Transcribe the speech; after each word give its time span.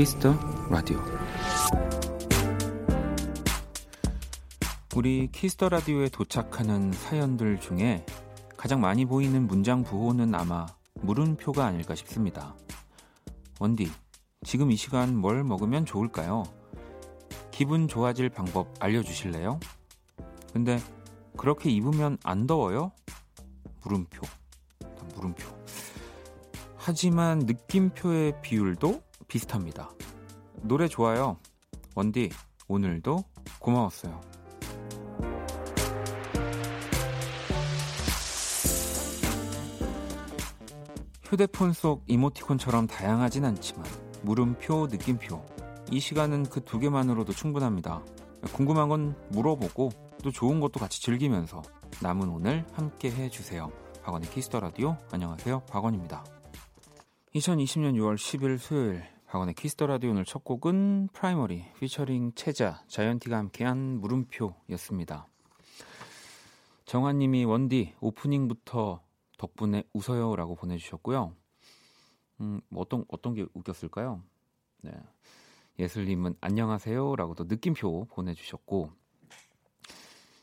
Kiss 0.00 0.19
the 0.19 0.34
Radio 0.70 0.98
우리 4.96 5.28
Kiss 5.30 5.52
the 5.52 5.68
Radio에 5.68 6.08
도착하는 6.08 6.90
사연들 6.90 7.60
중에 7.60 8.06
가장 8.56 8.80
많이 8.80 9.04
보이는 9.04 9.46
문장 9.46 9.84
부호는 9.84 10.34
아마 10.34 10.64
물음표가 11.02 11.66
아닐까 11.66 11.94
싶습니다. 11.94 12.56
원디, 13.58 13.90
지금 14.42 14.70
이 14.72 14.76
시간 14.76 15.14
뭘 15.14 15.44
먹으면 15.44 15.84
좋을까요? 15.84 16.44
기분 17.50 17.86
좋아질 17.86 18.30
방법 18.30 18.72
알려주실래요? 18.80 19.60
근데 20.54 20.78
그렇게 21.36 21.68
입으면 21.68 22.16
안 22.24 22.46
더워요? 22.46 22.92
물음표. 23.82 24.22
물음표. 25.14 25.44
하지만 26.78 27.40
느낌표의 27.40 28.40
비율도 28.40 29.09
비슷합니다. 29.30 29.90
노래 30.62 30.88
좋아요. 30.88 31.38
원디, 31.94 32.28
오늘도 32.68 33.24
고마웠어요. 33.60 34.20
휴대폰 41.22 41.72
속 41.72 42.02
이모티콘처럼 42.08 42.88
다양하진 42.88 43.44
않지만 43.44 43.84
물음표, 44.22 44.88
느낌표. 44.90 45.44
이 45.92 46.00
시간은 46.00 46.44
그 46.44 46.60
두 46.60 46.78
개만으로도 46.78 47.32
충분합니다. 47.32 48.02
궁금한 48.52 48.88
건 48.88 49.14
물어보고 49.30 49.90
또 50.22 50.30
좋은 50.30 50.60
것도 50.60 50.80
같이 50.80 51.00
즐기면서 51.02 51.62
남은 52.02 52.28
오늘 52.28 52.66
함께 52.72 53.10
해주세요. 53.10 53.70
박원의 54.02 54.30
Kiss 54.30 54.47
the 54.47 54.60
Radio. 54.60 54.96
안녕하세요. 55.12 55.60
박원입니다. 55.70 56.24
2020년 57.34 57.94
6월 57.94 58.16
10일 58.16 58.58
수요일 58.58 59.04
박원의 59.30 59.54
Kiss 59.54 59.72
the 59.72 59.86
Radio 59.86 60.10
오늘 60.10 60.24
첫 60.24 60.42
곡은 60.42 61.10
프라이머리 61.12 61.64
피처링 61.78 62.32
최자 62.34 62.82
자이언티가 62.88 63.38
함께한 63.38 64.00
물음표였습니다. 64.00 65.28
정한님이 66.84 67.44
원디 67.44 67.94
오프닝부터 68.00 69.00
덕분에 69.38 69.84
웃어요라고 69.92 70.56
보내주셨고요. 70.56 71.32
음, 72.40 72.60
뭐 72.70 72.82
어떤 72.82 73.04
어떤 73.06 73.34
게 73.34 73.46
웃겼을까요? 73.54 74.20
네. 74.82 74.90
예슬님은 75.78 76.34
안녕하세요라고도 76.40 77.44
느낌표 77.44 78.06
보내주셨고 78.06 78.90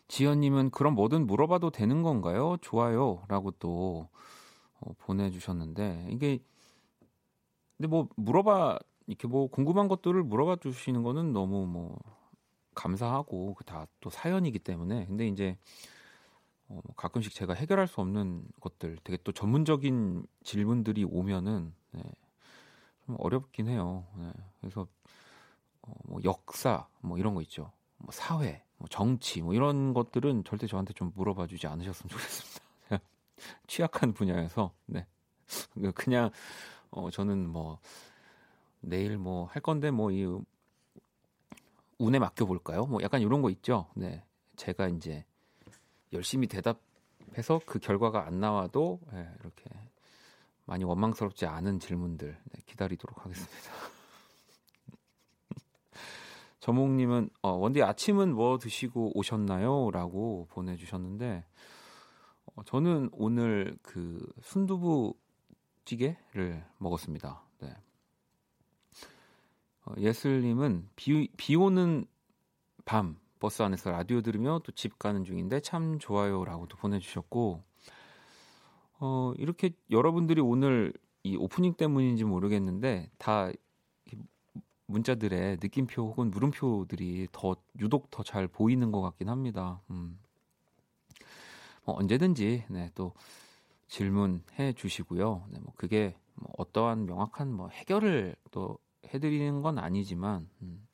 지연님은 0.08 0.70
그럼 0.70 0.96
뭐든 0.96 1.28
물어봐도 1.28 1.72
되는 1.72 2.04
건가요? 2.04 2.56
좋아요라고 2.62 3.52
또 3.60 4.08
어, 4.80 4.94
보내주셨는데 5.00 6.08
이게 6.12 6.40
근데 7.78 7.88
뭐 7.88 8.10
물어봐 8.16 8.80
이렇게 9.08 9.28
뭐 9.28 9.48
궁금한 9.48 9.88
것들을 9.88 10.22
물어봐 10.24 10.58
주시는 10.58 11.04
거는 11.04 11.32
너무 11.32 11.66
뭐 11.66 11.98
감사하고 12.76 13.56
그다또 13.56 14.10
사연이기 14.10 14.60
때문에 14.60 15.06
근데 15.06 15.28
이제 15.28 15.58
어, 16.70 16.82
가끔씩 16.96 17.34
제가 17.34 17.54
해결할 17.54 17.88
수 17.88 18.02
없는 18.02 18.44
것들 18.60 18.98
되게 19.04 19.18
또 19.24 19.32
전문적인 19.32 20.26
질문들이 20.44 21.06
오면은 21.06 21.74
네, 21.92 22.02
좀 23.06 23.16
어렵긴 23.20 23.68
해요. 23.68 24.06
네, 24.18 24.32
그래서 24.60 24.88
어, 25.82 25.94
뭐 26.04 26.20
역사 26.24 26.88
뭐 27.00 27.18
이런 27.18 27.36
거 27.36 27.42
있죠. 27.44 27.72
뭐 27.98 28.10
사회, 28.12 28.64
뭐 28.78 28.88
정치 28.90 29.42
뭐 29.42 29.54
이런 29.54 29.94
것들은 29.94 30.44
절대 30.44 30.68
저한테 30.68 30.94
좀 30.94 31.12
물어봐 31.16 31.48
주지 31.48 31.68
않으셨으면 31.68 32.10
좋겠습니다. 32.10 32.66
취약한 33.68 34.14
분야여서 34.14 34.74
네. 34.88 35.08
그냥 35.96 36.32
어 36.92 37.10
저는 37.12 37.50
뭐 37.50 37.80
내일 38.82 39.18
뭐 39.18 39.46
할 39.46 39.62
건데 39.62 39.92
뭐 39.92 40.12
이 40.12 40.26
운에 42.00 42.20
맡겨 42.20 42.46
볼까요? 42.46 42.86
뭐 42.86 43.02
약간 43.02 43.22
이런 43.22 43.42
거 43.42 43.50
있죠. 43.50 43.88
네. 43.96 44.24
제가 44.56 44.88
이제 44.88 45.26
열심히 46.14 46.48
대답해서 46.48 47.60
그 47.66 47.80
결과가 47.80 48.26
안 48.26 48.40
나와도 48.40 49.00
네, 49.12 49.28
이렇게 49.40 49.64
많이 50.66 50.84
원망스럽지 50.84 51.46
않은 51.46 51.80
질문들 51.80 52.38
네, 52.52 52.62
기다리도록 52.66 53.24
하겠습니다. 53.26 53.56
저몽님은 56.60 57.30
어, 57.42 57.52
원디 57.52 57.82
아침은 57.82 58.34
뭐 58.36 58.58
드시고 58.58 59.18
오셨나요?라고 59.18 60.48
보내주셨는데 60.50 61.46
어, 62.56 62.64
저는 62.64 63.10
오늘 63.14 63.78
그 63.82 64.20
순두부 64.42 65.16
찌개를 65.88 66.64
먹었습니다. 66.78 67.42
네. 67.62 67.76
어, 69.86 69.94
예슬님은 69.98 70.90
비, 70.96 71.30
비 71.38 71.56
오는 71.56 72.06
밤 72.86 73.18
버스 73.40 73.62
안에서 73.64 73.92
라디오 73.92 74.22
들으며 74.22 74.60
또 74.64 74.72
집 74.74 75.00
가는 75.00 75.24
중인데 75.24 75.62
참 75.62 75.98
좋아요라고도 76.00 76.78
보내주셨고 76.78 77.64
어, 79.00 79.34
이렇게 79.38 79.72
여러분들이 79.90 80.42
오늘 80.42 80.94
이 81.24 81.36
오프닝 81.38 81.76
때문인지 81.76 82.24
모르겠는데 82.26 83.10
다 83.18 83.50
문자들의 84.88 85.58
느낌표 85.62 86.02
혹은 86.02 86.32
물음표들이 86.32 87.28
더 87.32 87.56
유독 87.80 88.10
더 88.10 88.24
잘 88.24 88.48
보이는 88.48 88.92
것 88.92 89.02
같긴 89.02 89.30
합니다. 89.30 89.82
음. 89.90 90.20
뭐 91.86 91.96
언제든지 91.98 92.66
네, 92.70 92.92
또 92.96 93.14
질문해 93.88 94.74
주시고요. 94.76 95.46
네, 95.50 95.60
뭐 95.62 95.74
그게 95.76 96.16
뭐 96.36 96.52
어떠한 96.58 97.06
명확한 97.06 97.52
뭐 97.54 97.70
해결을 97.70 98.36
또 98.52 98.78
해드리는 99.14 99.62
건 99.62 99.78
아니지만 99.80 100.50
음. 100.62 100.88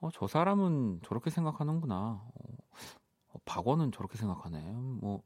어, 0.00 0.10
저 0.12 0.26
사람은 0.26 1.00
저렇게 1.04 1.30
생각하는구나. 1.30 1.96
어, 1.96 2.22
어, 3.32 3.38
박원은 3.44 3.92
저렇게 3.92 4.16
생각하네. 4.18 4.60
뭐, 4.72 5.22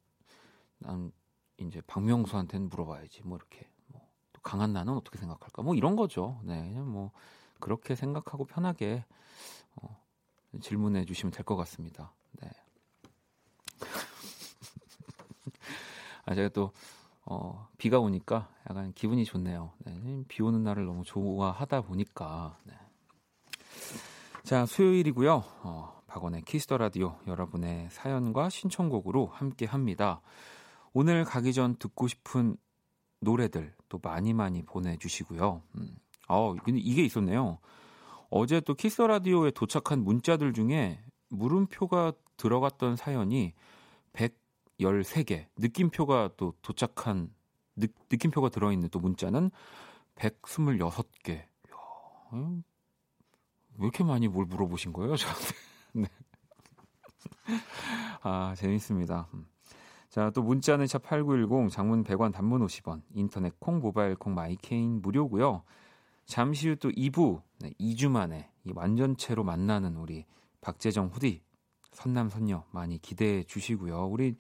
난 0.79 1.13
이제 1.59 1.81
박명수한테는 1.87 2.69
물어봐야지. 2.71 3.23
뭐 3.25 3.37
이렇게. 3.39 3.69
뭐, 3.89 4.01
또 4.33 4.41
강한 4.43 4.73
나는 4.73 4.95
어떻게 4.95 5.19
생각할까? 5.19 5.63
뭐 5.63 5.75
이런 5.75 5.97
거죠. 5.97 6.41
네. 6.45 6.63
그냥 6.69 6.91
뭐, 6.93 7.13
그렇게 7.61 7.95
생각하고 7.95 8.45
편하게 8.47 9.05
어, 9.77 9.97
질문해 10.61 11.05
주시면 11.07 11.33
될 11.33 11.45
것 11.45 11.57
같습니다. 11.57 12.13
네. 12.43 12.51
아, 16.27 16.35
제가 16.35 16.49
또, 16.51 16.73
어, 17.27 17.69
비가 17.79 17.99
오니까 18.01 18.49
약간 18.69 18.93
기분이 18.93 19.25
좋네요. 19.25 19.73
네. 19.79 20.25
비 20.29 20.43
오는 20.43 20.63
날을 20.63 20.85
너무 20.85 21.05
좋아하다 21.05 21.83
보니까. 21.83 22.59
네. 22.65 22.75
자, 24.43 24.67
수요일이고요. 24.67 25.43
어, 25.63 26.03
박원의 26.07 26.43
Kiss 26.43 26.62
the 26.62 26.77
Radio 26.77 27.17
여러분의 27.27 27.89
사연과 27.91 28.51
신청곡으로 28.51 29.27
함께 29.27 29.65
합니다. 29.67 30.21
오늘 30.93 31.25
가기 31.25 31.53
전 31.53 31.77
듣고 31.77 32.09
싶은 32.09 32.57
노래들 33.21 33.75
또 33.89 33.99
많이 34.03 34.35
많이 34.35 34.63
보내주시고요. 34.63 35.63
음. 35.77 35.97
어, 36.29 36.55
근데 36.63 36.79
이게 36.79 37.03
있었네요. 37.05 37.59
어제 38.31 38.61
또 38.61 38.75
Kiss 38.75 38.93
the 38.93 39.07
Radio에 39.07 39.51
도착한 39.51 40.05
문자들 40.05 40.53
중에 40.53 41.01
물음표가 41.31 42.13
들어갔던 42.37 42.97
사연이 42.97 43.55
113개, 44.79 45.47
느낌표가 45.57 46.31
또 46.37 46.55
도착한 46.63 47.33
느, 47.77 47.87
느낌표가 48.11 48.49
들어있는 48.49 48.89
또 48.91 49.01
문자는 49.01 49.51
126개. 50.17 51.39
야, 51.39 51.47
음, 52.33 52.63
왜 53.77 53.85
이렇게 53.85 54.05
많이 54.05 54.29
뭘 54.29 54.47
물어보신 54.47 54.93
거예요, 54.93 55.17
저한테? 55.17 55.55
네. 55.95 56.07
아, 58.23 58.55
재밌습니다. 58.57 59.29
음. 59.35 59.47
자, 60.09 60.31
또 60.31 60.43
문자는 60.43 60.87
샵 60.87 61.03
8910, 61.03 61.71
장문 61.71 62.05
100원, 62.05 62.33
단문 62.33 62.65
50원, 62.65 63.03
인터넷 63.15 63.59
콩, 63.59 63.81
모바일 63.81 64.15
콩, 64.15 64.35
my 64.35 64.54
K는 64.54 65.03
무료고요. 65.03 65.65
잠시 66.25 66.69
후 66.69 66.77
또 66.77 66.91
2부, 66.91 67.43
네, 67.61 67.73
2주 67.81 68.09
만에 68.09 68.51
이 68.65 68.73
완전체로 68.75 69.45
만나는 69.45 69.97
우리 69.97 70.25
박재정 70.61 71.09
후디, 71.09 71.43
선남 71.93 72.31
선녀 72.31 72.65
많이 72.71 72.99
기대해 72.99 73.43
주시고요. 73.43 74.07
우리 74.07 74.37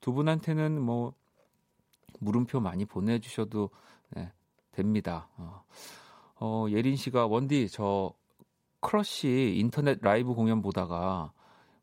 두 0.00 0.12
분한테는 0.12 0.80
뭐 0.80 1.14
물음표 2.20 2.60
많이 2.60 2.84
보내주셔도 2.84 3.70
네, 4.10 4.32
됩니다. 4.72 5.28
어, 5.36 5.64
어, 6.36 6.66
예린 6.70 6.96
씨가 6.96 7.26
원디 7.26 7.68
저 7.68 8.12
크러쉬 8.80 9.56
인터넷 9.58 9.98
라이브 10.02 10.34
공연 10.34 10.62
보다가 10.62 11.32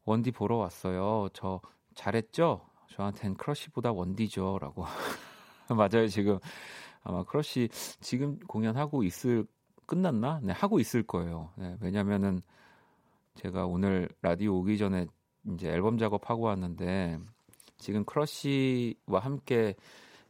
원디 0.05 0.31
보러 0.31 0.57
왔어요. 0.57 1.29
저 1.33 1.61
잘했죠? 1.95 2.61
저한텐 2.89 3.35
크러쉬보다 3.35 3.91
원디죠. 3.91 4.57
라고. 4.59 4.85
맞아요. 5.69 6.07
지금 6.07 6.39
아마 7.03 7.23
크러쉬 7.23 7.69
지금 8.01 8.39
공연하고 8.39 9.03
있을, 9.03 9.45
끝났나? 9.85 10.39
네, 10.43 10.53
하고 10.53 10.79
있을 10.79 11.03
거예요. 11.03 11.51
네, 11.55 11.77
왜냐면은 11.79 12.41
제가 13.35 13.65
오늘 13.65 14.09
라디오 14.21 14.57
오기 14.59 14.77
전에 14.77 15.05
이제 15.53 15.69
앨범 15.69 15.97
작업하고 15.97 16.43
왔는데 16.43 17.19
지금 17.77 18.03
크러쉬와 18.05 19.19
함께 19.19 19.75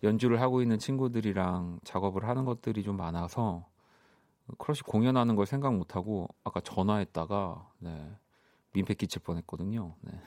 연주를 0.04 0.42
하고 0.42 0.62
있는 0.62 0.78
친구들이랑 0.78 1.80
작업을 1.84 2.28
하는 2.28 2.46
것들이 2.46 2.84
좀 2.84 2.98
많아서 2.98 3.68
크러쉬 4.58 4.84
공연하는 4.84 5.36
걸 5.36 5.46
생각 5.46 5.74
못 5.76 5.96
하고 5.96 6.28
아까 6.44 6.62
전화했다가 6.62 7.70
네, 7.80 8.16
민폐 8.74 8.94
끼칠 8.94 9.22
뻔했거든요. 9.22 9.96
네. 10.02 10.22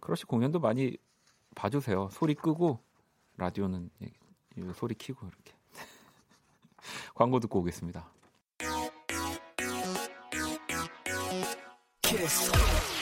크러쉬 0.00 0.24
공연도 0.26 0.60
많이 0.60 0.96
봐주세요. 1.54 2.08
소리 2.10 2.34
끄고 2.34 2.80
라디오는 3.36 3.90
소리 4.74 4.94
키고 4.94 5.26
이렇게 5.26 5.54
광고 7.14 7.40
듣고 7.40 7.60
오겠습니다. 7.60 8.12
키스. 12.02 13.01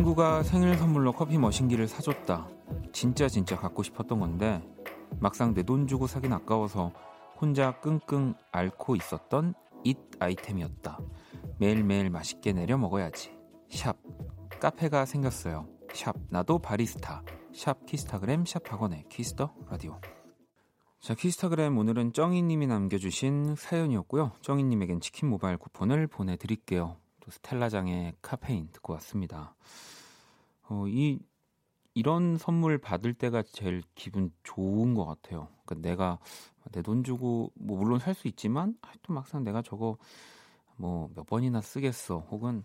친구가 0.00 0.42
생일 0.44 0.76
선물로 0.78 1.12
커피 1.12 1.36
머신기를 1.36 1.86
사줬다. 1.86 2.48
진짜 2.92 3.28
진짜 3.28 3.56
갖고 3.56 3.82
싶었던 3.82 4.18
건데 4.18 4.62
막상 5.18 5.52
내 5.52 5.62
돈 5.62 5.86
주고 5.86 6.06
사긴 6.06 6.32
아까워서 6.32 6.92
혼자 7.38 7.78
끙끙 7.80 8.34
앓고 8.50 8.96
있었던 8.96 9.54
잇 9.84 9.98
아이템이었다. 10.18 10.98
매일매일 11.58 12.08
맛있게 12.08 12.52
내려 12.52 12.78
먹어야지. 12.78 13.36
샵 13.68 13.98
카페가 14.58 15.04
생겼어요. 15.04 15.68
샵 15.92 16.16
나도 16.30 16.60
바리스타. 16.60 17.22
샵 17.54 17.84
키스타그램 17.84 18.46
샵 18.46 18.72
박원의 18.72 19.04
Kiss 19.10 19.34
the 19.34 19.52
Radio. 19.68 20.00
자 21.00 21.14
키스타그램 21.14 21.76
오늘은 21.76 22.14
쩡이님이 22.14 22.66
남겨주신 22.68 23.54
사연이었고요. 23.56 24.32
쩡이님에겐 24.40 25.00
치킨 25.00 25.28
모바일 25.28 25.58
쿠폰을 25.58 26.06
보내드릴게요. 26.06 26.96
또 27.30 27.34
스텔라장의 27.34 28.16
카페인 28.20 28.68
듣고 28.72 28.92
왔습니다. 28.94 29.54
어, 30.68 30.84
이 30.88 31.20
이런 31.94 32.36
선물 32.38 32.78
받을 32.78 33.14
때가 33.14 33.42
제일 33.52 33.82
기분 33.94 34.32
좋은 34.42 34.94
것 34.94 35.04
같아요. 35.06 35.48
그러니까 35.64 35.88
내가 35.88 36.18
내 36.72 36.82
돈 36.82 37.04
주고 37.04 37.52
뭐 37.54 37.78
물론 37.78 37.98
살 38.00 38.14
수 38.14 38.28
있지만 38.28 38.76
또 39.02 39.12
막상 39.12 39.44
내가 39.44 39.62
저거 39.62 39.96
뭐 40.76 41.08
몇 41.14 41.26
번이나 41.26 41.60
쓰겠어. 41.60 42.18
혹은 42.30 42.64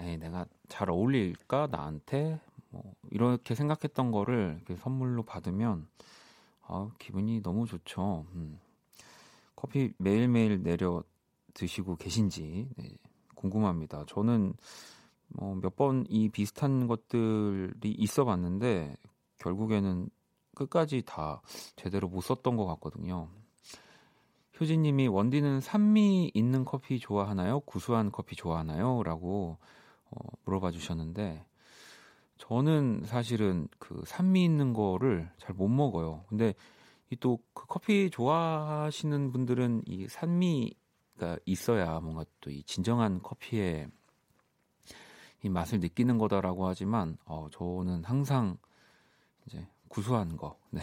에이, 0.00 0.18
내가 0.18 0.46
잘 0.68 0.90
어울릴까 0.90 1.68
나한테 1.70 2.40
뭐 2.70 2.94
이렇게 3.10 3.54
생각했던 3.54 4.10
거를 4.12 4.60
선물로 4.78 5.24
받으면 5.24 5.88
아, 6.62 6.90
기분이 6.98 7.42
너무 7.42 7.66
좋죠. 7.66 8.26
음. 8.34 8.58
커피 9.56 9.92
매일매일 9.98 10.62
내려 10.62 11.02
드시고 11.54 11.96
계신지 11.96 12.68
네, 12.76 12.88
궁금합니다. 13.36 14.04
저는 14.08 14.54
뭐몇번 15.28 16.06
이 16.08 16.28
비슷한 16.28 16.88
것들이 16.88 17.92
있어 17.92 18.24
봤는데 18.24 18.96
결국에는 19.38 20.08
끝까지 20.54 21.02
다 21.06 21.42
제대로 21.76 22.08
못 22.08 22.22
썼던 22.22 22.56
것 22.56 22.66
같거든요. 22.66 23.28
효진님이 24.58 25.08
원디는 25.08 25.60
산미 25.60 26.30
있는 26.34 26.64
커피 26.64 26.98
좋아하나요? 26.98 27.60
구수한 27.60 28.10
커피 28.10 28.36
좋아하나요? 28.36 29.02
라고 29.04 29.58
어, 30.10 30.18
물어봐 30.44 30.70
주셨는데 30.70 31.44
저는 32.38 33.02
사실은 33.04 33.68
그 33.78 34.02
산미 34.06 34.44
있는 34.44 34.72
거를 34.72 35.30
잘 35.38 35.54
못 35.54 35.68
먹어요. 35.68 36.24
근데 36.28 36.54
이 37.10 37.16
또 37.16 37.38
그 37.54 37.66
커피 37.68 38.10
좋아하시는 38.10 39.30
분들은 39.32 39.82
이 39.86 40.08
산미 40.08 40.74
가 41.16 41.38
있어야 41.46 42.00
뭔가 42.00 42.24
또 42.40 42.50
이 42.50 42.62
진정한 42.64 43.22
커피의 43.22 43.88
이 45.42 45.48
맛을 45.48 45.80
느끼는 45.80 46.18
거다라고 46.18 46.66
하지만 46.66 47.16
어, 47.24 47.48
저는 47.52 48.04
항상 48.04 48.56
이제 49.46 49.66
구수한 49.88 50.36
거, 50.36 50.58
네. 50.70 50.80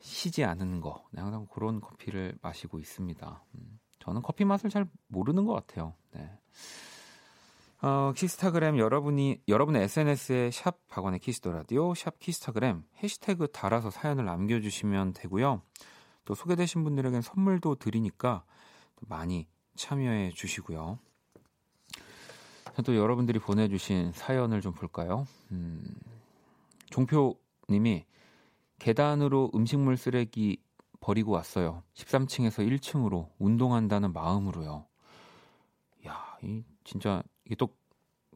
시지 0.00 0.44
않은 0.44 0.80
거, 0.80 1.04
네, 1.12 1.20
항상 1.20 1.46
그런 1.52 1.80
커피를 1.80 2.36
마시고 2.42 2.78
있습니다. 2.78 3.44
음, 3.54 3.80
저는 4.00 4.22
커피 4.22 4.44
맛을 4.44 4.70
잘 4.70 4.88
모르는 5.08 5.44
것 5.44 5.52
같아요. 5.54 5.94
네. 6.12 6.30
어, 7.82 8.12
키스타그램 8.14 8.78
여러분이 8.78 9.42
여러분의 9.48 9.84
SNS에 9.84 10.50
샵 10.50 10.86
박원의 10.88 11.20
Kiss 11.20 11.38
the 11.38 11.52
Radio 11.52 11.94
샵 11.94 12.18
키스타그램 12.18 12.84
해시태그 13.02 13.52
달아서 13.52 13.90
사연을 13.90 14.24
남겨주시면 14.24 15.14
되고요. 15.14 15.62
또 16.24 16.34
소개되신 16.34 16.84
분들에겐 16.84 17.22
선물도 17.22 17.76
드리니까 17.76 18.44
많이 19.00 19.46
참여해 19.76 20.32
주시고요. 20.34 20.98
또 22.84 22.96
여러분들이 22.96 23.38
보내주신 23.38 24.12
사연을 24.12 24.60
좀 24.60 24.72
볼까요? 24.72 25.26
음, 25.50 25.84
종표님이 26.90 28.04
계단으로 28.78 29.50
음식물 29.54 29.96
쓰레기 29.96 30.58
버리고 31.00 31.32
왔어요. 31.32 31.82
13층에서 31.94 32.66
1층으로 32.66 33.28
운동한다는 33.38 34.12
마음으로요. 34.12 34.86
야, 36.06 36.38
이 36.42 36.62
진짜 36.84 37.22
이게 37.44 37.54
또 37.56 37.80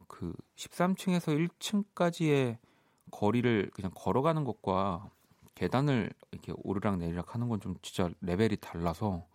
그 0.07 0.33
13층에서 0.55 1.49
1층까지의 1.59 2.57
거리를 3.11 3.69
그냥 3.73 3.91
걸어가는 3.93 4.45
것과 4.45 5.09
계단을 5.55 6.09
이렇게 6.31 6.53
오르락 6.63 6.97
내리락 6.97 7.35
하는 7.35 7.49
건 7.49 7.59
좀 7.59 7.75
진짜 7.81 8.09
레벨이 8.21 8.57
달라서 8.57 9.25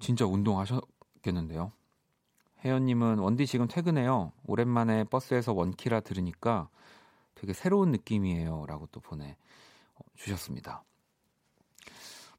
진짜 0.00 0.26
운동하셨겠는데요. 0.26 1.72
혜연님은 2.64 3.18
원디 3.18 3.46
지금 3.46 3.68
퇴근해요. 3.68 4.32
오랜만에 4.46 5.04
버스에서 5.04 5.52
원키라 5.52 6.00
들으니까 6.00 6.68
되게 7.34 7.52
새로운 7.52 7.90
느낌이에요. 7.92 8.66
라고 8.66 8.86
또 8.86 9.00
보내 9.00 9.36
주셨습니다. 10.16 10.82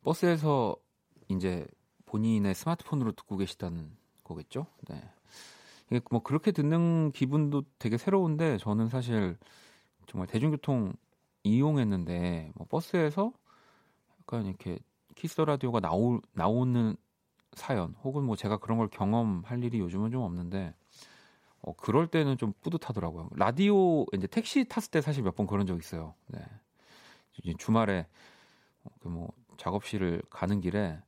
버스에서 0.03 0.75
이제 1.29 1.65
본인의 2.05 2.53
스마트폰으로 2.53 3.13
듣고 3.13 3.37
계시다는 3.37 3.95
거겠죠? 4.23 4.67
네. 4.89 5.01
이게 5.87 6.01
뭐 6.09 6.21
그렇게 6.21 6.51
듣는 6.51 7.11
기분도 7.11 7.63
되게 7.79 7.97
새로운데 7.97 8.57
저는 8.57 8.89
사실 8.89 9.37
정말 10.07 10.27
대중교통 10.27 10.93
이용했는데 11.43 12.51
뭐 12.55 12.67
버스에서 12.69 13.31
약간 14.19 14.45
이렇게 14.45 14.79
키스 15.15 15.39
라디오가 15.41 15.79
나오, 15.79 16.19
나오는 16.33 16.95
사연 17.53 17.95
혹은 18.03 18.23
뭐 18.23 18.35
제가 18.35 18.57
그런 18.57 18.77
걸 18.77 18.87
경험할 18.87 19.63
일이 19.63 19.79
요즘은 19.79 20.11
좀 20.11 20.23
없는데 20.23 20.73
어, 21.61 21.73
그럴 21.75 22.07
때는 22.07 22.37
좀 22.37 22.53
뿌듯하더라고요. 22.61 23.29
라디오 23.35 24.05
이제 24.13 24.27
택시 24.27 24.65
탔을 24.65 24.91
때 24.91 25.01
사실 25.01 25.23
몇 25.23 25.35
번 25.35 25.47
그런 25.47 25.65
적 25.67 25.77
있어요. 25.79 26.15
네. 26.27 26.39
주말에 27.57 28.07
어, 28.83 28.89
그뭐 28.99 29.31
작업실을 29.57 30.21
가는 30.29 30.59
길에 30.61 30.99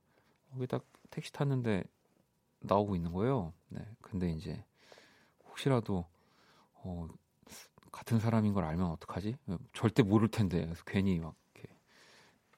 거기 0.52 0.68
딱 0.68 0.86
택시 1.10 1.32
탔는데 1.34 1.84
나오고 2.60 2.96
있는 2.96 3.12
거예요. 3.14 3.54
네. 3.70 3.86
근데 4.02 4.30
이제 4.32 4.64
혹시라도 5.48 6.06
어, 6.76 7.08
같은 7.92 8.20
사람인 8.20 8.54
걸 8.54 8.64
알면 8.66 8.88
어떡하지? 8.92 9.38
절대 9.74 10.04
모를 10.04 10.28
텐데 10.28 10.66
그래서 10.66 10.84
괜히 10.86 11.20
막 11.20 11.36
이렇게 11.54 11.70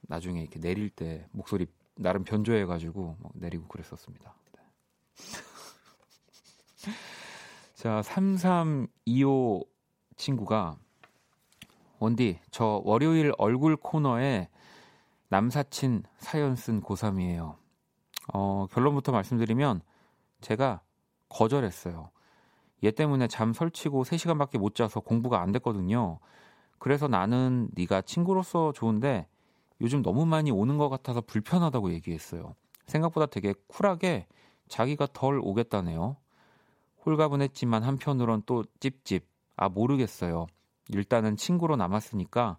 나중에 0.01 0.41
이렇게 0.41 0.59
내릴 0.59 0.89
때 0.89 1.27
목소리 1.31 1.67
나름 1.95 2.23
변조해가지고 2.23 3.17
내리고 3.33 3.67
그랬었습니다. 3.67 4.33
네. 4.53 4.61
자, 7.75 8.01
3325 8.01 9.65
친구가 10.17 10.77
원디, 11.99 12.39
저 12.51 12.81
월요일 12.83 13.33
얼굴 13.37 13.75
코너에 13.77 14.49
남사친 15.29 16.03
사연 16.17 16.55
쓴 16.55 16.81
고3이에요. 16.81 17.55
어, 18.33 18.67
결론부터 18.71 19.11
말씀드리면 19.11 19.81
제가 20.41 20.81
거절했어요. 21.29 22.09
얘 22.83 22.91
때문에 22.91 23.27
잠 23.27 23.53
설치고 23.53 24.03
3시간밖에 24.03 24.57
못 24.57 24.75
자서 24.75 24.99
공부가 24.99 25.41
안 25.41 25.51
됐거든요. 25.51 26.19
그래서 26.77 27.07
나는 27.07 27.69
네가 27.73 28.01
친구로서 28.01 28.71
좋은데 28.73 29.27
요즘 29.81 30.01
너무 30.01 30.25
많이 30.25 30.51
오는 30.51 30.77
것 30.77 30.89
같아서 30.89 31.21
불편하다고 31.21 31.91
얘기했어요. 31.93 32.55
생각보다 32.87 33.25
되게 33.25 33.53
쿨하게 33.67 34.27
자기가 34.67 35.07
덜 35.13 35.39
오겠다네요. 35.41 36.17
홀가분했지만 37.05 37.83
한편으론 37.83 38.43
또 38.45 38.63
찝찝. 38.79 39.27
아, 39.57 39.69
모르겠어요. 39.69 40.47
일단은 40.89 41.37
친구로 41.37 41.75
남았으니까 41.75 42.57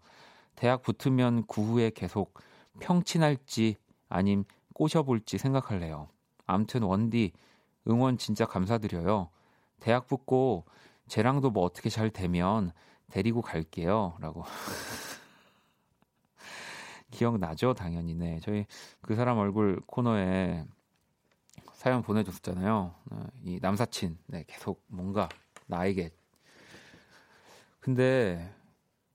대학 0.54 0.82
붙으면 0.82 1.44
그 1.46 1.62
후에 1.62 1.90
계속 1.90 2.34
평친할지 2.80 3.76
아님 4.08 4.44
꼬셔볼지 4.74 5.38
생각할래요. 5.38 6.08
암튼 6.46 6.82
원디 6.82 7.32
응원 7.88 8.18
진짜 8.18 8.46
감사드려요. 8.46 9.30
대학 9.80 10.06
붙고 10.06 10.64
쟤랑도 11.08 11.50
뭐 11.50 11.64
어떻게 11.64 11.88
잘 11.90 12.10
되면 12.10 12.72
데리고 13.10 13.42
갈게요. 13.42 14.16
라고. 14.20 14.44
기억나죠? 17.16 17.72
당연히. 17.72 18.14
네. 18.14 18.38
저희 18.42 18.66
그 19.00 19.14
사람 19.14 19.38
얼굴 19.38 19.80
코너에 19.86 20.66
사연 21.72 22.02
보내줬잖아요. 22.02 22.94
어, 23.10 23.26
이 23.42 23.58
남사친. 23.62 24.18
네. 24.26 24.44
계속 24.46 24.84
뭔가 24.86 25.28
나에게. 25.66 26.10
근데 27.80 28.52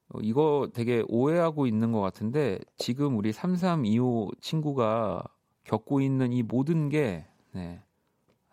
어, 0.09 0.19
이거 0.21 0.69
되게 0.73 1.03
오해하고 1.07 1.67
있는 1.67 1.91
것 1.91 2.01
같은데 2.01 2.59
지금 2.75 3.17
우리 3.17 3.31
3325 3.31 4.31
친구가 4.41 5.23
겪고 5.63 6.01
있는 6.01 6.33
이 6.33 6.41
모든 6.41 6.89
게 6.89 7.27
네, 7.51 7.83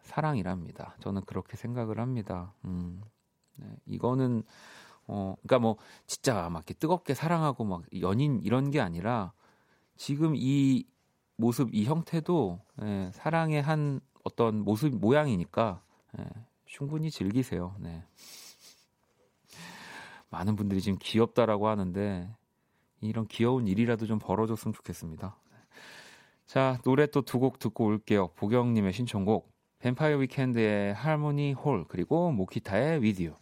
사랑이랍니다. 0.02 0.94
저는 1.00 1.22
그렇게 1.24 1.56
생각을 1.56 2.00
합니다. 2.00 2.52
음, 2.66 3.00
네, 3.56 3.66
이거는 3.86 4.42
어, 5.06 5.36
그러니까 5.40 5.58
뭐 5.58 5.76
진짜 6.06 6.50
막 6.50 6.58
이렇게 6.58 6.74
뜨겁게 6.74 7.14
사랑하고 7.14 7.64
막 7.64 7.82
연인 8.00 8.40
이런 8.42 8.70
게 8.70 8.80
아니라 8.80 9.32
지금 9.98 10.34
이 10.36 10.86
모습, 11.36 11.74
이 11.74 11.84
형태도 11.84 12.60
예, 12.82 13.10
사랑의 13.12 13.60
한 13.60 14.00
어떤 14.24 14.60
모습 14.64 14.94
모양이니까 14.96 15.82
예, 16.18 16.24
충분히 16.64 17.10
즐기세요. 17.10 17.74
네. 17.80 18.02
많은 20.30 20.56
분들이 20.56 20.80
지금 20.80 20.98
귀엽다라고 21.02 21.68
하는데 21.68 22.30
이런 23.00 23.26
귀여운 23.26 23.66
일이라도 23.66 24.06
좀 24.06 24.18
벌어줬으면 24.18 24.72
좋겠습니다. 24.72 25.36
자 26.46 26.78
노래 26.84 27.06
또 27.06 27.22
두 27.22 27.38
곡 27.40 27.58
듣고 27.58 27.84
올게요. 27.86 28.28
보경님의 28.36 28.92
신청곡 28.92 29.50
뱀파이어 29.80 30.16
위켄드의 30.18 30.94
할모니 30.94 31.52
홀 31.52 31.84
그리고 31.88 32.30
모키타의 32.32 33.02
위디오 33.02 33.36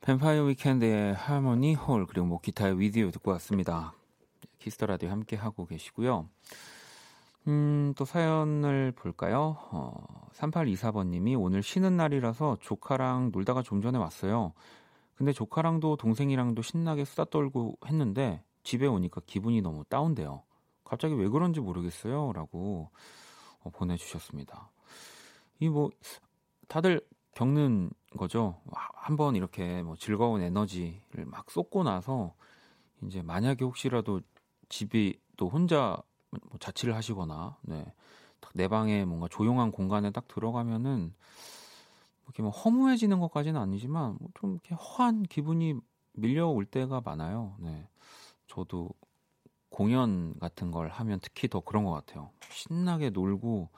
뱀파이어 0.00 0.44
위켄드의 0.44 1.14
할모니 1.14 1.74
홀 1.74 2.06
그리고 2.06 2.26
모키타의 2.26 2.78
위디오 2.78 3.10
듣고 3.10 3.32
왔습니다. 3.32 3.92
Kiss 4.58 4.74
the 4.74 4.86
Radio 4.86 5.10
함께 5.10 5.36
하고 5.36 5.66
계시고요. 5.66 6.28
음, 7.48 7.94
또 7.96 8.04
사연을 8.04 8.92
볼까요? 8.92 9.56
어, 9.70 10.28
3824번님이 10.32 11.40
오늘 11.40 11.62
쉬는 11.62 11.96
날이라서 11.96 12.58
조카랑 12.60 13.30
놀다가 13.32 13.62
좀 13.62 13.80
전에 13.80 13.98
왔어요. 13.98 14.52
근데 15.14 15.32
조카랑도 15.32 15.96
동생이랑도 15.96 16.62
신나게 16.62 17.04
수다 17.04 17.26
떨고 17.26 17.78
했는데 17.86 18.42
집에 18.64 18.86
오니까 18.86 19.20
기분이 19.26 19.62
너무 19.62 19.84
다운돼요. 19.84 20.42
갑자기 20.84 21.14
왜 21.14 21.28
그런지 21.28 21.60
모르겠어요. 21.60 22.32
라고 22.32 22.90
어, 23.60 23.70
보내주셨습니다. 23.70 24.70
이 25.60 25.68
뭐, 25.68 25.90
다들 26.68 27.00
겪는 27.34 27.90
거죠. 28.16 28.60
한번 28.72 29.36
이렇게 29.36 29.82
뭐 29.82 29.94
즐거운 29.96 30.42
에너지를 30.42 31.26
막 31.26 31.50
쏟고 31.50 31.84
나서 31.84 32.34
이제 33.02 33.22
만약에 33.22 33.64
혹시라도 33.64 34.20
집이 34.68 35.18
또 35.36 35.48
혼자 35.48 35.96
뭐 36.30 36.58
자취를 36.58 36.94
하시거나 36.94 37.56
네. 37.62 37.92
내 38.54 38.68
방에 38.68 39.04
뭔가 39.04 39.28
조용한 39.28 39.70
공간에 39.72 40.10
딱 40.10 40.28
들어가면은 40.28 41.14
이렇게 42.24 42.42
뭐 42.42 42.50
허무해지는 42.50 43.20
것까지는 43.20 43.60
아니지만 43.60 44.16
뭐 44.20 44.30
좀 44.34 44.52
이렇게 44.52 44.74
허한 44.74 45.22
기분이 45.24 45.74
밀려올 46.12 46.64
때가 46.64 47.00
많아요. 47.04 47.56
네. 47.58 47.88
저도 48.46 48.90
공연 49.68 50.38
같은 50.38 50.70
걸 50.70 50.88
하면 50.88 51.20
특히 51.20 51.48
더 51.48 51.60
그런 51.60 51.84
것 51.84 51.92
같아요. 51.92 52.30
신나게 52.50 53.10
놀고 53.10 53.68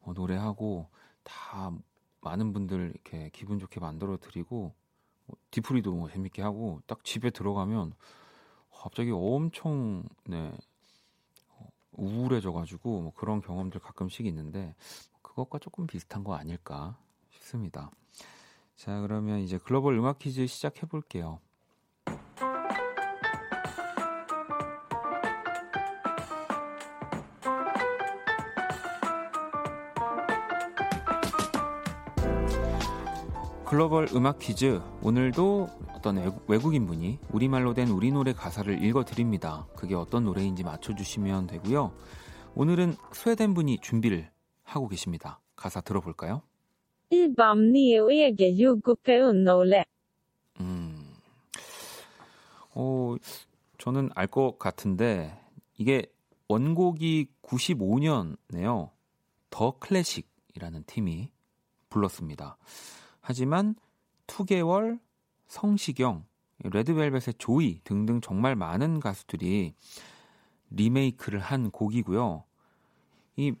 뭐 0.00 0.14
노래하고 0.14 0.88
다 1.22 1.72
많은 2.20 2.52
분들 2.52 2.92
이렇게 2.94 3.30
기분 3.32 3.58
좋게 3.58 3.80
만들어 3.80 4.18
드리고 4.18 4.74
뭐 5.26 5.36
디프리도 5.50 5.94
뭐 5.94 6.10
재밌게 6.10 6.42
하고 6.42 6.80
딱 6.86 7.04
집에 7.04 7.30
들어가면 7.30 7.94
갑자기 8.82 9.12
엄청 9.12 10.02
네 10.24 10.52
어, 11.50 11.68
우울해져가지고 11.92 13.00
뭐 13.00 13.12
그런 13.14 13.40
경험들 13.40 13.80
가끔씩 13.80 14.26
있는데 14.26 14.74
그것과 15.22 15.60
조금 15.60 15.86
비슷한 15.86 16.24
거 16.24 16.34
아닐까 16.34 16.98
싶습니다. 17.30 17.92
자 18.74 19.00
그러면 19.00 19.38
이제 19.38 19.56
글로벌 19.56 19.94
음악 19.94 20.18
퀴즈 20.18 20.48
시작해 20.48 20.84
볼게요. 20.86 21.38
글로벌 33.72 34.06
음악 34.14 34.38
퀴즈 34.38 34.82
오늘도 35.00 35.66
어떤 35.94 36.18
외국인 36.46 36.84
분이 36.84 37.18
우리말로 37.30 37.72
된 37.72 37.88
우리 37.88 38.12
노래 38.12 38.34
가사를 38.34 38.84
읽어 38.84 39.02
드립니다. 39.02 39.66
그게 39.74 39.94
어떤 39.94 40.24
노래인지 40.24 40.62
맞춰 40.62 40.94
주시면 40.94 41.46
되고요. 41.46 41.90
오늘은 42.54 42.94
스웨덴 43.12 43.54
분이 43.54 43.78
준비를 43.80 44.30
하고 44.62 44.88
계십니다. 44.88 45.40
가사 45.56 45.80
들어볼까요? 45.80 46.42
음. 50.60 51.14
어, 52.74 53.16
저는 53.78 54.10
알 54.14 54.26
것 54.26 54.58
같은데 54.58 55.34
이게 55.78 56.12
원곡이 56.46 57.28
95년에요. 57.42 58.90
더 59.48 59.78
클래식이라는 59.78 60.84
팀이 60.86 61.30
불렀습니다. 61.88 62.58
하지만 63.22 63.74
2개월, 64.26 65.00
성시경, 65.46 66.26
레드벨벳의 66.58 67.34
조이 67.38 67.80
등등 67.84 68.20
정말 68.20 68.54
많은 68.54 69.00
가수들이 69.00 69.74
리메이크를 70.70 71.40
한 71.40 71.70
곡이고요. 71.70 72.44
이 73.36 73.54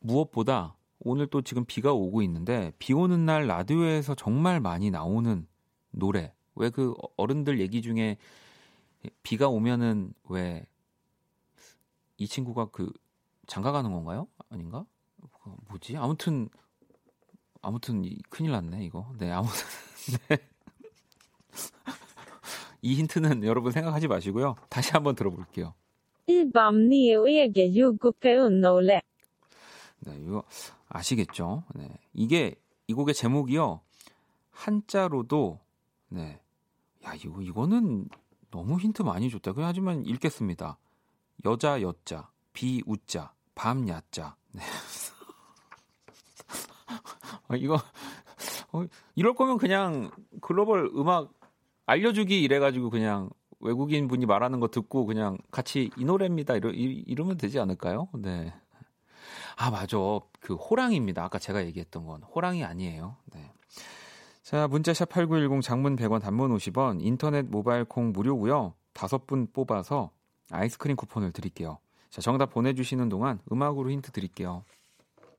무엇보다 0.00 0.76
오늘 1.00 1.26
또 1.26 1.40
지금 1.40 1.64
비가 1.64 1.92
오고 1.94 2.20
있는데 2.22 2.72
비 2.78 2.92
오는 2.92 3.24
날 3.24 3.46
라디오에서 3.46 4.14
정말 4.14 4.60
많이 4.60 4.90
나오는 4.90 5.46
노래. 5.90 6.34
왜 6.54 6.70
그 6.70 6.94
어른들 7.16 7.60
얘기 7.60 7.80
중에 7.80 8.18
비가 9.22 9.48
오면은 9.48 10.12
왜 10.28 10.66
이 12.16 12.26
친구가 12.28 12.66
그 12.66 12.92
장가 13.46 13.72
가는 13.72 13.92
건가요? 13.92 14.28
아닌가? 14.48 14.86
뭐지? 15.68 15.96
아무튼 15.96 16.48
아무튼 17.64 18.04
큰일 18.28 18.52
났네 18.52 18.84
이거. 18.84 19.10
네 19.18 19.30
아무튼 19.30 19.54
네. 20.28 20.38
이 22.82 22.94
힌트는 22.94 23.44
여러분 23.44 23.72
생각하지 23.72 24.08
마시고요. 24.08 24.56
다시 24.68 24.92
한번 24.92 25.14
들어볼게요. 25.14 25.74
네, 30.00 30.18
이거 30.22 30.44
아시겠죠? 30.88 31.64
네. 31.74 31.88
이게 32.12 32.54
이 32.86 32.92
곡의 32.92 33.14
제목이요. 33.14 33.80
한자로도 34.50 35.60
네. 36.08 36.40
야, 37.06 37.14
이거 37.14 37.42
이거는 37.42 38.08
너무 38.50 38.78
힌트 38.78 39.02
많이 39.02 39.30
줬다. 39.30 39.52
그냥 39.52 39.68
하지만 39.68 40.04
읽겠습니다. 40.06 40.78
여자 41.44 41.82
여자, 41.82 42.30
비 42.52 42.82
우자, 42.86 43.32
밤 43.54 43.88
야자. 43.88 44.36
네. 44.52 44.62
어, 47.54 47.56
이거 47.56 47.74
어, 48.72 48.84
이럴 49.14 49.34
거면 49.34 49.58
그냥 49.58 50.10
글로벌 50.40 50.90
음악 50.94 51.32
알려주기 51.86 52.42
이래가지고 52.42 52.90
그냥 52.90 53.30
외국인 53.60 54.08
분이 54.08 54.26
말하는 54.26 54.60
거 54.60 54.68
듣고 54.68 55.06
그냥 55.06 55.38
같이 55.50 55.90
이 55.96 56.04
노래입니다 56.04 56.54
이러, 56.56 56.70
이러면 56.70 57.36
되지 57.38 57.58
않을까요? 57.60 58.08
네. 58.14 58.52
아 59.56 59.70
맞아 59.70 59.96
그 60.40 60.54
호랑이입니다. 60.54 61.24
아까 61.24 61.38
제가 61.38 61.64
얘기했던 61.66 62.06
건 62.06 62.22
호랑이 62.22 62.64
아니에요. 62.64 63.16
네. 63.32 63.52
자 64.42 64.66
문자샵 64.68 65.08
8910 65.08 65.62
장문 65.62 65.96
100원 65.96 66.20
단문 66.20 66.54
50원 66.54 66.98
인터넷 67.00 67.46
모바일 67.46 67.84
콩 67.84 68.12
무료고요. 68.12 68.74
다섯 68.92 69.26
분 69.26 69.46
뽑아서 69.52 70.10
아이스크림 70.50 70.96
쿠폰을 70.96 71.32
드릴게요. 71.32 71.78
자 72.10 72.20
정답 72.20 72.50
보내주시는 72.50 73.08
동안 73.08 73.40
음악으로 73.50 73.90
힌트 73.90 74.12
드릴게요. 74.12 74.64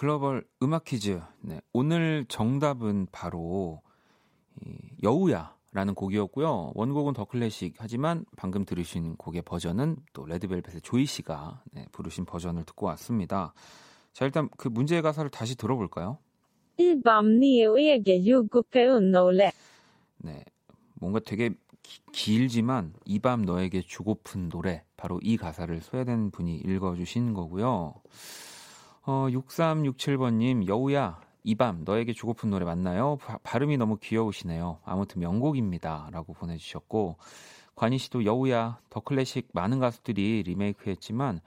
글로벌 0.00 0.46
음악 0.62 0.84
퀴즈. 0.84 1.20
네, 1.42 1.60
오늘 1.74 2.24
정답은 2.26 3.06
바로 3.12 3.82
여우야라는 5.02 5.94
곡이었고요. 5.94 6.72
원곡은 6.74 7.12
더 7.12 7.26
클래식 7.26 7.74
하지만 7.76 8.24
방금 8.34 8.64
들으신 8.64 9.14
곡의 9.16 9.42
버전은 9.42 9.98
또 10.14 10.24
레드벨벳의 10.24 10.80
조이 10.80 11.04
씨가 11.04 11.62
네, 11.72 11.84
부르신 11.92 12.24
버전을 12.24 12.64
듣고 12.64 12.86
왔습니다. 12.86 13.52
자 14.14 14.24
일단 14.24 14.48
그 14.56 14.68
문제의 14.68 15.02
가사를 15.02 15.30
다시 15.30 15.54
들어볼까요? 15.54 16.16
네, 20.16 20.42
뭔가 20.94 21.20
되게 21.20 21.50
기, 21.82 22.00
길지만 22.12 22.94
이 23.04 23.18
밤 23.18 23.42
너에게 23.42 23.82
주고픈 23.82 24.48
노래 24.48 24.82
바로 24.96 25.20
이 25.22 25.36
가사를 25.36 25.78
소외된 25.82 26.30
분이 26.30 26.56
읽어주신 26.56 27.34
거고요. 27.34 27.92
어, 29.02 29.26
6367번님 29.30 30.66
여우야 30.68 31.20
이 31.42 31.54
밤 31.54 31.84
너에게 31.84 32.12
주고픈 32.12 32.50
노래 32.50 32.64
맞나요? 32.66 33.16
바, 33.16 33.38
발음이 33.38 33.76
너무 33.78 33.96
귀여우시네요. 33.96 34.80
아무튼 34.84 35.20
명곡입니다 35.20 36.08
라고 36.12 36.34
보내주셨고 36.34 37.16
관희 37.76 37.96
씨도 37.98 38.26
여우야 38.26 38.78
더 38.90 39.00
클래식 39.00 39.48
많은 39.54 39.78
가수들이 39.78 40.42
리메이크 40.44 40.90
했지만 40.90 41.40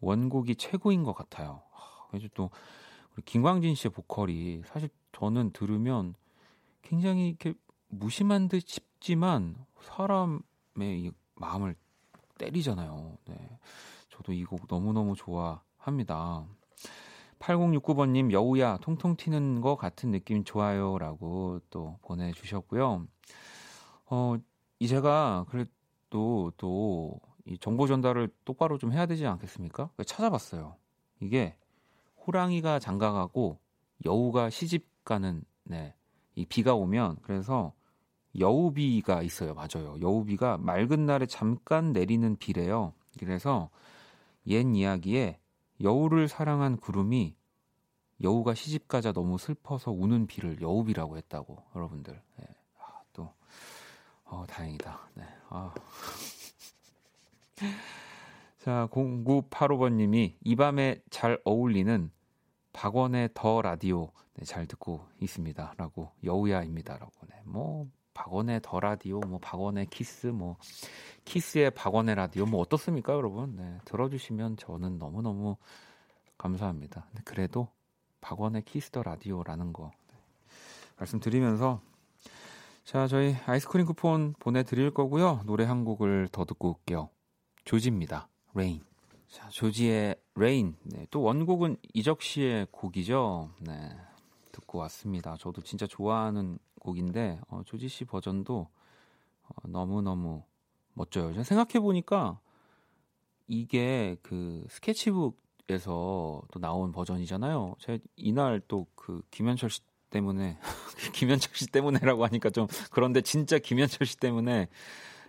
원곡이 0.00 0.54
최고인 0.56 1.02
것 1.02 1.12
같아요. 1.14 1.62
그래서 2.10 2.28
또 2.34 2.50
우리 3.14 3.22
김광진 3.24 3.74
씨의 3.74 3.90
보컬이 3.92 4.62
사실 4.66 4.88
저는 5.12 5.50
들으면 5.52 6.14
굉장히 6.82 7.28
이렇게 7.30 7.54
무심한 7.88 8.48
듯 8.48 8.60
싶지만 8.66 9.56
사람의 9.80 10.40
이 10.80 11.10
마음을 11.34 11.74
때리잖아요. 12.38 13.16
네. 13.26 13.58
저도 14.10 14.32
이 14.32 14.44
곡 14.44 14.62
너무너무 14.68 15.16
좋아합니다. 15.16 16.44
8069번님, 17.38 18.32
여우야, 18.32 18.78
통통 18.78 19.16
튀는 19.16 19.60
거 19.60 19.76
같은 19.76 20.10
느낌 20.10 20.44
좋아요. 20.44 20.98
라고 20.98 21.60
또 21.70 21.98
보내주셨고요. 22.02 23.06
어, 24.06 24.36
이 24.78 24.88
제가 24.88 25.46
그래도 25.48 26.52
또 26.56 27.20
이 27.44 27.58
정보 27.58 27.86
전달을 27.86 28.30
똑바로 28.44 28.78
좀 28.78 28.92
해야 28.92 29.06
되지 29.06 29.26
않겠습니까? 29.26 29.90
찾아봤어요. 30.06 30.76
이게 31.20 31.56
호랑이가 32.26 32.78
장가가고 32.78 33.58
여우가 34.04 34.50
시집 34.50 34.86
가는, 35.04 35.42
네, 35.64 35.94
이 36.34 36.46
비가 36.46 36.74
오면 36.74 37.18
그래서 37.22 37.72
여우비가 38.38 39.22
있어요. 39.22 39.54
맞아요. 39.54 39.96
여우비가 40.00 40.58
맑은 40.58 41.04
날에 41.06 41.26
잠깐 41.26 41.92
내리는 41.92 42.36
비래요. 42.36 42.94
그래서 43.18 43.70
옛 44.46 44.64
이야기에 44.74 45.38
여우를 45.82 46.28
사랑한 46.28 46.76
구름이 46.76 47.34
여우가 48.22 48.54
시집가자 48.54 49.12
너무 49.12 49.36
슬퍼서 49.38 49.90
우는 49.90 50.26
비를 50.26 50.60
여우비라고 50.60 51.16
했다고 51.16 51.62
여러분들. 51.74 52.22
네. 52.36 52.46
아, 52.78 53.00
또 53.12 53.32
어, 54.24 54.44
다행이다. 54.46 55.00
네. 55.14 55.24
아. 55.48 55.74
자, 58.58 58.88
0985번님이 58.92 60.36
이 60.40 60.56
밤에 60.56 61.02
잘 61.10 61.40
어울리는 61.44 62.12
박원의 62.72 63.30
더 63.34 63.60
라디오 63.60 64.12
네, 64.34 64.44
잘 64.44 64.66
듣고 64.66 65.04
있습니다라고 65.20 66.12
여우야입니다라고. 66.22 67.12
네. 67.28 67.42
뭐 67.44 67.88
박원의 68.14 68.60
the 68.62 68.80
Radio, 68.80 69.20
뭐 69.20 69.38
박원의 69.38 69.86
키스, 69.86 70.28
뭐 70.28 70.56
키스의 71.24 71.70
박원의 71.72 72.14
라디오, 72.14 72.46
뭐 72.46 72.60
어떻습니까, 72.60 73.12
여러분? 73.12 73.56
네, 73.56 73.78
들어주시면 73.84 74.56
저는 74.56 74.98
너무 74.98 75.22
너무 75.22 75.56
감사합니다. 76.38 77.06
네, 77.12 77.22
그래도 77.24 77.68
박원의 78.20 78.62
Kiss 78.62 78.90
the 78.90 79.02
Radio라는 79.02 79.72
거 79.72 79.90
네, 80.08 80.14
말씀드리면서 80.98 81.80
자 82.84 83.06
저희 83.06 83.36
아이스크림 83.46 83.86
쿠폰 83.86 84.34
보내드릴 84.38 84.92
거고요. 84.92 85.42
노래 85.44 85.64
한 85.64 85.84
곡을 85.84 86.28
더 86.32 86.44
듣고 86.44 86.70
올게요. 86.70 87.10
조지입니다. 87.64 88.28
Rain. 88.54 88.82
자 89.28 89.48
조지의 89.48 90.16
Rain. 90.34 90.76
네, 90.82 91.06
또 91.10 91.22
원곡은 91.22 91.76
이적 91.94 92.22
씨의 92.22 92.66
곡이죠. 92.70 93.50
네. 93.60 93.96
듣고 94.50 94.78
왔습니다. 94.80 95.36
저도 95.38 95.62
진짜 95.62 95.86
좋아하는 95.86 96.58
곡인데 96.82 97.40
어, 97.48 97.62
조지 97.64 97.88
씨 97.88 98.04
버전도 98.04 98.68
어, 99.48 99.68
너무 99.68 100.02
너무 100.02 100.42
멋져요. 100.94 101.42
생각해 101.42 101.80
보니까 101.80 102.38
이게 103.46 104.16
그 104.22 104.64
스케치북에서 104.68 106.42
또 106.50 106.60
나온 106.60 106.92
버전이잖아요. 106.92 107.76
제가 107.78 107.98
이날 108.16 108.60
또 108.68 108.86
그 108.94 109.22
김현철 109.30 109.70
씨 109.70 109.80
때문에 110.10 110.58
김현철 111.14 111.54
씨 111.54 111.66
때문에라고 111.66 112.24
하니까 112.26 112.50
좀 112.50 112.66
그런데 112.90 113.20
진짜 113.20 113.58
김현철 113.58 114.06
씨 114.06 114.16
때문에 114.18 114.68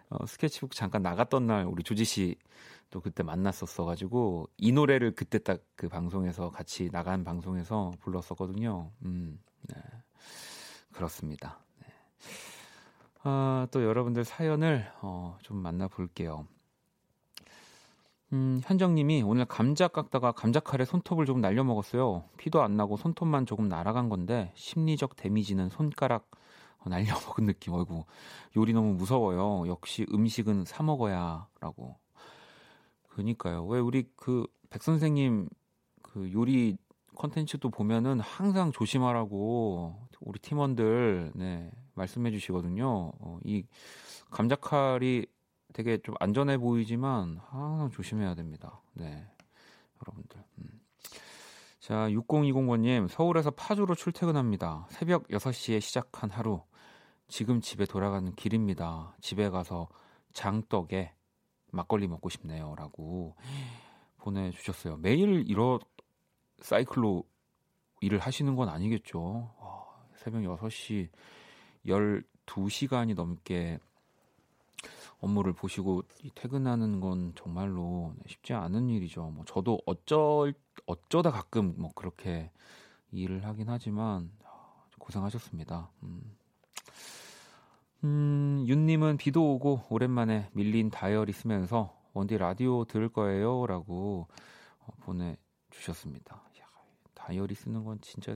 어, 0.10 0.26
스케치북 0.26 0.74
잠깐 0.74 1.02
나갔던 1.02 1.48
날 1.48 1.66
우리 1.66 1.84
조지 1.84 2.06
씨 2.06 2.36
또 2.94 3.02
그때 3.02 3.24
만났었어 3.24 3.86
가지고 3.86 4.48
이 4.58 4.72
노래를 4.72 5.16
그때 5.16 5.39
딱 5.39 5.62
그 5.76 5.89
방송에서 5.89 6.52
같이 6.52 6.89
나간 6.92 7.24
방송에서 7.24 7.92
불렀었거든요. 8.02 8.92
음. 9.04 9.39
네. 9.63 9.82
그렇습니다. 10.93 11.60
네. 11.79 11.88
아, 13.23 13.67
또 13.71 13.84
여러분들 13.84 14.23
사연을 14.23 14.91
어, 15.01 15.38
좀 15.41 15.58
만나볼게요. 15.58 16.47
음, 18.32 18.62
현정님이 18.63 19.21
오늘 19.21 19.45
감자 19.45 19.88
깎다가 19.88 20.32
감자 20.32 20.60
칼에 20.60 20.86
손톱을 20.86 21.25
조금 21.25 21.41
날려 21.41 21.63
먹었어요. 21.63 22.23
피도 22.38 22.63
안 22.63 22.75
나고 22.77 22.97
손톱만 22.97 23.45
조금 23.45 23.67
날아간 23.67 24.10
건데 24.10 24.51
심리적 24.56 25.15
데미지는 25.15 25.69
손가락 25.69 26.32
어, 26.79 26.89
날려 26.89 27.13
먹은 27.27 27.45
느낌. 27.45 27.73
어이구 27.73 28.06
요리 28.58 28.73
너무 28.73 28.93
무서워요. 28.93 29.67
역시 29.67 30.06
음식은 30.12 30.65
사 30.65 30.84
먹어야라고. 30.84 31.97
그니까요. 33.10 33.65
왜 33.65 33.79
우리 33.79 34.10
그 34.15 34.47
백 34.73 34.82
선생님 34.82 35.47
그 36.01 36.32
요리 36.34 36.77
컨텐츠도 37.15 37.69
보면은 37.69 38.19
항상 38.19 38.71
조심하라고 38.71 40.08
우리 40.24 40.40
팀원들 40.40 41.34
네, 41.36 41.72
말씀해 41.96 42.32
주시거든요. 42.32 43.12
어, 43.20 43.40
이 43.44 43.66
감자칼이 44.32 45.26
되게 45.74 45.98
좀 45.98 46.16
안전해 46.20 46.58
보이지만 46.58 47.40
항상 47.50 47.90
조심해야 47.90 48.36
됩니다. 48.36 48.82
네. 48.94 49.28
여러분들. 50.02 50.44
음. 50.60 50.82
자, 51.80 52.08
6020번님, 52.10 53.10
서울에서 53.10 53.52
파주로 53.52 53.96
출퇴근합니다. 53.96 54.88
새벽 54.90 55.28
6시에 55.28 55.82
시작한 55.82 56.30
하루. 56.30 56.62
지금 57.28 57.62
집에 57.62 57.86
돌아가는 57.86 58.32
길입니다. 58.36 59.16
집에 59.20 59.50
가서 59.50 59.90
장떡에 60.34 61.14
막걸리 61.72 62.08
먹고 62.08 62.30
싶네요. 62.30 62.76
라고 62.78 63.36
보내주셨어요. 64.18 64.98
매일 64.98 65.44
이런 65.48 65.80
사이클로 66.62 67.24
일을 68.02 68.20
하시는 68.20 68.56
건 68.56 68.70
아니겠죠. 68.70 69.52
새벽 70.24 70.42
6시 70.42 71.10
12시간이 71.86 73.14
넘게 73.14 73.80
업무를 75.20 75.54
보시고 75.54 76.04
퇴근하는 76.34 77.02
건 77.02 77.34
정말로 77.36 78.14
쉽지 78.28 78.54
않은 78.54 78.90
일이죠. 78.90 79.24
뭐 79.30 79.44
저도 79.46 79.80
어쩔 79.86 80.54
어쩌다 80.86 81.32
가끔 81.32 81.74
뭐 81.78 81.92
그렇게 81.94 82.52
일을 83.12 83.46
하긴 83.46 83.70
하지만 83.70 84.32
고생하셨습니다. 84.98 85.92
음. 86.04 86.38
음, 88.06 88.66
윤님은 88.68 89.18
비도 89.18 89.54
오고 89.54 89.84
오랜만에 89.90 90.50
밀린 90.54 90.90
다이어리 90.90 91.32
쓰면서 91.32 91.98
원디 92.14 92.38
라디오 92.38 92.84
들을 92.86 93.10
거예요 93.10 93.66
라고 93.66 94.28
어, 94.80 94.88
보내주셨습니다. 95.02 96.36
야, 96.36 96.66
다이어리 97.14 97.56
쓰는 97.56 97.84
건 97.86 98.00
진짜 98.02 98.36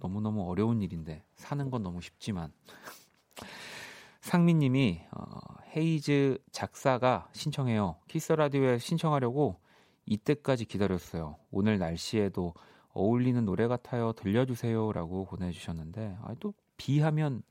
너무너무 0.00 0.48
어려운 0.48 0.82
일인데 0.82 1.24
사는 1.34 1.70
건 1.70 1.82
너무 1.82 2.00
쉽지만 2.00 2.52
상민님이 4.20 5.02
어, 5.12 5.40
헤이즈 5.76 6.38
작사가 6.50 7.28
신청해요. 7.32 7.96
키스 8.08 8.32
라디오에 8.32 8.78
신청하려고 8.78 9.60
이때까지 10.06 10.64
기다렸어요. 10.64 11.36
오늘 11.50 11.78
날씨에도 11.78 12.54
어울리는 12.92 13.44
노래 13.44 13.68
같아요. 13.68 14.12
들려주세요라고 14.12 15.26
보내주셨는데 15.26 16.16
아, 16.22 16.34
또 16.40 16.54
비하면 16.76 17.42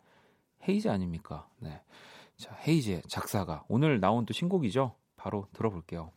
헤이즈 0.68 0.90
아닙니까? 0.90 1.48
네. 1.60 1.82
자 2.36 2.56
헤이즈의 2.68 3.04
작사가 3.08 3.64
오늘 3.68 4.00
나온 4.00 4.26
또 4.26 4.34
신곡이죠. 4.34 4.96
바로 5.16 5.48
들어볼게요. 5.54 6.12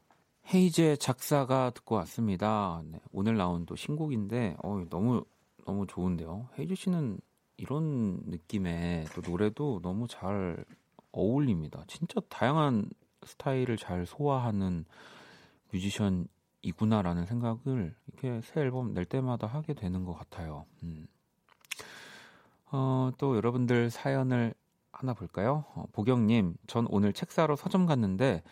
헤이즈의 0.52 0.98
작사가 0.98 1.70
듣고 1.70 1.94
왔습니다. 1.96 2.82
네, 2.84 3.00
오늘 3.12 3.36
나온 3.36 3.64
또 3.64 3.76
신곡인데 3.76 4.56
어, 4.62 4.84
너무 4.90 5.24
너무 5.64 5.86
좋은데요. 5.86 6.48
헤이즈 6.58 6.74
씨는 6.74 7.18
이런 7.56 8.20
느낌의 8.26 9.06
또 9.14 9.22
노래도 9.28 9.80
너무 9.82 10.08
잘 10.08 10.64
어울립니다. 11.12 11.84
진짜 11.86 12.20
다양한 12.28 12.88
스타일을 13.24 13.76
잘 13.76 14.06
소화하는 14.06 14.84
뮤지션인 15.72 16.26
이구나라는 16.62 17.26
생각을 17.26 17.94
이렇게 18.06 18.40
새 18.42 18.60
앨범 18.60 18.94
낼 18.94 19.04
때마다 19.04 19.46
하게 19.46 19.74
되는 19.74 20.04
것 20.04 20.14
같아요. 20.14 20.64
음. 20.82 21.06
어, 22.70 23.10
또 23.18 23.36
여러분들 23.36 23.90
사연을 23.90 24.54
하나 24.92 25.14
볼까요? 25.14 25.64
어, 25.74 25.84
보경님, 25.92 26.56
전 26.66 26.86
오늘 26.88 27.12
책 27.12 27.32
사러 27.32 27.56
서점 27.56 27.86
갔는데 27.86 28.42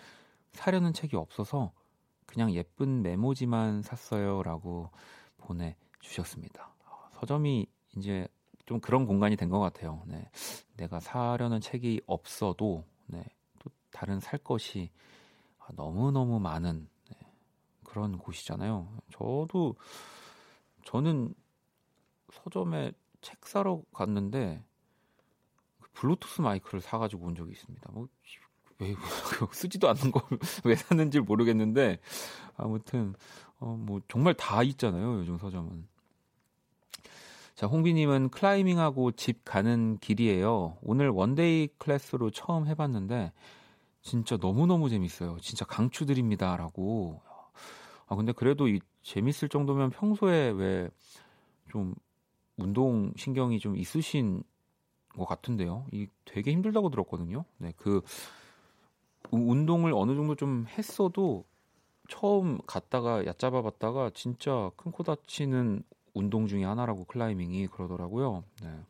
사려는 0.52 0.92
책이 0.92 1.16
없어서 1.16 1.72
그냥 2.26 2.52
예쁜 2.52 3.02
메모지만 3.02 3.82
샀어요 3.82 4.42
라고 4.42 4.90
보내주셨습니다. 5.38 6.74
어, 7.20 7.26
서점이 7.26 7.66
이제 7.96 8.26
좀 8.66 8.80
그런 8.80 9.06
공간이 9.06 9.36
된 9.36 9.50
것 9.50 9.60
같아요. 9.60 10.02
네. 10.06 10.30
내가 10.76 11.00
사려는 11.00 11.60
책이 11.60 12.02
없어도 12.06 12.84
네. 13.06 13.24
또 13.58 13.70
다른 13.90 14.20
살 14.20 14.38
것이 14.38 14.90
너무 15.76 16.10
너무 16.10 16.40
많은 16.40 16.88
네. 17.10 17.16
그런 17.84 18.18
곳이잖아요. 18.18 18.88
저도 19.12 19.76
저는 20.84 21.34
서점에 22.32 22.92
책 23.22 23.46
사러 23.46 23.82
갔는데 23.92 24.64
그 25.80 25.88
블루투스 25.92 26.40
마이크를 26.42 26.80
사가지고 26.80 27.26
온 27.26 27.34
적이 27.34 27.52
있습니다. 27.52 27.90
뭐, 27.92 28.08
왜, 28.78 28.94
쓰지도 29.52 29.88
않는 29.90 30.12
걸 30.12 30.22
왜 30.64 30.76
샀는지 30.76 31.20
모르겠는데, 31.20 32.00
아무튼, 32.56 33.14
어, 33.58 33.76
뭐, 33.78 34.00
정말 34.08 34.34
다 34.34 34.62
있잖아요, 34.62 35.18
요즘 35.20 35.38
서점은. 35.38 35.86
자, 37.60 37.66
홍비님은 37.66 38.30
클라이밍하고 38.30 39.12
집 39.12 39.44
가는 39.44 39.98
길이에요. 39.98 40.78
오늘 40.80 41.10
one 41.10 41.39
day 41.39 41.68
class로 41.76 42.30
처음 42.30 42.66
해봤는데, 42.66 43.32
진짜 44.00 44.38
너무너무 44.40 44.88
재밌어요. 44.88 45.36
진짜 45.42 45.66
강추드립니다. 45.66 46.56
라고. 46.56 47.20
아, 48.08 48.16
근데 48.16 48.32
그래도 48.32 48.66
이 48.66 48.80
재밌을 49.02 49.48
정도면 49.50 49.90
평소에 49.90 50.50
왜 50.52 50.88
좀 51.70 51.94
운동 52.56 53.12
신경이 53.16 53.60
좀 53.60 53.76
있으신 53.76 54.42
것 55.10 55.26
같은데요. 55.26 55.86
이 55.92 56.08
되게 56.24 56.52
힘들다고 56.52 56.90
들었거든요. 56.90 57.44
네, 57.58 57.72
그 57.76 58.02
운동을 59.30 59.92
어느 59.94 60.14
정도 60.14 60.34
좀 60.34 60.66
했어도 60.68 61.44
처음 62.08 62.58
갔다가 62.66 63.24
얕잡아 63.26 63.62
봤다가 63.62 64.10
진짜 64.14 64.70
큰 64.76 64.90
코 64.92 65.02
다치는 65.04 65.82
운동 66.14 66.46
중에 66.46 66.64
하나라고 66.64 67.04
클라이밍이 67.04 67.68
그러더라고요. 67.68 68.44
네. 68.62 68.80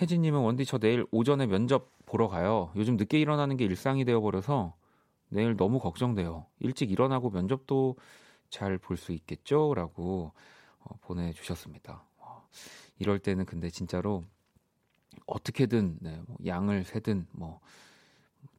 혜진님은 0.00 0.40
원디 0.40 0.64
저 0.64 0.78
내일 0.78 1.06
오전에 1.10 1.46
면접 1.46 1.90
보러 2.06 2.28
가요. 2.28 2.70
요즘 2.76 2.96
늦게 2.96 3.18
일어나는 3.18 3.56
게 3.56 3.64
일상이 3.64 4.04
되어버려서 4.04 4.74
내일 5.28 5.56
너무 5.56 5.78
걱정돼요. 5.78 6.46
일찍 6.60 6.90
일어나고 6.90 7.30
면접도 7.30 7.96
잘 8.50 8.78
볼 8.78 8.96
수 8.96 9.12
있겠죠? 9.12 9.74
라고 9.74 10.32
어, 10.80 10.96
보내주셨습니다. 11.02 12.02
어, 12.18 12.48
이럴 12.98 13.18
때는 13.18 13.44
근데 13.44 13.68
진짜로 13.70 14.24
어떻게든 15.26 15.98
네, 16.00 16.22
뭐 16.26 16.36
양을 16.46 16.84
세든 16.84 17.26
뭐 17.32 17.60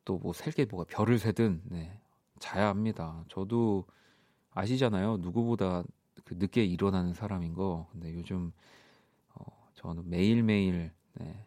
또뭐 0.05 0.33
셀게 0.33 0.65
뭐가 0.65 0.85
별을 0.89 1.17
세든 1.17 1.62
네, 1.65 1.99
자야 2.38 2.67
합니다. 2.67 3.23
저도 3.29 3.85
아시잖아요. 4.51 5.17
누구보다 5.17 5.83
그 6.29 6.35
늦게 6.37 6.63
일어나는 6.63 7.15
사람인 7.15 7.55
거. 7.55 7.87
근데 7.91 8.13
요즘 8.13 8.51
어, 9.33 9.43
저는 9.73 10.07
매일매일 10.11 10.91
네, 11.15 11.43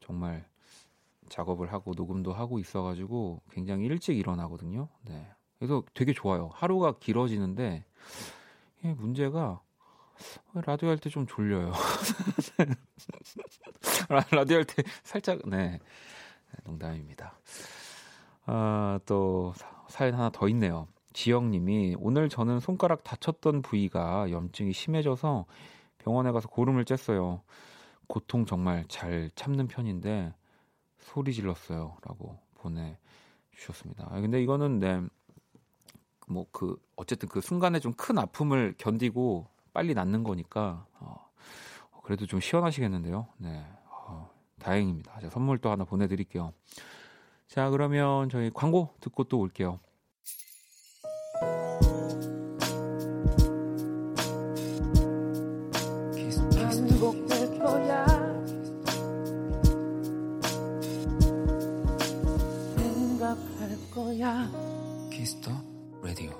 정말 0.00 0.48
작업을 1.28 1.74
하고 1.74 1.92
녹음도 1.94 2.32
하고 2.32 2.58
있어가지고 2.58 3.42
굉장히 3.50 3.84
일찍 3.84 4.16
일어나거든요. 4.16 4.88
네. 5.02 5.30
그래서 5.58 5.82
되게 5.92 6.14
좋아요. 6.14 6.48
하루가 6.54 6.98
길어지는데 6.98 7.84
문제가 8.96 9.60
라디오 10.54 10.88
할 10.88 10.96
때 10.98 11.10
좀 11.10 11.26
졸려요. 11.26 11.72
라디오 14.32 14.56
할 14.56 14.64
때 14.64 14.82
살짝 15.02 15.40
네 15.48 15.80
농담입니다. 16.64 17.38
아, 18.46 18.98
또 19.04 19.52
사연 19.88 20.14
하나 20.14 20.30
더 20.30 20.48
있네요. 20.48 20.86
지영님이 21.14 21.96
오늘 21.98 22.28
저는 22.28 22.60
손가락 22.60 23.04
다쳤던 23.04 23.62
부위가 23.62 24.30
염증이 24.30 24.72
심해져서 24.74 25.46
병원에 25.98 26.32
가서 26.32 26.48
고름을 26.48 26.84
쬐어요. 26.84 27.40
고통 28.06 28.44
정말 28.44 28.84
잘 28.88 29.30
참는 29.34 29.66
편인데 29.68 30.34
소리 30.98 31.32
질렀어요라고 31.32 32.38
보내 32.56 32.98
주셨습니다. 33.52 34.08
아, 34.10 34.20
근데 34.20 34.42
이거는 34.42 34.80
네. 34.80 35.00
뭐 36.26 36.46
그 36.52 36.76
어쨌든 36.96 37.28
그 37.28 37.40
순간에 37.40 37.80
좀 37.80 37.92
큰 37.96 38.18
아픔을 38.18 38.74
견디고 38.78 39.46
빨리 39.72 39.94
낫는 39.94 40.24
거니까 40.24 40.86
어, 41.00 41.30
그래도 42.02 42.26
좀 42.26 42.40
시원하시겠는데요. 42.40 43.28
네, 43.38 43.64
어, 43.88 44.30
다행입니다. 44.58 45.20
제가 45.20 45.30
선물 45.30 45.58
또 45.58 45.70
하나 45.70 45.84
보내 45.84 46.06
드릴게요. 46.08 46.52
자, 47.46 47.70
그러면 47.70 48.28
저희 48.30 48.50
광고 48.50 48.94
듣고 49.00 49.24
또 49.24 49.38
올게요. 49.38 49.80
Kiss 65.10 65.33
the 65.33 65.50
Radio 66.02 66.32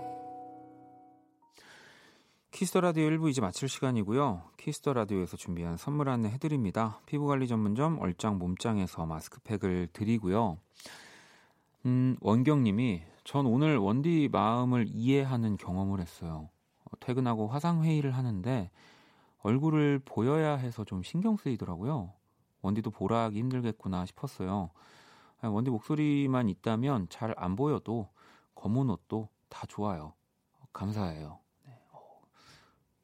Kiss 2.50 2.68
the 2.68 2.80
Radio 2.80 3.10
1부 3.10 3.28
이제 3.28 3.42
마칠 3.42 3.68
시간이고요. 3.68 4.42
Kiss 4.56 4.78
the 4.78 4.94
Radio에서 4.94 5.36
준비한 5.36 5.76
선물 5.76 6.08
안내 6.08 6.30
해드립니다. 6.30 7.00
피부관리 7.04 7.46
전문점 7.46 7.98
얼짱 8.00 8.38
몸짱에서 8.38 9.04
마스크팩을 9.04 9.88
드리고요. 9.92 10.56
음, 11.84 12.16
원경님이 12.22 13.02
전 13.22 13.44
오늘 13.44 13.76
원디 13.76 14.30
마음을 14.32 14.86
이해하는 14.88 15.58
경험을 15.58 16.00
했어요. 16.00 16.48
어, 16.86 16.90
퇴근하고 17.00 17.48
화상회의를 17.48 18.12
하는데 18.12 18.70
얼굴을 19.42 20.00
보여야 20.06 20.56
해서 20.56 20.84
좀 20.84 21.02
신경 21.02 21.36
쓰이더라고요. 21.36 22.14
원디도 22.62 22.92
보라 22.92 23.24
하기 23.24 23.40
힘들겠구나 23.40 24.06
싶었어요. 24.06 24.70
원디 25.52 25.70
목소리만 25.70 26.48
있다면 26.48 27.08
잘 27.08 27.34
안 27.36 27.56
보여도 27.56 28.08
검은 28.54 28.90
옷도 28.90 29.28
다 29.48 29.66
좋아요. 29.66 30.14
감사해요. 30.72 31.38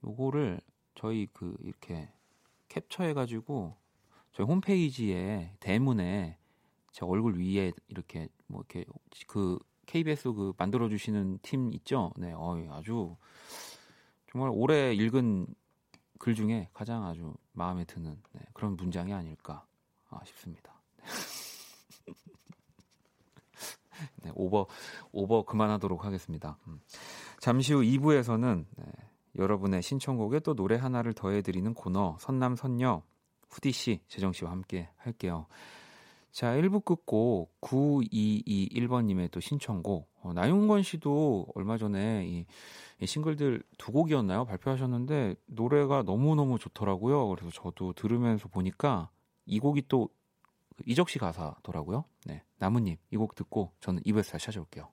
요거를 0.04 0.60
저희 0.94 1.26
그 1.32 1.56
이렇게 1.60 2.08
캡처해 2.68 3.12
가지고 3.14 3.76
저희 4.32 4.46
홈페이지에 4.46 5.52
대문에 5.60 6.38
제 6.92 7.04
얼굴 7.04 7.38
위에 7.38 7.72
이렇게 7.88 8.28
뭐 8.46 8.60
이렇게 8.60 8.84
그 9.26 9.58
KBS 9.86 10.32
그 10.32 10.52
만들어 10.56 10.88
주시는 10.88 11.38
팀 11.42 11.72
있죠? 11.74 12.12
네. 12.16 12.32
어 12.34 12.56
아주 12.70 13.16
정말 14.30 14.50
오래 14.52 14.94
읽은 14.94 15.46
글 16.18 16.34
중에 16.34 16.68
가장 16.72 17.04
아주 17.04 17.34
마음에 17.52 17.84
드는 17.84 18.20
네, 18.32 18.40
그런 18.52 18.76
문장이 18.76 19.12
아닐까 19.12 19.66
아, 20.08 20.20
싶습니다. 20.24 20.80
네, 24.22 24.30
오버 24.34 24.66
오버 25.12 25.44
그만하도록 25.44 26.04
하겠습니다. 26.04 26.58
음. 26.66 26.80
잠시 27.38 27.72
후 27.72 27.80
2부에서는 27.80 28.64
네, 28.76 28.84
여러분의 29.36 29.82
신청곡에 29.82 30.40
또 30.40 30.54
노래 30.54 30.76
하나를 30.76 31.12
더해드리는 31.12 31.74
코너 31.74 32.16
선남 32.20 32.56
선녀 32.56 33.02
후디 33.50 33.72
씨, 33.72 34.00
재정 34.08 34.32
씨와 34.32 34.50
함께 34.50 34.88
할게요. 34.96 35.46
자, 36.30 36.54
1부 36.54 36.84
끝곡 36.84 37.60
9221번님의 37.60 39.30
또 39.32 39.40
신청곡. 39.40 40.08
어, 40.22 40.32
나윤건 40.32 40.82
씨도 40.82 41.48
얼마 41.54 41.76
전에 41.76 42.24
이, 42.26 42.46
이 43.00 43.06
싱글들 43.06 43.62
두 43.78 43.90
곡이었나요? 43.90 44.44
발표하셨는데 44.44 45.34
노래가 45.46 46.02
너무너무 46.02 46.58
좋더라고요. 46.58 47.28
그래서 47.30 47.50
저도 47.50 47.94
들으면서 47.94 48.48
보니까 48.48 49.10
이 49.46 49.58
곡이 49.58 49.84
또 49.88 50.08
이적 50.86 51.10
씨 51.10 51.18
가사더라고요. 51.18 52.04
네. 52.26 52.42
나무님, 52.58 52.96
이곡 53.10 53.34
듣고 53.34 53.72
저는 53.80 54.02
2부에서 54.02 54.32
다시 54.32 54.46
찾아올게요. 54.46 54.88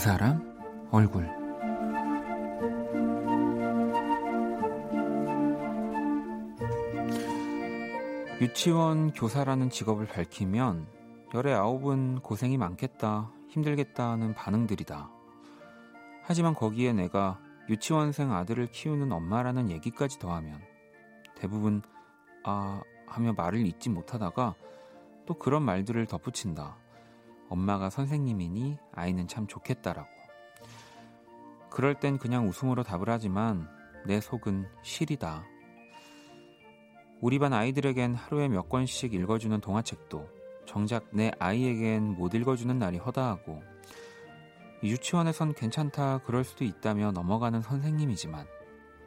사람 0.00 0.88
얼굴 0.90 1.28
유치원 8.40 9.12
교사라는 9.12 9.68
직업을 9.68 10.06
밝히면 10.06 10.86
열의 11.34 11.54
아홉은 11.54 12.20
고생이 12.20 12.56
많겠다, 12.56 13.30
힘들겠다 13.50 14.12
하는 14.12 14.32
반응들이다. 14.32 15.10
하지만 16.22 16.54
거기에 16.54 16.94
내가 16.94 17.38
유치원생 17.68 18.32
아들을 18.32 18.68
키우는 18.68 19.12
엄마라는 19.12 19.70
얘기까지 19.70 20.18
더하면 20.18 20.62
대부분 21.36 21.82
아 22.44 22.80
하며 23.06 23.34
말을 23.34 23.66
잇지 23.66 23.90
못하다가 23.90 24.54
또 25.26 25.34
그런 25.34 25.62
말들을 25.62 26.06
덧붙인다. 26.06 26.78
엄마가 27.50 27.90
선생님이니 27.90 28.78
아이는 28.92 29.28
참 29.28 29.46
좋겠다라고. 29.46 30.08
그럴 31.68 32.00
땐 32.00 32.18
그냥 32.18 32.48
웃음으로 32.48 32.82
답을 32.82 33.10
하지만 33.10 33.68
내 34.06 34.20
속은 34.20 34.66
실이다. 34.82 35.44
우리 37.20 37.38
반 37.38 37.52
아이들에겐 37.52 38.14
하루에 38.14 38.48
몇 38.48 38.68
권씩 38.68 39.12
읽어주는 39.12 39.60
동화책도 39.60 40.40
정작 40.64 41.06
내 41.12 41.30
아이에겐 41.38 42.16
못 42.16 42.32
읽어주는 42.34 42.78
날이 42.78 42.96
허다하고 42.96 43.62
유치원에선 44.82 45.52
괜찮다 45.52 46.18
그럴 46.18 46.44
수도 46.44 46.64
있다며 46.64 47.12
넘어가는 47.12 47.60
선생님이지만 47.60 48.46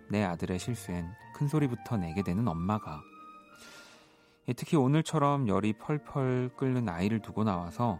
내 0.09 0.23
아들의 0.23 0.59
실수엔 0.59 1.09
큰 1.33 1.47
소리부터 1.47 1.97
내게 1.97 2.21
되는 2.21 2.47
엄마가 2.47 3.01
특히 4.55 4.77
오늘처럼 4.77 5.47
열이 5.47 5.73
펄펄 5.79 6.51
끓는 6.55 6.89
아이를 6.89 7.19
두고 7.21 7.43
나와서 7.43 7.99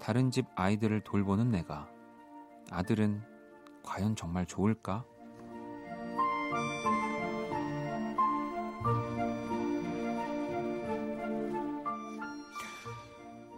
다른 0.00 0.30
집 0.30 0.46
아이들을 0.54 1.02
돌보는 1.02 1.50
내가 1.50 1.88
아들은 2.70 3.22
과연 3.82 4.16
정말 4.16 4.46
좋을까? 4.46 5.04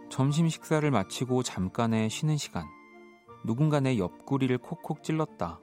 점심 0.09 0.49
식사를 0.49 0.89
마치고 0.89 1.43
잠깐의 1.43 2.09
쉬는 2.09 2.37
시간. 2.37 2.65
누군가 3.45 3.79
내 3.79 3.99
옆구리를 3.99 4.57
콕콕 4.57 5.03
찔렀다. 5.03 5.59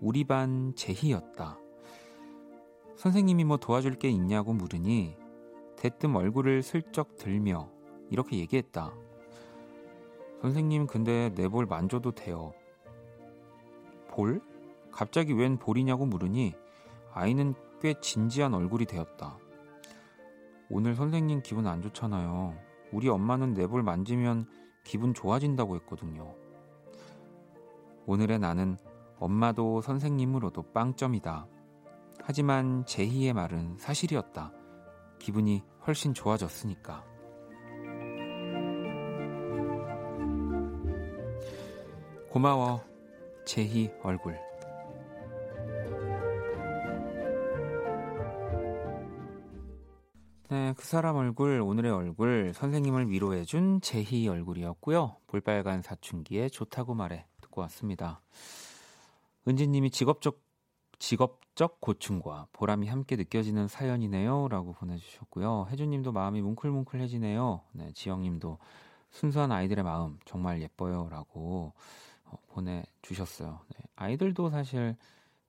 우리 0.00 0.24
반 0.24 0.74
제희였다. 0.74 1.58
선생님이 2.96 3.44
뭐 3.44 3.58
도와줄 3.58 3.96
게 3.96 4.08
있냐고 4.08 4.54
물으니 4.54 5.16
대뜸 5.76 6.16
얼굴을 6.16 6.62
슬쩍 6.62 7.16
들며 7.18 7.70
이렇게 8.10 8.38
얘기했다. 8.38 8.94
선생님 10.42 10.86
근데 10.86 11.30
내 11.34 11.48
볼 11.48 11.66
만져도 11.66 12.12
돼요. 12.12 12.52
볼? 14.08 14.40
갑자기 14.92 15.32
웬 15.32 15.58
볼이냐고 15.58 16.06
물으니 16.06 16.54
아이는 17.12 17.54
꽤 17.80 17.94
진지한 18.00 18.54
얼굴이 18.54 18.86
되었다. 18.86 19.38
오늘 20.70 20.94
선생님 20.94 21.42
기분 21.42 21.66
안 21.66 21.82
좋잖아요. 21.82 22.54
우리 22.92 23.08
엄마는 23.08 23.54
내 23.54 23.66
볼 23.66 23.82
만지면 23.82 24.46
기분 24.84 25.14
좋아진다고 25.14 25.74
했거든요. 25.76 26.34
오늘의 28.06 28.38
나는 28.38 28.76
엄마도 29.18 29.80
선생님으로도 29.80 30.72
빵점이다. 30.72 31.46
하지만 32.22 32.84
제희의 32.86 33.32
말은 33.32 33.76
사실이었다. 33.78 34.52
기분이 35.18 35.62
훨씬 35.86 36.14
좋아졌으니까. 36.14 37.04
고마워, 42.36 42.84
제희 43.46 43.90
얼굴. 44.02 44.38
네, 50.50 50.74
그 50.76 50.84
사람 50.84 51.16
얼굴, 51.16 51.62
오늘의 51.62 51.90
얼굴, 51.90 52.52
선생님을 52.52 53.08
위로해준 53.08 53.80
제희 53.80 54.28
얼굴이었고요. 54.28 55.16
볼빨간 55.28 55.80
사춘기에 55.80 56.50
좋다고 56.50 56.92
말해 56.92 57.24
듣고 57.40 57.62
왔습니다. 57.62 58.20
은지님이 59.48 59.90
직업적 59.90 60.38
직업적 60.98 61.80
고충과 61.80 62.48
보람이 62.52 62.86
함께 62.86 63.16
느껴지는 63.16 63.66
사연이네요라고 63.66 64.74
보내주셨고요. 64.74 65.68
혜주님도 65.70 66.12
마음이 66.12 66.42
뭉클뭉클해지네요. 66.42 67.62
네, 67.72 67.92
지영님도 67.94 68.58
순수한 69.10 69.52
아이들의 69.52 69.82
마음 69.82 70.18
정말 70.26 70.60
예뻐요라고 70.60 71.72
어, 72.26 72.36
보내주셨어요. 72.48 73.60
네, 73.68 73.78
아이들도 73.96 74.50
사실 74.50 74.96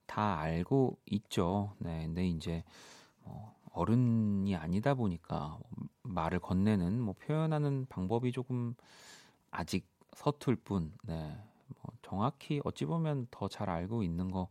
다 0.05 0.39
알고 0.39 0.97
있죠. 1.05 1.73
네, 1.79 2.05
근데 2.05 2.27
이제 2.27 2.63
뭐 3.23 3.53
어른이 3.73 4.55
아니다 4.55 4.93
보니까 4.93 5.59
말을 6.03 6.39
건네는 6.39 6.99
뭐 7.01 7.13
표현하는 7.19 7.85
방법이 7.89 8.31
조금 8.31 8.73
아직 9.51 9.87
서툴 10.15 10.55
뿐, 10.55 10.93
네, 11.03 11.37
뭐 11.67 11.91
정확히 12.01 12.61
어찌 12.63 12.85
보면 12.85 13.27
더 13.29 13.47
잘 13.47 13.69
알고 13.69 14.03
있는 14.03 14.31
것 14.31 14.47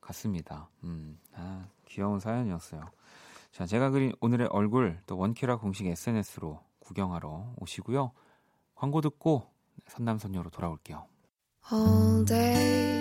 같습니다. 0.00 0.68
음, 0.84 1.18
아, 1.34 1.66
귀여운 1.86 2.20
사연이었어요. 2.20 2.90
자, 3.52 3.66
제가 3.66 3.90
그린 3.90 4.12
오늘의 4.20 4.48
얼굴 4.50 5.00
또 5.06 5.16
원키라 5.18 5.56
공식 5.58 5.86
SNS로 5.86 6.60
구경하러 6.80 7.54
오시고요. 7.58 8.12
광고 8.74 9.00
듣고 9.00 9.46
선남선녀로 9.86 10.50
돌아올게요. 10.50 11.06
All 11.68 12.24
day 12.24 12.98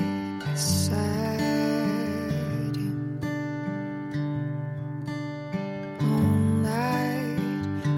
All 6.01 6.35
night 6.61 7.39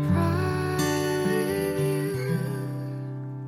cry 0.08 0.78
with 1.26 1.80
you. 1.82 2.40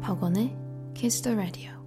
박원의 0.01 0.57
Kiss 0.95 1.21
the 1.21 1.35
Radio. 1.35 1.82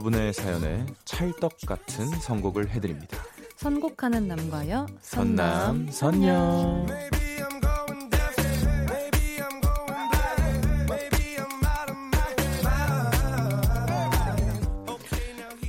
여러분의 0.00 0.32
사연에 0.32 0.86
찰떡 1.04 1.58
같은 1.66 2.06
선곡을 2.06 2.70
해드립니다. 2.70 3.18
선곡하는 3.56 4.28
남과여 4.28 4.86
선남 5.02 5.90
선녀. 5.90 6.86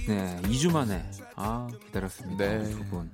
네, 0.08 0.41
2주 0.44 0.72
만에 0.72 1.12
아 1.36 1.67
기다렸습니다. 1.88 2.46
네. 2.46 2.70
두 2.70 2.86
분. 2.86 3.12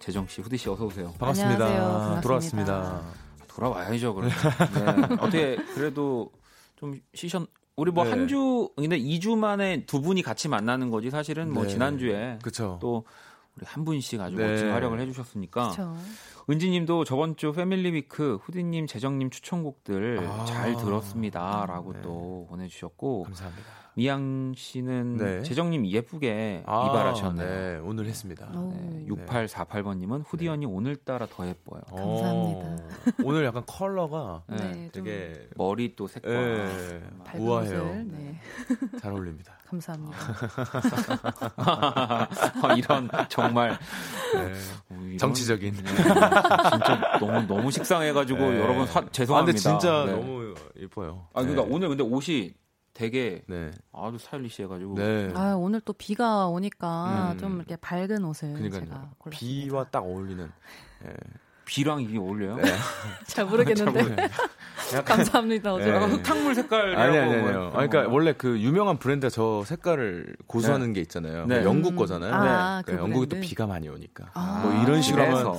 재정 0.00 0.26
씨, 0.26 0.42
후디 0.42 0.58
씨 0.58 0.68
어서 0.68 0.84
오세요. 0.84 1.14
반갑습니다. 1.18 1.64
안녕하세요. 1.66 2.20
돌아왔습니다. 2.20 3.02
돌아와야죠. 3.48 4.14
그럼. 4.14 4.28
네. 4.28 5.14
어떻게 5.18 5.56
그래도 5.74 6.30
좀 6.76 7.00
쉬셨 7.14 7.48
우리 7.76 7.90
뭐 7.90 8.04
네. 8.04 8.10
한 8.10 8.28
주, 8.28 8.68
근데 8.76 8.98
2주 8.98 9.36
만에 9.36 9.86
두 9.86 10.02
분이 10.02 10.22
같이 10.22 10.48
만나는 10.48 10.90
거지 10.90 11.10
사실은 11.10 11.52
뭐 11.52 11.62
네. 11.64 11.70
지난주에 11.70 12.38
그쵸. 12.42 12.78
또 12.80 13.04
우리 13.56 13.66
한 13.66 13.84
분씩 13.84 14.20
아주 14.20 14.36
네. 14.36 14.48
멋진 14.48 14.70
활약을 14.70 15.00
해주셨으니까 15.00 15.70
그렇죠. 15.70 15.96
은지님도 16.48 17.04
저번 17.04 17.36
주 17.36 17.52
패밀리 17.52 17.92
위크 17.92 18.36
후디님, 18.42 18.86
재정님 18.86 19.30
추천곡들 19.30 20.26
아. 20.26 20.44
잘 20.44 20.76
들었습니다라고 20.76 21.92
네. 21.92 22.00
또 22.02 22.46
보내주셨고 22.48 23.24
감사합니다. 23.24 23.82
미양 23.94 24.54
씨는 24.56 25.18
네. 25.18 25.42
재정님 25.42 25.86
예쁘게 25.86 26.62
아, 26.66 26.86
이발하셨네요. 26.88 27.46
네, 27.46 27.80
오늘 27.84 28.06
했습니다. 28.06 28.50
오. 28.54 28.72
네, 28.72 29.06
6848번님은 29.06 30.24
후디 30.26 30.44
네. 30.44 30.50
언니 30.50 30.64
오늘따라 30.66 31.26
더 31.26 31.46
예뻐요. 31.46 31.82
감사합니다. 31.90 32.66
어, 32.66 32.76
오늘 33.22 33.44
약간 33.44 33.62
컬러가 33.66 34.44
네. 34.48 34.88
되게 34.92 35.46
머리 35.56 35.94
또 35.94 36.06
색깔. 36.08 36.32
예, 36.32 37.24
밝은 37.24 37.40
우아해요. 37.46 37.84
네. 38.06 38.40
잘 38.98 39.12
어울립니다. 39.12 39.52
감사합니다. 39.72 40.16
아, 41.56 42.74
이런 42.76 43.08
정말 43.28 43.70
네. 44.34 44.52
어, 44.90 44.94
이런- 45.02 45.18
정치적인. 45.18 45.72
네, 45.74 45.82
진짜 45.84 47.18
너무 47.18 47.46
너무 47.46 47.70
식상해가지고 47.70 48.38
네. 48.38 48.60
여러분 48.60 48.86
사- 48.86 49.00
아, 49.00 49.04
죄송합니다. 49.10 49.46
근데 49.52 49.58
진짜 49.58 50.04
네. 50.04 50.12
너무 50.12 50.54
예뻐요. 50.78 51.26
아 51.32 51.40
그러니까 51.40 51.64
네. 51.64 51.68
오늘 51.74 51.88
근데 51.88 52.04
옷이 52.04 52.54
되게 52.94 53.42
네. 53.48 53.70
아주 53.92 54.18
스타일리시해가지고 54.18 54.94
네. 54.96 55.32
아, 55.34 55.54
오늘 55.54 55.80
또 55.80 55.94
비가 55.94 56.46
오니까 56.48 57.32
음. 57.32 57.38
좀 57.38 57.56
이렇게 57.56 57.76
밝은 57.76 58.22
옷을 58.24 58.52
그러니까요. 58.52 58.84
제가 58.84 59.10
골랐습니다. 59.18 59.30
비와 59.66 59.84
딱 59.84 60.00
어울리는. 60.04 60.50
예. 61.62 61.64
비랑 61.64 62.02
이게 62.02 62.18
어울려요? 62.18 62.56
네. 62.56 62.72
잘 63.26 63.44
모르겠는데. 63.46 64.28
감사합니다. 65.04 65.72
어제. 65.74 65.86
네. 65.86 65.96
약간 65.96 66.10
흑탕물 66.10 66.54
색깔이라고. 66.54 67.00
아니 67.00 67.16
아니 67.18 67.36
뭐 67.36 67.48
아니요. 67.48 67.72
아니, 67.74 67.88
그러니까 67.88 68.12
원래 68.12 68.34
그 68.36 68.60
유명한 68.60 68.98
브랜드가 68.98 69.30
저 69.30 69.62
색깔을 69.64 70.36
고수하는 70.46 70.92
게 70.92 71.00
있잖아요. 71.00 71.46
네. 71.46 71.64
영국 71.64 71.92
음. 71.92 71.96
거잖아요. 71.96 72.34
아, 72.34 72.82
그그 72.84 72.98
영국이 72.98 73.26
또 73.26 73.30
브랜드? 73.30 73.48
비가 73.48 73.66
많이 73.66 73.88
오니까. 73.88 74.26
아. 74.34 74.62
뭐 74.64 74.82
이런 74.82 75.00
식으로. 75.00 75.22
하면 75.22 75.54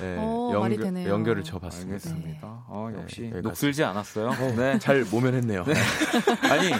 네, 0.00 0.16
어, 0.18 0.50
연결. 0.54 1.06
연결을 1.06 1.44
져봤습니다. 1.44 1.92
알겠습니다. 1.94 2.64
어, 2.66 2.90
네, 2.92 3.02
역시. 3.02 3.32
녹슬지 3.42 3.84
않았어요. 3.84 4.30
네. 4.56 4.78
잘 4.78 5.04
모면했네요. 5.10 5.64
아니 6.50 6.70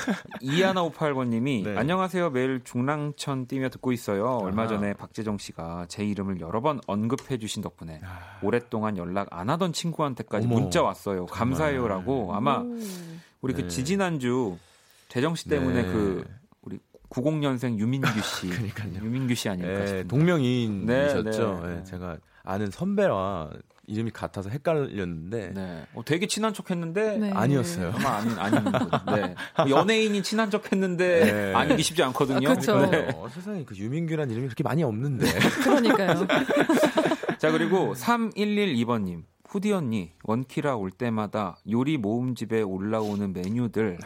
이하나581번님이 0.42 1.64
네. 1.64 1.77
안녕하세요 1.77 2.31
매일 2.31 2.61
중랑천 2.64 3.46
뛰며 3.46 3.68
듣고 3.68 3.92
있어요. 3.92 4.38
얼마. 4.42 4.64
전에 4.66 4.94
박재정 4.94 5.37
씨가 5.38 5.87
제 5.88 6.05
이름을 6.05 6.40
여러 6.40 6.62
번 6.62 6.81
언급해 6.87 7.37
주신 7.38 7.62
덕분에 7.62 8.00
아, 8.03 8.38
오랫동안 8.55 8.97
연락 8.97 9.27
안 9.33 9.51
하던 9.51 9.73
친구한테까지 9.73 10.47
어머, 10.47 10.61
문자 10.61 10.83
왔어요. 10.83 11.27
감사해요라고 11.27 12.35
아마 12.35 12.59
오. 12.59 12.77
우리 13.40 13.53
그 13.53 13.62
네. 13.62 13.69
지지난주 13.69 14.57
재정 15.09 15.35
씨 15.35 15.49
때문에 15.49 15.83
네. 15.83 15.88
그 15.88 16.25
우리 16.62 16.79
90년생 17.11 17.79
유민규 17.79 18.09
씨, 18.23 18.49
그러니까요. 18.49 18.95
유민규 19.03 19.35
씨 19.35 19.49
아닐까 19.49 19.69
네, 19.81 19.87
싶은데. 19.87 20.09
동명이인이셨죠. 20.09 21.61
네, 21.64 21.69
네. 21.69 21.75
네, 21.77 21.85
제가 21.85 22.17
아는 22.45 22.71
선배와 22.71 23.51
이름이 23.87 24.12
같아서 24.12 24.49
헷갈렸는데 24.49 25.53
네. 25.55 25.83
어, 25.95 26.03
되게 26.05 26.27
친한 26.27 26.55
척했는데 26.55 27.19
네. 27.19 27.31
아니었어요. 27.33 27.93
아마 27.95 28.17
아닌 28.17 28.38
아닌 28.38 28.64
분. 28.64 28.73
네. 29.14 29.35
뭐 29.59 29.71
연예인이 29.71 30.23
친한 30.23 30.51
척했는데 30.51 31.25
네. 31.33 31.55
아니기 31.55 31.83
쉽지 31.83 32.03
않거든요. 32.05 32.49
아, 32.51 32.55
그쵸. 32.55 32.87
네. 32.90 33.11
어, 33.14 33.29
세상에 33.29 33.64
그 33.64 33.77
유민규란 33.77 34.31
이름이 34.31 34.47
그렇게 34.47 34.62
많이 34.62 34.83
없는데. 34.83 35.27
그러니까요. 35.64 36.27
자 37.45 37.51
그리고 37.51 37.93
3112번님 37.93 39.25
후디 39.47 39.71
언니 39.73 40.13
원키라 40.23 40.77
올 40.77 40.91
때마다 40.91 41.59
요리 41.71 41.99
모음집에 41.99 42.63
올라오는 42.63 43.35
메뉴들 43.35 43.99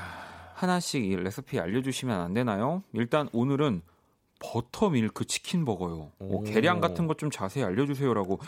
하나씩 0.54 1.04
이 1.04 1.14
레시피 1.14 1.60
알려주시면 1.60 2.20
안 2.20 2.34
되나요? 2.34 2.82
일단 2.94 3.28
오늘은 3.32 3.82
버터 4.40 4.90
밀크 4.90 5.24
치킨 5.24 5.64
버거요. 5.64 6.10
어, 6.18 6.24
오. 6.28 6.42
계량 6.42 6.80
같은 6.80 7.06
것 7.06 7.16
좀 7.18 7.30
자세히 7.30 7.62
알려주세요라고. 7.62 8.40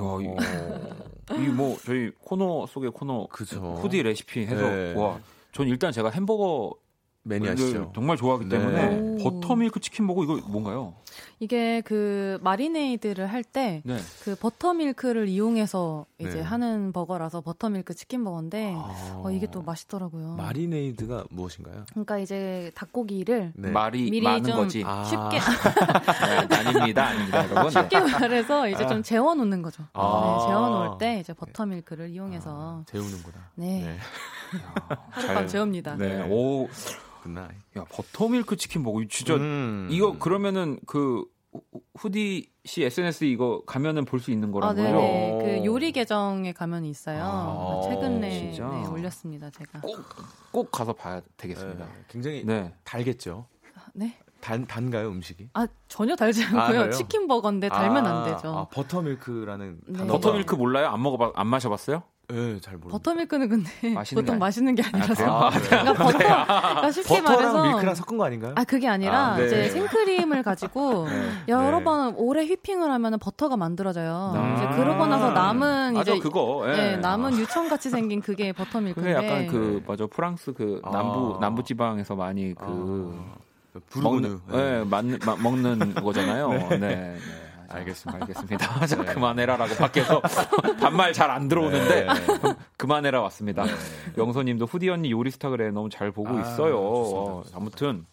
야, 0.00 0.02
어, 0.02 0.18
이뭐 1.38 1.76
저희 1.84 2.10
코너 2.24 2.66
속의 2.66 2.90
코너 2.90 3.28
그죠. 3.28 3.74
후디 3.80 4.02
레시피 4.02 4.46
해서 4.46 4.68
네. 4.68 4.94
와. 4.96 5.20
전 5.52 5.68
일단 5.68 5.92
제가 5.92 6.10
햄버거 6.10 6.74
매니아시죠. 7.22 7.92
정말 7.94 8.16
좋아하기 8.16 8.46
네. 8.46 8.58
때문에 8.58 8.98
오. 9.22 9.40
버터 9.40 9.54
밀크 9.54 9.78
치킨 9.80 10.06
버거 10.06 10.24
이거 10.24 10.40
뭔가요? 10.48 10.94
이게 11.38 11.82
그 11.82 12.38
마리네이드를 12.42 13.26
할 13.26 13.44
때그 13.44 13.82
네. 13.84 14.34
버터밀크를 14.40 15.28
이용해서 15.28 16.06
이제 16.18 16.34
네. 16.36 16.40
하는 16.40 16.92
버거라서 16.92 17.42
버터밀크 17.42 17.94
치킨 17.94 18.24
버거인데 18.24 18.72
아. 18.74 19.20
어, 19.22 19.30
이게 19.30 19.46
또 19.50 19.62
맛있더라고요. 19.62 20.36
마리네이드가 20.36 21.24
무엇인가요? 21.30 21.84
그러니까 21.90 22.18
이제 22.18 22.70
닭고기를 22.74 23.52
네. 23.54 23.70
말이 23.70 24.10
미리 24.10 24.22
많은 24.22 24.44
좀 24.44 24.56
거지. 24.56 24.82
아. 24.86 25.04
쉽게 25.04 25.38
네, 26.48 26.56
아닙니다, 26.56 27.06
아닙니다, 27.06 27.44
여러분. 27.50 27.70
쉽게 27.70 28.00
말해서 28.00 28.68
이제 28.68 28.86
좀 28.86 29.02
재워 29.02 29.34
놓는 29.34 29.60
거죠. 29.62 29.82
아. 29.92 30.38
네, 30.40 30.46
재워 30.46 30.68
놓을 30.70 30.98
때 30.98 31.20
이제 31.20 31.34
버터밀크를 31.34 32.08
이용해서 32.10 32.50
아, 32.50 32.84
재우는구나. 32.86 33.36
네, 33.56 33.84
야, 33.86 33.92
하룻밤 35.10 35.36
잘- 35.36 35.48
재웁니다. 35.48 35.96
네, 35.96 36.26
오, 36.30 36.68
그나. 37.22 37.48
야 37.76 37.84
버터밀크 37.90 38.56
치킨 38.56 38.82
먹고 38.82 39.06
진짜 39.08 39.34
음. 39.34 39.88
이거 39.90 40.18
그러면은 40.18 40.78
그 40.86 41.24
후- 41.52 41.62
후디 41.98 42.50
씨 42.64 42.82
SNS 42.84 43.24
이거 43.24 43.62
가면은 43.66 44.04
볼 44.04 44.20
수 44.20 44.30
있는 44.30 44.48
아, 44.50 44.52
거라고요? 44.52 44.82
네네. 44.84 45.32
오. 45.32 45.38
그 45.38 45.64
요리 45.64 45.92
계정에 45.92 46.52
가면이 46.52 46.88
있어요. 46.90 47.22
아, 47.24 47.80
최근에 47.88 48.30
진짜? 48.52 48.68
네, 48.68 48.86
올렸습니다, 48.86 49.50
제가. 49.50 49.80
꼭, 49.80 49.96
꼭 50.52 50.70
가서 50.70 50.92
봐야 50.92 51.20
되겠습니다. 51.36 51.84
네, 51.84 51.90
굉장히 52.08 52.44
네. 52.44 52.72
달겠죠. 52.84 53.46
네? 53.94 54.16
단 54.40 54.66
단가요 54.66 55.08
음식이? 55.10 55.50
아, 55.54 55.66
전혀 55.88 56.14
달지 56.16 56.42
아, 56.44 56.46
않고요. 56.46 56.78
그래요? 56.78 56.90
치킨 56.92 57.26
버거인데 57.26 57.68
달면 57.68 58.06
아, 58.06 58.18
안 58.24 58.24
되죠. 58.34 58.48
아, 58.56 58.68
버터밀크라는 58.68 59.80
네. 59.86 60.06
버터밀크 60.06 60.54
몰라요? 60.54 60.88
안 60.88 61.02
먹어봐, 61.02 61.32
안 61.34 61.46
마셔봤어요? 61.48 62.02
예, 62.32 62.60
잘 62.60 62.76
모르. 62.76 62.90
버터밀크는 62.92 63.48
근데 63.48 63.70
맛있는 63.94 64.22
게 64.22 64.26
보통 64.26 64.32
아니- 64.34 64.40
맛있는 64.40 64.74
게 64.74 64.82
아니라서. 64.82 65.14
그래요? 65.14 65.30
아, 65.32 65.50
그래요? 65.50 65.68
그러니까 65.68 65.92
버터, 66.04 66.18
그러니까 66.18 66.90
쉽게 66.92 67.22
버터랑 67.22 67.42
말해서. 67.52 67.62
밀크랑 67.64 67.94
섞은 67.94 68.18
거 68.18 68.24
아닌가요? 68.24 68.52
아, 68.56 68.64
그게 68.64 68.88
아니라 68.88 69.18
아, 69.32 69.36
네. 69.36 69.46
이제 69.46 69.68
생크림을 69.70 70.42
가지고 70.42 71.06
네. 71.10 71.30
여러 71.48 71.78
네. 71.78 71.84
번 71.84 72.14
오래 72.16 72.44
휘핑을 72.46 72.90
하면 72.90 73.18
버터가 73.18 73.56
만들어져요. 73.56 74.32
아. 74.36 74.54
이제 74.56 74.76
그러고 74.76 75.06
나서 75.06 75.30
남은 75.30 75.96
이제 76.00 76.18
그거. 76.18 76.64
예. 76.68 76.72
네, 76.76 76.96
남은 76.96 77.38
유청 77.38 77.68
같이 77.68 77.90
생긴 77.90 78.20
그게 78.20 78.52
버터밀크인데. 78.52 79.14
그게 79.14 79.26
약간 79.26 79.46
그 79.46 79.82
맞아 79.86 80.06
프랑스 80.06 80.52
그 80.52 80.80
아. 80.84 80.90
남부 80.90 81.38
남부 81.40 81.62
지방에서 81.62 82.14
많이 82.14 82.54
그 82.54 82.64
아, 83.74 83.78
부르고누. 83.88 84.40
먹는 84.48 84.80
예, 84.80 84.84
맞는 84.84 85.18
마- 85.24 85.36
먹는 85.36 85.94
거잖아요. 86.02 86.48
네. 86.70 86.78
네. 86.78 87.16
자, 87.70 87.76
알겠습니다. 87.78 88.20
알겠습니다. 88.24 88.86
자, 88.86 88.96
네. 89.02 89.14
그만해라라고 89.14 89.74
밖에서 89.76 90.20
반말 90.80 91.12
잘 91.12 91.30
안 91.30 91.46
들어오는데 91.48 92.04
네. 92.04 92.08
그만해라 92.76 93.20
왔습니다. 93.22 93.64
영소님도 94.18 94.66
후디 94.66 94.88
언니 94.88 95.12
요리스타 95.12 95.48
그래 95.50 95.70
너무 95.70 95.88
잘 95.88 96.10
보고 96.10 96.36
아, 96.36 96.40
있어요. 96.40 96.78
어, 96.80 97.44
아무튼 97.54 98.04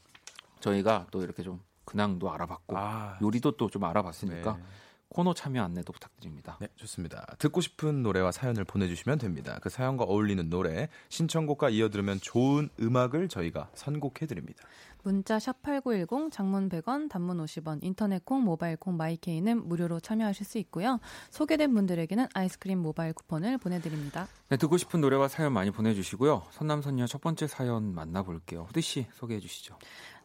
저희가 0.60 1.08
또 1.10 1.24
이렇게 1.24 1.42
좀 1.42 1.60
근황도 1.86 2.32
알아봤고 2.32 2.78
아, 2.78 3.18
요리도 3.22 3.58
또 3.58 3.70
좀 3.70 3.84
알아봤으니까 3.86 4.54
네. 4.54 4.64
코너 5.10 5.34
참여 5.34 5.64
안내도 5.64 5.94
부탁드립니다. 5.94 6.58
네, 6.60 6.68
좋습니다. 6.76 7.26
듣고 7.40 7.62
싶은 7.62 8.04
노래와 8.04 8.32
사연을 8.32 8.66
보내주시면 8.66 9.18
됩니다. 9.20 9.58
그 9.62 9.70
사연과 9.70 10.04
어울리는 10.04 10.48
노래, 10.50 10.90
신청곡과 11.10 11.70
이어 11.70 11.90
들으면 11.90 12.20
좋은 12.22 12.70
음악을 12.80 13.30
저희가 13.30 13.70
선곡해드립니다. 13.74 14.62
문자 15.08 15.40
샵 15.40 15.62
8910 15.62 16.34
장문 16.34 16.68
100원 16.68 17.08
단문 17.10 17.38
50원 17.38 17.80
인터넷 17.82 18.26
콩 18.26 18.44
모바일 18.44 18.76
콩 18.76 18.98
마이케이는 18.98 19.66
무료로 19.66 20.02
참여하실 20.02 20.46
수 20.46 20.58
있고요. 20.58 21.00
소개된 21.30 21.74
분들에게는 21.74 22.28
아이스크림 22.34 22.78
모바일 22.80 23.14
쿠폰을 23.14 23.58
보내드립니다. 23.58 24.28
네, 24.50 24.58
듣고 24.58 24.76
싶은 24.76 25.00
노래와 25.00 25.30
사연 25.30 25.54
많이 25.54 25.72
보내주시고요. 25.72 26.48
선남선녀 26.52 27.08
첫 27.08 27.22
번째 27.22 27.48
사연 27.48 27.96
만나볼게요. 27.96 28.64
후디 28.68 28.82
씨 28.82 29.08
소개해 29.14 29.40
주시죠. 29.40 29.78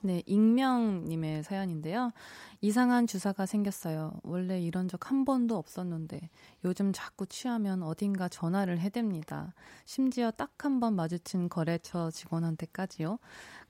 네, 0.04 0.20
익명님의 0.26 1.44
사연인데요. 1.44 2.10
이상한 2.60 3.06
주사가 3.06 3.46
생겼어요. 3.46 4.14
원래 4.24 4.60
이런 4.60 4.88
적 4.88 4.98
한 5.08 5.24
번도 5.24 5.56
없었는데 5.56 6.28
요즘 6.64 6.92
자꾸 6.92 7.26
취하면 7.26 7.84
어딘가 7.84 8.28
전화를 8.28 8.80
해댑니다. 8.80 9.52
심지어 9.84 10.32
딱 10.32 10.50
한 10.64 10.80
번 10.80 10.94
마주친 10.96 11.48
거래처 11.48 12.10
직원한테까지요. 12.10 13.18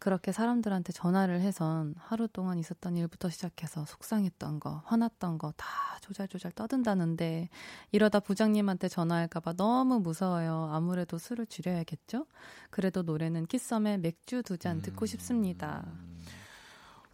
그렇게 0.02 0.32
사람들한테 0.32 0.92
전화를 0.92 1.40
해선 1.42 1.94
하루 1.96 2.26
동안 2.26 2.58
있었던 2.58 2.96
일부터 2.96 3.30
시작해서 3.30 3.84
속상했던 3.84 4.58
거, 4.58 4.82
화났던 4.86 5.38
거 5.38 5.52
다 5.56 5.66
조잘조잘 6.00 6.50
떠든다는데 6.52 7.48
이러다 7.92 8.18
부장님한테 8.18 8.88
전화할까봐 8.88 9.52
너무 9.52 10.00
무서워요. 10.00 10.70
아무래도 10.72 11.18
술을 11.18 11.46
줄여야겠죠? 11.46 12.26
그래도 12.70 13.02
노래는 13.02 13.46
키썸의 13.46 13.98
맥주 13.98 14.42
두 14.42 14.56
잔 14.56 14.82
듣고 14.82 15.06
싶습니다. 15.06 15.84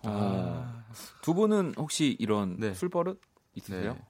어, 0.05 0.83
두 1.21 1.35
분은 1.35 1.75
혹시 1.77 2.17
이런 2.19 2.57
네. 2.59 2.73
술버릇 2.73 3.21
있으세요? 3.55 3.93
네. 3.93 4.07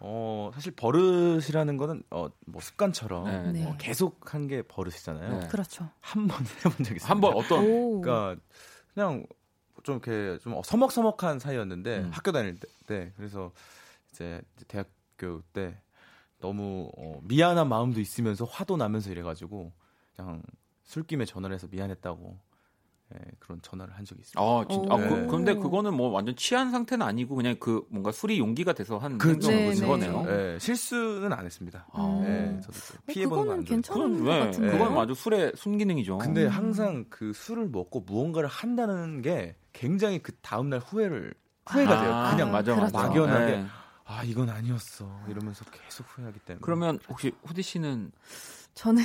어, 0.00 0.50
사실 0.54 0.72
버릇이라는 0.74 1.76
거는 1.76 2.02
어, 2.10 2.28
뭐 2.46 2.60
습관처럼 2.60 3.24
네. 3.24 3.52
네. 3.52 3.66
어, 3.66 3.76
계속 3.78 4.34
한 4.34 4.46
게 4.48 4.62
버릇이잖아요. 4.62 5.38
네. 5.40 5.48
그렇죠. 5.48 5.88
한 6.00 6.26
번 6.28 6.44
해본 6.64 6.84
적 6.84 6.94
있어요. 6.96 7.08
한 7.10 7.20
번 7.20 7.34
어떤 7.34 7.64
오. 7.64 8.00
그러니까 8.00 8.40
그냥 8.92 9.26
좀 9.82 9.96
이렇게 10.04 10.38
좀 10.42 10.60
서먹서먹한 10.62 11.38
사이였는데 11.38 11.98
음. 12.00 12.10
학교 12.12 12.32
다닐 12.32 12.58
때, 12.58 12.68
때 12.86 13.12
그래서 13.16 13.52
이제 14.10 14.40
대학교 14.68 15.42
때 15.52 15.80
너무 16.40 16.90
어, 16.96 17.20
미안한 17.22 17.68
마음도 17.68 18.00
있으면서 18.00 18.44
화도 18.44 18.76
나면서 18.76 19.10
이래가지고 19.10 19.72
그냥 20.16 20.42
술김에 20.84 21.24
전화를 21.24 21.54
해서 21.54 21.66
미안했다고 21.70 22.30
예, 22.30 22.53
그런 23.38 23.60
전화를 23.62 23.94
한 23.94 24.04
적이 24.04 24.22
있습니다. 24.22 24.40
아, 24.40 24.64
진짜. 24.68 24.88
아, 24.92 24.96
그, 24.96 25.24
오. 25.24 25.26
근데 25.28 25.54
그거는 25.54 25.94
뭐 25.94 26.08
완전 26.08 26.34
취한 26.36 26.70
상태는 26.70 27.06
아니고 27.06 27.36
그냥 27.36 27.56
그 27.60 27.86
뭔가 27.88 28.10
술이 28.10 28.38
용기가 28.38 28.72
돼서 28.72 28.98
한 28.98 29.18
그렇죠. 29.18 29.50
행동인 29.50 29.80
네, 29.80 29.86
거네요. 29.86 30.22
네. 30.22 30.54
예, 30.54 30.58
실수는 30.58 31.32
안 31.32 31.44
했습니다. 31.44 31.86
아. 31.92 32.22
예, 32.24 32.60
저도 32.60 32.78
어, 32.78 33.02
피해 33.06 33.26
보는 33.26 33.42
그거는 33.42 33.46
거안 33.46 33.64
괜찮은 33.64 34.00
그건 34.00 34.24
것 34.24 34.30
왜? 34.30 34.38
같은데요. 34.40 34.72
그건 34.72 34.98
아주 34.98 35.14
술의 35.14 35.52
순기능이죠. 35.54 36.18
근데 36.18 36.44
음. 36.44 36.48
항상 36.50 37.04
그 37.08 37.32
술을 37.32 37.68
먹고 37.68 38.00
무언가를 38.00 38.48
한다는 38.48 39.22
게 39.22 39.56
굉장히 39.72 40.18
그 40.20 40.32
다음 40.42 40.70
날 40.70 40.80
후회를 40.80 41.34
후회가 41.66 42.00
돼요. 42.00 42.12
아, 42.12 42.30
그냥 42.30 42.50
맞아. 42.50 42.74
맞아. 42.74 43.06
막연하게 43.06 43.52
네. 43.52 43.66
아 44.06 44.22
이건 44.22 44.50
아니었어 44.50 45.08
이러면서 45.28 45.64
계속 45.66 46.06
후회하기 46.08 46.40
때문에 46.40 46.60
그러면 46.62 46.98
혹시 47.08 47.32
후디 47.44 47.62
씨는 47.62 48.12
저는 48.74 49.02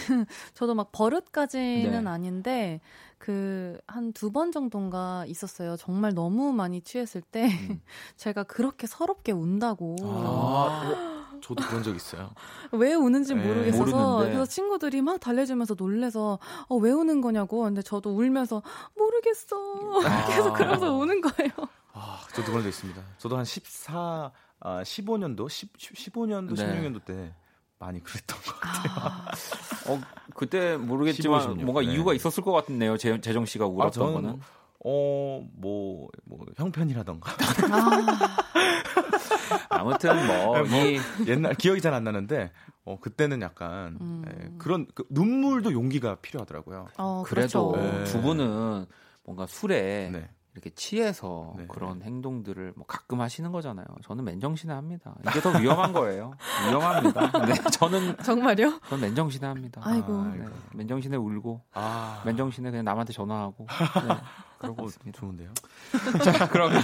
저도 0.54 0.76
막 0.76 0.92
버릇까지는 0.92 2.04
네. 2.04 2.10
아닌데 2.10 2.82
그 3.20 3.78
한 3.88 4.14
두 4.14 4.32
번 4.32 4.52
정도인가 4.52 5.26
있었어요. 5.28 5.76
정말 5.78 6.14
너무 6.14 6.54
많이 6.54 6.82
취했을 6.82 7.22
때 7.22 7.48
음. 7.70 7.82
제가 8.18 8.44
그렇게 8.44 8.88
서럽게 8.88 9.32
운다고 9.34 9.96
아, 10.04 11.30
저도 11.42 11.64
그런 11.68 11.84
적 11.84 11.96
있어요. 11.96 12.32
왜 12.72 12.94
우는지 12.94 13.36
네, 13.36 13.46
모르겠어서 13.46 13.86
모르는데. 13.86 14.26
그래서 14.34 14.46
친구들이 14.46 15.02
막 15.02 15.20
달래주면서 15.20 15.76
놀래서 15.78 16.40
어, 16.68 16.76
왜 16.78 16.92
우는 16.92 17.22
거냐고 17.22 17.64
근데 17.64 17.82
저도 17.82 18.12
울면서 18.16 18.62
모르겠어 18.98 20.02
아. 20.06 20.26
계속 20.34 20.54
그러면서 20.54 20.94
우는 20.94 21.22
거예요. 21.22 21.52
아, 21.94 22.22
저도 22.34 22.48
그런 22.48 22.64
적 22.64 22.70
있습니다. 22.70 23.02
저도 23.18 23.38
한 23.38 23.44
14, 23.46 24.32
아, 24.62 24.84
15년도, 24.84 25.50
10, 25.50 25.74
15년도, 25.78 26.56
네. 26.56 26.66
16년도 26.66 27.04
때 27.06 27.34
많이 27.80 28.04
그랬던 28.04 28.38
것 28.42 28.60
같아요. 28.60 29.16
어, 29.88 30.02
그때 30.36 30.76
모르겠지만 30.78 31.40
15, 31.42 31.52
16. 31.54 31.64
뭔가 31.64 31.82
네. 31.82 31.94
이유가 31.94 32.14
있었을 32.14 32.44
것 32.44 32.52
같네요. 32.52 32.98
재, 32.98 33.20
재정 33.22 33.46
씨가 33.46 33.66
울었던 33.66 33.92
저는 33.92 34.14
거는. 34.14 34.40
어, 34.86 35.46
뭐, 35.58 36.08
뭐, 36.26 36.46
형편이라던가. 36.56 37.32
아 39.70 39.84
무튼 39.84 40.28
뭐, 40.28 40.60
이 40.64 41.00
옛날, 41.28 41.54
기억이 41.56 41.82
잘 41.82 41.94
안 41.94 42.04
나는데, 42.04 42.52
어, 42.86 42.98
그때는 43.00 43.42
약간, 43.42 43.98
음. 44.00 44.24
예, 44.28 44.50
그런, 44.58 44.86
그, 44.96 45.04
눈물도 45.10 45.74
용기가 45.74 46.16
필요하더라고요. 46.16 46.88
어, 46.98 47.24
그래도 47.26 47.72
그렇죠. 47.72 47.90
네. 47.98 48.04
두 48.06 48.22
분은 48.22 48.86
뭔가 49.24 49.46
술에 49.48 50.10
네. 50.12 50.30
이렇게 50.60 50.70
취해서 50.76 51.54
네. 51.58 51.66
그런 51.68 52.02
행동들을 52.02 52.74
뭐 52.76 52.86
가끔 52.86 53.22
하시는 53.22 53.50
거잖아요. 53.52 53.86
저는 54.04 54.26
맨정신에 54.26 54.74
합니다. 54.74 55.16
이게 55.28 55.40
더 55.42 55.58
위험한 55.58 55.94
거예요. 55.94 56.34
위험합니다. 56.68 57.46
네, 57.46 57.54
저는 57.72 58.18
정말요? 58.18 58.80
저는 58.90 59.02
맨정신에 59.02 59.48
합니다. 59.48 59.82
아이고. 59.84 60.24
네, 60.26 60.46
맨정신에 60.76 61.16
울고 61.16 61.62
아, 61.74 62.22
맨정신에 62.26 62.70
그냥 62.72 62.84
남한테 62.86 63.14
전화하고 63.14 63.68
네, 64.08 64.16
그러고 64.58 64.84
어, 64.84 64.86
있습니다. 64.86 65.18
좋은데요? 65.18 65.54
자, 66.24 66.50
그러면 66.50 66.82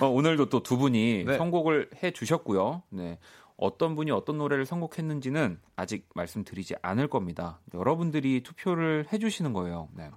어, 0.00 0.06
오늘도 0.08 0.48
또 0.48 0.62
두 0.62 0.78
분이 0.78 1.24
네. 1.26 1.36
선곡을 1.36 1.90
해 2.02 2.10
주셨고요. 2.10 2.82
네. 2.90 3.18
어떤 3.58 3.94
분이 3.94 4.10
어떤 4.10 4.38
노래를 4.38 4.66
선곡했는지는 4.66 5.60
아직 5.76 6.08
말씀드리지 6.14 6.74
않을 6.82 7.08
겁니다. 7.08 7.60
여러분들이 7.74 8.42
투표를 8.42 9.06
해 9.12 9.18
주시는 9.18 9.52
거예요. 9.52 9.88
네. 9.94 10.10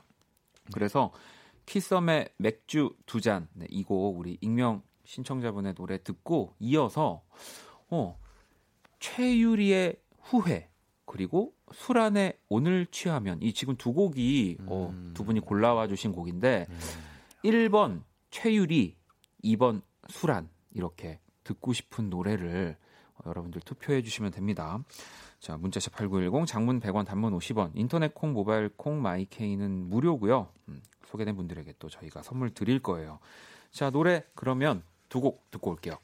그래서 0.73 1.11
키썸의 1.69 2.29
맥주 2.37 2.95
두 3.05 3.21
잔, 3.21 3.47
네, 3.53 3.67
이곡 3.69 4.17
우리 4.17 4.39
익명 4.41 4.81
신청자분의 5.05 5.75
노래 5.75 6.01
듣고 6.01 6.55
이어서 6.57 7.21
어, 7.91 8.19
최유리의 8.99 9.95
후회 10.19 10.71
그리고 11.05 11.53
술안에 11.71 12.39
오늘 12.49 12.87
취하면 12.87 13.39
이 13.43 13.53
지금 13.53 13.75
두 13.77 13.93
곡이 13.93 14.57
어, 14.65 14.89
음. 14.91 15.11
두 15.13 15.23
분이 15.23 15.41
골라와 15.41 15.87
주신 15.87 16.11
곡인데 16.11 16.65
1번 17.45 18.01
최유리, 18.31 18.97
2번 19.43 19.83
술안 20.07 20.49
이렇게 20.73 21.19
듣고 21.43 21.73
싶은 21.73 22.09
노래를 22.09 22.77
어, 23.13 23.23
여러분들 23.27 23.61
투표해 23.61 24.01
주시면 24.01 24.31
됩니다. 24.31 24.83
자, 25.39 25.55
문자샵 25.57 25.93
8910 25.95 26.45
장문 26.47 26.79
100원 26.79 27.05
단문 27.05 27.37
50원 27.37 27.71
인터넷 27.73 28.13
콩 28.13 28.33
모바일 28.33 28.69
콩 28.75 29.01
마이케이는 29.01 29.89
무료고요. 29.89 30.49
음, 30.67 30.81
소개된 31.05 31.35
분들에게 31.35 31.73
또 31.79 31.87
저희가 31.89 32.21
선물 32.23 32.49
드릴 32.53 32.79
거예요. 32.81 33.19
자, 33.71 33.89
노래 33.89 34.23
그러면 34.35 34.83
두 35.09 35.21
곡 35.21 35.49
듣고 35.51 35.71
올게요. 35.71 35.95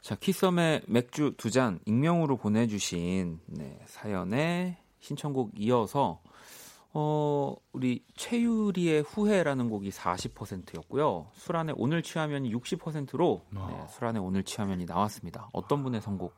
자, 0.00 0.14
키썸의 0.16 0.82
맥주 0.88 1.34
두 1.36 1.48
잔 1.50 1.78
익명으로 1.86 2.36
보내 2.36 2.66
주신 2.66 3.38
네, 3.46 3.78
사연의 3.86 4.76
신청곡 5.00 5.52
이어서 5.58 6.20
어, 6.94 7.54
우리 7.72 8.04
최유리의 8.16 9.02
후회라는 9.02 9.70
곡이 9.70 9.90
40%였고요. 9.90 11.28
술안에 11.34 11.72
오늘 11.76 12.02
취하면이 12.02 12.52
60%로 12.52 13.46
네, 13.50 13.86
술안에 13.88 14.18
오늘 14.18 14.42
취하면이 14.42 14.84
나왔습니다. 14.84 15.48
어떤 15.52 15.82
분의 15.82 16.02
선곡? 16.02 16.34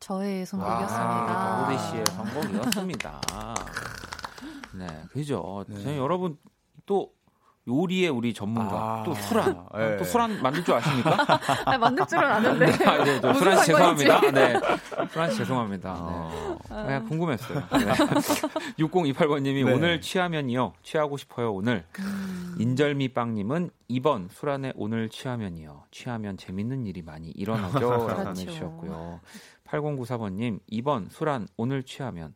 저의 0.00 0.42
아, 0.42 0.44
선곡이었습니다. 0.46 1.62
호대 1.62 1.78
씨의 1.78 2.04
선곡이었습니다. 2.06 3.20
네, 4.72 4.86
그죠. 5.12 5.64
네. 5.68 5.82
저희 5.82 5.98
여러분 5.98 6.38
또 6.86 7.12
요리의 7.68 8.08
우리 8.08 8.32
전문가 8.32 9.00
아, 9.00 9.02
또 9.04 9.14
술안 9.14 9.66
네. 9.76 9.96
또 9.98 10.04
술안 10.04 10.42
만들 10.42 10.64
줄 10.64 10.74
아십니까? 10.74 11.40
아, 11.66 11.78
만들 11.78 12.06
줄은 12.06 12.24
아는데. 12.24 12.66
아, 12.86 13.04
네, 13.04 13.20
저 13.20 13.28
무슨 13.28 13.40
술안? 13.62 13.64
죄송합니다. 13.64 14.30
네, 14.32 14.60
술안 15.12 15.30
씨 15.30 15.36
죄송합니다. 15.36 15.92
네. 15.92 15.98
어, 16.00 16.58
그냥 16.68 17.06
궁금했어요. 17.06 17.58
네. 17.58 17.92
6028번님이 18.80 19.66
네. 19.66 19.72
오늘 19.72 20.00
취하면이요. 20.00 20.72
취하고 20.82 21.18
싶어요, 21.18 21.52
오늘. 21.52 21.84
인절미빵님은 22.58 23.70
2번 23.90 24.30
술안에 24.30 24.72
오늘 24.76 25.10
취하면이요. 25.10 25.84
취하면 25.90 26.38
재밌는 26.38 26.86
일이 26.86 27.02
많이 27.02 27.28
일어나죠. 27.28 27.90
라고 27.90 28.06
그렇죠. 28.06 28.24
보내주셨고요. 28.24 29.20
8094번님 29.70 30.60
2번 30.70 31.10
술안 31.10 31.46
오늘 31.56 31.82
취하면. 31.82 32.34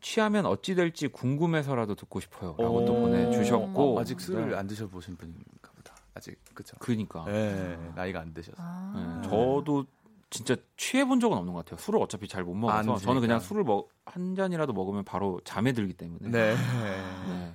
취하면 0.00 0.44
어찌 0.46 0.74
될지 0.74 1.08
궁금해서라도 1.08 1.94
듣고 1.94 2.20
싶어요. 2.20 2.56
라고 2.58 2.84
또 2.84 2.92
오. 2.94 3.00
보내주셨고. 3.02 3.96
어, 3.96 4.00
아직 4.00 4.20
술을 4.20 4.50
네. 4.50 4.56
안 4.56 4.66
드셔보신 4.66 5.16
분인가 5.16 5.70
보다. 5.74 5.94
아직, 6.14 6.38
그쵸? 6.52 6.76
그니까. 6.78 7.24
예, 7.28 7.78
나이가 7.94 8.20
안 8.20 8.34
드셔서. 8.34 8.56
아. 8.58 9.20
네, 9.22 9.28
저도 9.28 9.86
진짜 10.34 10.56
취해 10.76 11.04
본 11.04 11.20
적은 11.20 11.38
없는 11.38 11.52
것 11.52 11.64
같아요. 11.64 11.78
술을 11.78 12.02
어차피 12.02 12.26
잘못안 12.26 12.86
먹어서. 12.86 13.04
저는 13.04 13.20
그냥 13.20 13.38
술을 13.38 13.62
먹, 13.62 13.88
한 14.04 14.34
잔이라도 14.34 14.72
먹으면 14.72 15.04
바로 15.04 15.40
잠에 15.44 15.72
들기 15.72 15.92
때문에. 15.94 16.28
네. 16.28 16.56
네. 16.56 17.54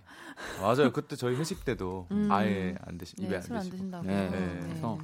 맞아요. 0.61 0.89
그때 0.93 1.17
저희 1.17 1.35
회식 1.35 1.65
때도 1.65 2.07
음. 2.11 2.29
아예 2.31 2.75
안 2.85 2.97
드시, 2.97 3.15
입에 3.19 3.27
네, 3.27 3.35
안술안 3.35 3.59
드시고. 3.63 3.75
드신다고. 3.75 4.07
네, 4.07 4.29
네. 4.29 4.59
그래서 4.61 4.97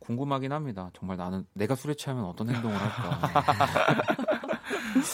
궁금하긴 0.00 0.50
합니다. 0.50 0.90
정말 0.92 1.18
나는 1.18 1.46
내가 1.52 1.76
술에 1.76 1.94
취하면 1.94 2.24
어떤 2.24 2.48
행동을 2.52 2.76
할까. 2.76 3.44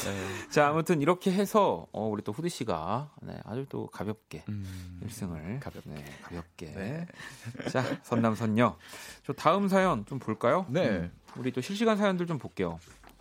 네. 0.06 0.48
자, 0.50 0.68
아무튼 0.68 1.02
이렇게 1.02 1.30
해서 1.30 1.86
어, 1.92 2.06
우리 2.06 2.22
또 2.22 2.32
후디 2.32 2.48
씨가 2.48 3.10
네, 3.20 3.38
아주 3.44 3.66
또 3.68 3.88
가볍게 3.88 4.42
음. 4.48 5.00
1승을 5.06 5.60
가볍게. 5.60 5.90
네, 5.90 6.04
가볍게. 6.22 6.66
네. 6.72 7.06
자, 7.70 7.84
선남선녀. 8.04 8.74
저 9.26 9.32
다음 9.34 9.68
사연 9.68 10.06
좀 10.06 10.18
볼까요? 10.18 10.64
네. 10.70 10.88
음, 10.88 11.12
우리 11.38 11.52
또 11.52 11.60
실시간 11.60 11.96
사연들 11.96 12.26
좀 12.26 12.38
볼게요. 12.38 12.78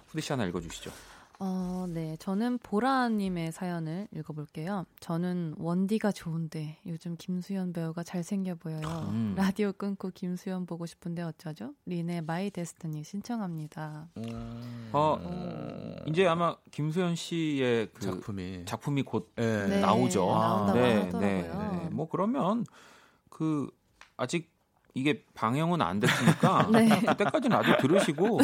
후디 0.08 0.22
씨 0.22 0.32
하나 0.32 0.46
읽어주시죠. 0.46 0.92
어, 1.38 1.86
네. 1.90 2.16
저는 2.20 2.60
보라님의 2.60 3.52
사연을 3.52 4.08
읽어볼게요. 4.16 4.86
저는 5.02 5.56
원디가 5.58 6.14
좋은데 6.14 6.78
요즘 6.86 7.18
김수현 7.18 7.74
배우가 7.74 8.04
잘생겨 8.04 8.56
보여요. 8.56 8.88
음. 9.10 9.34
라디오 9.36 9.74
끊고 9.74 10.12
김수현 10.12 10.66
보고 10.66 10.86
싶은데 10.86 11.24
어쩌죠? 11.24 11.74
린의 11.86 12.22
My 12.22 12.50
Destiny 12.52 13.04
신청합니다. 13.04 14.08
음. 14.18 14.90
어, 14.94 15.20
이제 16.06 16.26
아마 16.26 16.56
김수현 16.72 17.16
씨의 17.16 17.90
그 17.94 18.00
작품이 18.02 18.64
작품이 18.66 19.04
곧 19.04 19.34
네. 19.36 19.68
네, 19.68 19.82
나오죠. 19.82 20.26
나온다고 20.26 20.80
네, 20.80 20.96
하더라고요. 21.02 21.20
네, 21.22 21.52
네. 21.84 21.90
뭐 21.90 22.08
그러면 22.08 22.66
그 23.30 23.70
아직 24.16 24.55
이게 24.96 25.22
방영은 25.34 25.82
안 25.82 26.00
됐으니까 26.00 26.68
네. 26.72 26.88
그때까지는 27.02 27.58
아주 27.58 27.76
들으시고 27.82 28.40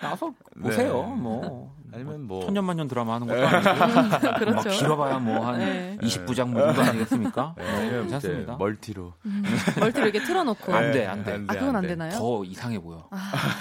나서 0.00 0.32
보세요. 0.60 1.02
네. 1.02 1.14
뭐 1.20 1.76
아니면 1.92 2.26
뭐 2.26 2.44
천년만년 2.46 2.88
드라마 2.88 3.14
하는 3.14 3.26
것도 3.26 3.46
아니고 3.46 4.38
그렇죠. 4.38 4.68
막 4.68 4.74
길어봐야 4.74 5.18
뭐한 5.18 5.58
네. 5.58 5.98
20부작 6.00 6.48
뭐 6.48 6.62
정도 6.66 6.82
아니겠습니까? 6.82 7.54
네, 7.58 7.90
네, 7.90 8.00
괜찮습니다. 8.00 8.56
멀티로 8.56 9.12
음, 9.26 9.44
멀티를 9.78 10.08
이렇게 10.08 10.26
틀어놓고. 10.26 10.74
안 10.74 10.92
돼, 10.92 11.00
네, 11.00 11.06
안 11.06 11.24
돼. 11.24 11.34
아, 11.46 11.52
그건 11.52 11.76
안 11.76 11.86
되나요? 11.86 12.10
더 12.18 12.42
이상해 12.44 12.78
보여. 12.78 13.06
아, 13.10 13.18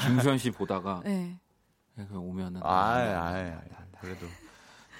김수현 0.07 0.37
씨 0.37 0.51
보다가 0.51 1.01
네. 1.03 1.37
그 1.95 2.17
오면은 2.17 2.61
아, 2.63 2.69
아, 2.69 3.33
아, 3.33 3.61
그래도 3.99 4.25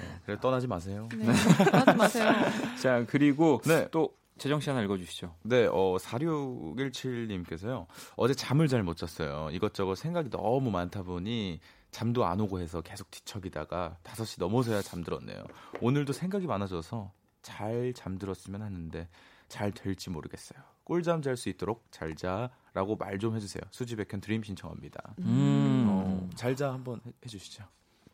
네, 0.02 0.08
그래 0.26 0.38
떠나지 0.42 0.68
마세요. 0.68 1.08
네. 1.16 1.28
하지 1.28 1.98
마세요. 1.98 2.34
자 2.82 3.06
그리고 3.08 3.62
네. 3.66 3.88
또 3.92 4.12
재정 4.38 4.60
씨 4.60 4.70
하나 4.70 4.82
읽어주시죠. 4.84 5.34
네, 5.44 5.66
어, 5.68 5.96
4617님께서요. 5.98 7.88
어제 8.18 8.34
잠을 8.34 8.68
잘 8.68 8.84
못 8.84 8.98
잤어요. 8.98 9.50
이것저것 9.52 9.96
생각이 9.96 10.30
너무 10.30 10.70
많다 10.72 11.04
보니 11.04 11.60
잠도 11.92 12.26
안 12.26 12.40
오고 12.42 12.60
해서 12.60 12.82
계속 12.82 13.10
뒤척이다가 13.12 13.98
5시 14.04 14.40
넘어서야 14.40 14.82
잠들었네요. 14.82 15.44
오늘도 15.82 16.14
생각이 16.14 16.46
많아져서 16.48 17.12
잘 17.42 17.94
잠들었으면 17.96 18.62
하는데 18.62 19.08
잘 19.48 19.72
될지 19.72 20.10
모르겠어요. 20.10 20.60
꿀잠 20.84 21.22
잘 21.22 21.38
수 21.38 21.50
있도록 21.50 21.86
잘 21.92 22.14
자라고 22.16 22.96
말 22.98 23.18
좀 23.18 23.36
해주세요. 23.36 23.62
수지 23.72 23.96
백현 23.96 24.20
드림 24.22 24.44
신청합니다. 24.44 25.16
음. 25.20 25.86
어, 25.90 26.30
잘자 26.36 26.74
한번 26.74 27.00
해, 27.08 27.12
해주시죠. 27.24 27.64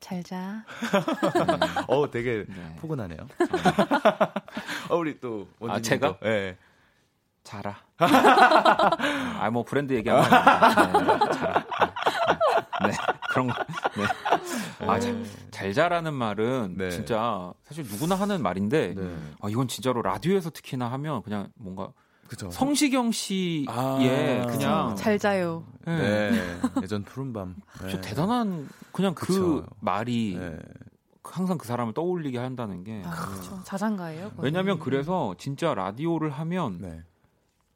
잘 0.01 0.21
자. 0.23 0.65
어, 1.87 2.09
되게 2.09 2.43
네. 2.47 2.75
포근하네요. 2.81 3.19
어, 4.89 4.97
우리 4.97 5.19
또 5.21 5.47
원진님도. 5.59 5.71
아, 5.73 5.79
제가? 5.79 6.17
네. 6.21 6.57
자라. 7.43 7.77
아, 9.39 9.49
뭐 9.51 9.63
브랜드 9.63 9.93
얘기하면 9.93 10.25
안 10.25 10.91
됩니다. 10.91 11.17
네, 11.25 11.31
자라. 11.31 11.65
네, 12.81 12.87
네, 12.87 12.93
그런 13.29 13.47
거. 13.47 13.53
네. 13.95 14.87
아, 14.87 14.99
잘, 14.99 15.23
잘 15.51 15.73
자라는 15.73 16.13
말은 16.15 16.75
네. 16.77 16.89
진짜 16.89 17.53
사실 17.63 17.83
누구나 17.85 18.15
하는 18.15 18.41
말인데 18.41 18.95
네. 18.95 19.17
아, 19.39 19.49
이건 19.49 19.67
진짜로 19.67 20.01
라디오에서 20.01 20.49
특히나 20.49 20.91
하면 20.91 21.21
그냥 21.21 21.49
뭔가 21.55 21.93
그죠. 22.31 22.49
성시경 22.49 23.11
씨의 23.11 23.65
아, 23.67 23.97
그냥 24.47 24.95
잘 24.95 25.19
자요. 25.19 25.65
네. 25.85 26.31
네. 26.31 26.41
예전 26.81 27.03
푸른밤. 27.03 27.57
저 27.79 27.87
네. 27.87 27.99
대단한 27.99 28.69
그냥 28.93 29.13
그 29.13 29.25
그쵸. 29.27 29.65
말이 29.81 30.37
네. 30.39 30.57
항상 31.25 31.57
그 31.57 31.67
사람을 31.67 31.93
떠올리게 31.93 32.37
한다는 32.37 32.85
게 32.85 33.01
아, 33.05 33.11
그렇죠. 33.11 33.61
자장가예요. 33.65 34.29
거의. 34.29 34.45
왜냐면 34.45 34.79
그래서 34.79 35.35
진짜 35.37 35.73
라디오를 35.73 36.29
하면 36.29 36.77
네. 36.79 37.01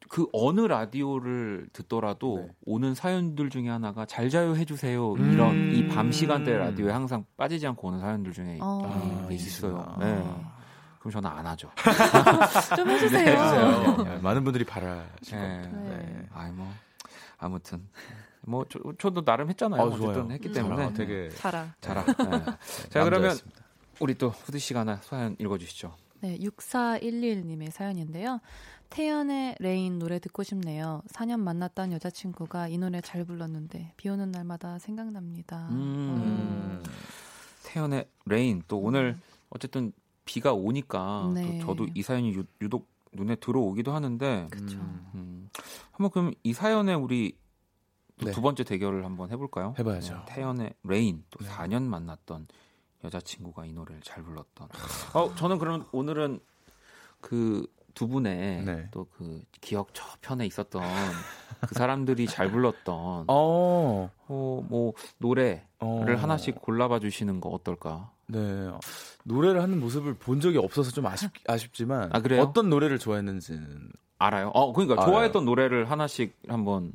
그 0.08 0.26
어느 0.32 0.62
라디오를 0.62 1.68
듣더라도 1.74 2.38
네. 2.46 2.48
오는 2.64 2.94
사연들 2.94 3.50
중에 3.50 3.68
하나가 3.68 4.06
잘 4.06 4.30
자요 4.30 4.56
해주세요 4.56 5.12
음. 5.14 5.32
이런 5.34 5.72
이 5.74 5.86
밤 5.88 6.10
시간대 6.12 6.56
라디오에 6.56 6.92
항상 6.92 7.26
빠지지 7.36 7.66
않고 7.66 7.88
오는 7.88 8.00
사연들 8.00 8.32
중에 8.32 8.56
어. 8.62 8.80
아, 8.84 9.26
아, 9.28 9.30
있어요. 9.30 9.96
네. 10.00 10.24
그럼 11.06 11.22
저는 11.22 11.30
안 11.30 11.46
하죠. 11.46 11.70
좀 12.76 12.90
해주세요. 12.90 13.24
네, 13.24 13.30
해주세요. 13.32 14.04
네, 14.04 14.18
많은 14.18 14.44
분들이 14.44 14.64
바라실 14.64 15.38
네. 15.38 15.62
겁니다. 15.62 15.96
네. 15.96 16.26
아이 16.34 16.50
뭐 16.50 16.72
아무튼 17.38 17.86
뭐 18.42 18.64
저, 18.68 18.80
저도 18.98 19.24
나름 19.24 19.48
했잖아요. 19.48 19.80
아, 19.80 19.84
어쨌든 19.84 20.12
좋아요. 20.12 20.28
했기 20.30 20.48
음. 20.48 20.52
때문에 20.54 20.84
아, 20.84 20.92
되게 20.92 21.28
자라. 21.30 21.74
잘하. 21.80 22.04
네. 22.04 22.44
자 22.90 23.04
그러면. 23.04 23.36
우리 23.98 24.14
또 24.14 24.28
후디 24.28 24.58
씨가 24.58 24.80
하나 24.80 24.96
사연 24.96 25.36
읽어주시죠. 25.38 25.96
네, 26.20 26.36
6411님의 26.38 27.70
사연인데요. 27.70 28.40
태연의 28.90 29.56
Rain 29.58 29.98
노래 29.98 30.18
듣고 30.18 30.42
싶네요. 30.42 31.02
4년 31.12 31.40
만났던 31.40 31.92
여자친구가 31.92 32.68
이 32.68 32.76
노래 32.76 33.00
잘 33.00 33.24
불렀는데 33.24 33.94
비 33.96 34.10
오는 34.10 34.30
날마다 34.30 34.78
생각납니다. 34.78 35.68
음. 35.70 35.76
음. 35.76 36.84
태연의 37.64 38.06
Rain 38.26 38.62
또 38.68 38.78
오늘 38.78 39.16
어쨌든 39.48 39.92
비가 40.26 40.52
오니까 40.52 41.30
네. 41.32 41.58
또 41.60 41.66
저도 41.66 41.86
이 41.94 42.02
사연이 42.02 42.34
유, 42.34 42.44
유독 42.60 42.86
눈에 43.12 43.36
들어오기도 43.36 43.92
하는데 43.92 44.48
그쵸. 44.50 44.76
음. 44.76 45.10
음, 45.14 45.50
한번 45.92 46.10
그럼 46.10 46.32
이 46.42 46.52
사연에 46.52 46.92
우리 46.92 47.38
또 48.18 48.26
네. 48.26 48.32
두 48.32 48.42
번째 48.42 48.64
대결을 48.64 49.06
한번 49.06 49.30
해볼까요? 49.30 49.74
해봐야죠. 49.78 50.14
어, 50.14 50.24
태연의 50.28 50.74
Rain 50.82 51.24
또 51.30 51.42
네. 51.42 51.50
4년 51.50 51.84
만났던 51.84 52.46
여자친구가 53.04 53.64
이 53.64 53.72
노래를 53.72 54.02
잘 54.02 54.22
불렀던. 54.22 54.68
어 55.14 55.34
저는 55.36 55.58
그럼 55.58 55.86
오늘은 55.92 56.40
그 57.22 57.66
두 57.96 58.06
분의 58.08 58.62
네. 58.62 58.88
또그 58.90 59.42
기억 59.62 59.94
저편에 59.94 60.46
있었던 60.46 60.82
그 61.66 61.74
사람들이 61.74 62.26
잘 62.26 62.50
불렀던 62.50 63.24
어. 63.26 64.10
어, 64.28 64.64
뭐 64.68 64.92
노래를 65.16 65.62
어. 65.80 66.04
하나씩 66.16 66.60
골라봐 66.60 67.00
주시는 67.00 67.40
거 67.40 67.48
어떨까? 67.48 68.12
네. 68.28 68.68
노래를 69.24 69.62
하는 69.62 69.78
모습을 69.80 70.14
본 70.14 70.40
적이 70.40 70.58
없어서 70.58 70.90
좀 70.90 71.06
아쉽, 71.06 71.30
아쉽지만 71.46 72.10
아, 72.12 72.20
그래요? 72.20 72.42
어떤 72.42 72.68
노래를 72.70 72.98
좋아했는지는 72.98 73.90
알아요? 74.18 74.48
어 74.54 74.72
그러니까 74.72 74.94
알아요. 75.02 75.06
좋아했던 75.12 75.44
노래를 75.44 75.90
하나씩 75.90 76.36
한번 76.48 76.92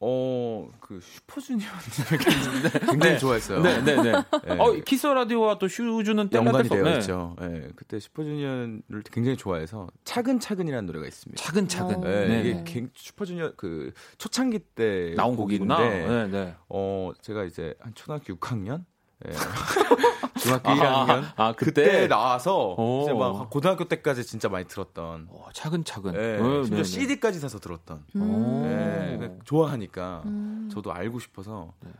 어, 0.00 0.68
그 0.80 1.00
슈퍼주니어님을 1.00 1.70
굉장히 2.90 3.18
좋아했어요. 3.18 3.62
네, 3.62 3.80
네, 3.82 3.96
네. 4.02 4.12
네. 4.12 4.58
어 4.58 4.72
Kiss 4.84 5.06
Radio와 5.06 5.58
또 5.58 5.66
슈주는 5.68 6.28
연관이 6.32 6.68
되어 6.68 6.82
네. 6.82 6.98
있죠. 6.98 7.36
예, 7.40 7.70
그때 7.74 7.98
슈퍼주니어를 8.00 8.82
굉장히 9.10 9.36
좋아해서 9.38 9.86
차근차근이라는 10.04 10.84
노래가 10.86 11.06
있습니다. 11.06 11.42
차근차근. 11.42 12.04
어. 12.04 12.06
예, 12.06 12.26
네. 12.26 12.40
이게 12.40 12.54
네. 12.54 12.64
갱- 12.64 12.90
슈퍼주니어 12.94 13.52
그 13.56 13.92
초창기 14.18 14.58
때 14.74 15.14
나온 15.16 15.36
곡이구나. 15.36 15.76
곡인데, 15.76 16.06
네, 16.08 16.26
네. 16.26 16.54
어, 16.68 17.12
제가 17.22 17.44
이제 17.44 17.74
한 17.80 17.94
초등학교 17.94 18.34
6학년, 18.36 18.84
예. 19.26 19.30
중학교 20.44 20.70
아, 20.70 20.74
1학년 20.74 21.32
아, 21.36 21.52
그때, 21.52 21.84
그때? 21.84 22.08
나와서 22.08 22.74
오. 22.76 23.02
이제 23.02 23.12
막 23.12 23.48
고등학교 23.50 23.84
때까지 23.88 24.24
진짜 24.24 24.48
많이 24.48 24.66
들었던. 24.66 25.28
어, 25.30 25.48
차근차근. 25.52 26.14
예, 26.14 26.18
네, 26.18 26.38
심지어 26.38 26.62
네, 26.62 26.76
네. 26.76 26.84
CD까지 26.84 27.40
사서 27.40 27.58
들었던. 27.58 28.04
오. 28.16 28.62
예, 28.66 29.16
그러니까 29.16 29.44
좋아하니까 29.44 30.22
음. 30.26 30.68
저도 30.72 30.92
알고 30.92 31.18
싶어서 31.18 31.72
네. 31.80 31.90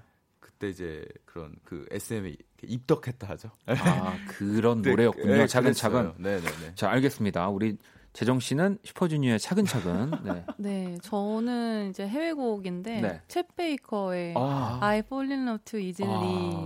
그때 0.40 0.68
이제 0.68 1.04
그런 1.24 1.54
그 1.64 1.86
SM에 1.90 2.36
입덕했다 2.62 3.26
하죠. 3.30 3.50
아 3.66 4.14
그런 4.28 4.82
네, 4.82 4.90
노래였군요. 4.90 5.36
예, 5.38 5.46
차근차근. 5.46 6.14
네네네. 6.18 6.74
자 6.74 6.90
알겠습니다. 6.90 7.48
우리 7.48 7.78
재정 8.12 8.38
씨는 8.38 8.78
슈퍼주니어의 8.84 9.40
차근차근. 9.40 10.10
네. 10.22 10.44
네, 10.56 10.98
저는 11.02 11.90
이제 11.90 12.06
해외곡인데 12.06 13.00
네. 13.00 13.20
챗 13.26 13.46
베이커의 13.56 14.34
아. 14.36 14.78
I 14.80 14.98
Fall 14.98 15.30
in 15.32 15.48
Love 15.48 15.64
Too 15.64 15.82
Easily 15.82 16.14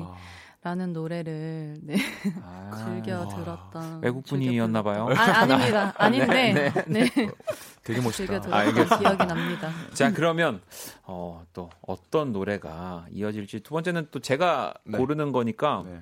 아. 0.02 0.14
라는 0.60 0.92
노래를 0.92 1.78
네, 1.82 1.96
아, 2.42 2.70
즐겨 2.84 3.20
와. 3.20 3.28
들었던 3.28 4.02
외국 4.02 4.24
분이었나 4.24 4.82
봐요. 4.82 5.08
아, 5.16 5.22
아닙니다. 5.22 5.94
아닌데 5.96 6.84
네, 6.88 7.08
되게 7.84 8.00
멋있다. 8.00 8.40
즐겨 8.40 8.54
알겠습니다. 8.56 8.98
기억이 8.98 9.26
납니다. 9.26 9.70
자 9.94 10.12
그러면 10.12 10.60
어, 11.04 11.44
또 11.52 11.70
어떤 11.82 12.32
노래가 12.32 13.06
이어질지 13.12 13.60
두 13.60 13.70
번째는 13.74 14.08
또 14.10 14.18
제가 14.18 14.74
네. 14.84 14.98
고르는 14.98 15.30
거니까 15.30 15.84
네. 15.86 16.00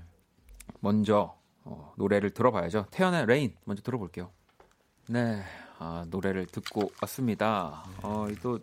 먼저 0.80 1.36
어, 1.64 1.92
노래를 1.98 2.30
들어봐야죠. 2.30 2.86
태연의 2.90 3.26
Rain 3.26 3.54
먼저 3.64 3.82
들어볼게요. 3.82 4.30
네, 5.08 5.42
아, 5.78 6.06
노래를 6.08 6.46
듣고 6.46 6.90
왔습니다. 7.02 7.84
어, 8.02 8.26
또 8.42 8.58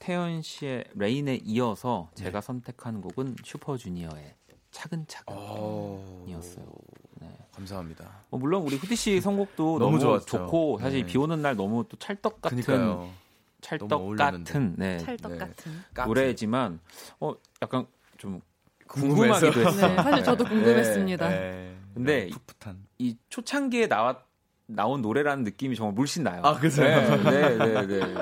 태연 0.00 0.42
씨의 0.42 0.86
레인에 0.94 1.36
이어서 1.44 2.10
네. 2.16 2.24
제가 2.24 2.40
선택한 2.40 3.00
곡은 3.00 3.36
슈퍼주니어의 3.44 4.34
차근차근이었어요. 4.70 6.64
어, 6.64 6.72
네. 7.20 7.28
감사합니다. 7.52 8.08
뭐 8.30 8.40
물론 8.40 8.62
우리 8.62 8.76
후디 8.76 8.96
씨 8.96 9.20
선곡도 9.20 9.78
너무 9.80 9.98
너무. 9.98 10.20
좋고 10.20 10.78
사실 10.78 11.00
네. 11.00 11.06
비 11.06 11.18
오는 11.18 11.40
날 11.42 11.56
너무 11.56 11.84
또 11.88 11.96
찰떡 11.96 12.40
같은 12.40 12.56
그니까요. 12.62 12.78
너무 12.98 13.12
찰떡. 13.60 14.16
같은 14.16 14.74
네, 14.78 14.98
찰떡 14.98 15.32
네. 15.32 15.38
같은. 15.38 15.84
노래지만 16.06 16.80
어 17.20 17.34
약간 17.62 17.86
좀 18.18 18.40
궁금해서. 18.86 19.40
궁금하기도 19.50 19.60
했어요. 19.68 19.96
네, 19.96 20.02
사실 20.02 20.24
저도 20.24 20.44
궁금했습니다. 20.44 21.28
네. 21.28 21.76
근데 21.94 22.26
이런 22.28 22.38
풋풋한. 22.46 22.86
이 22.98 23.16
초창기에 23.28 23.86
나왔 23.88 24.24
나온 24.66 25.02
노래라는 25.02 25.44
느낌이 25.44 25.74
정말 25.76 25.94
물씬 25.94 26.22
나요. 26.22 26.42
아, 26.44 26.54
그죠? 26.58 26.82
네, 26.82 27.18
네, 27.18 27.58
네. 27.58 27.86
네. 27.86 28.14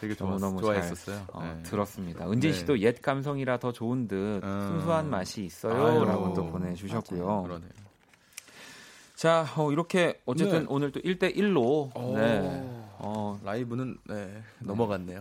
되게 0.00 0.14
좋았, 0.14 0.30
너무너무 0.30 0.60
좋아했었어요. 0.60 1.24
어, 1.32 1.42
네. 1.42 1.62
들었습니다. 1.62 2.28
은진 2.30 2.52
네. 2.52 2.56
씨도 2.58 2.78
옛 2.80 3.00
감성이라 3.00 3.58
더 3.58 3.72
좋은 3.72 4.06
듯 4.08 4.40
음. 4.44 4.66
순수한 4.68 5.08
맛이. 5.10 5.44
있어요라고 5.44 6.34
또 6.34 6.46
보내주셨고요. 6.46 7.42
그러네요. 7.42 7.70
자, 9.14 9.46
어, 9.56 9.72
이렇게 9.72 10.20
어쨌든 10.26 10.60
네. 10.60 10.66
오늘 10.68 10.92
또 10.92 11.00
1대 11.00 11.34
1로 11.36 11.96
오. 11.96 12.14
네. 12.16 12.82
어, 12.98 13.38
라이브는 13.44 13.98
네, 14.04 14.42
넘어갔네요. 14.60 15.20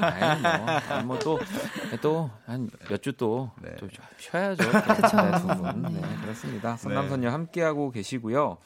아니 0.00 0.42
뭐, 0.42 1.16
뭐또또 1.16 2.30
한 2.46 2.68
몇 2.88 3.02
주또 3.02 3.50
네. 3.62 3.74
또 3.76 3.88
쉬어야죠. 4.18 4.64
그쵸. 4.70 5.16
네, 5.16 5.38
두 5.40 5.46
분. 5.62 5.82
네, 5.92 6.00
그렇습니다. 6.22 6.76
선남선녀 6.76 7.30
함께하고 7.30 7.90
계시고요. 7.90 8.56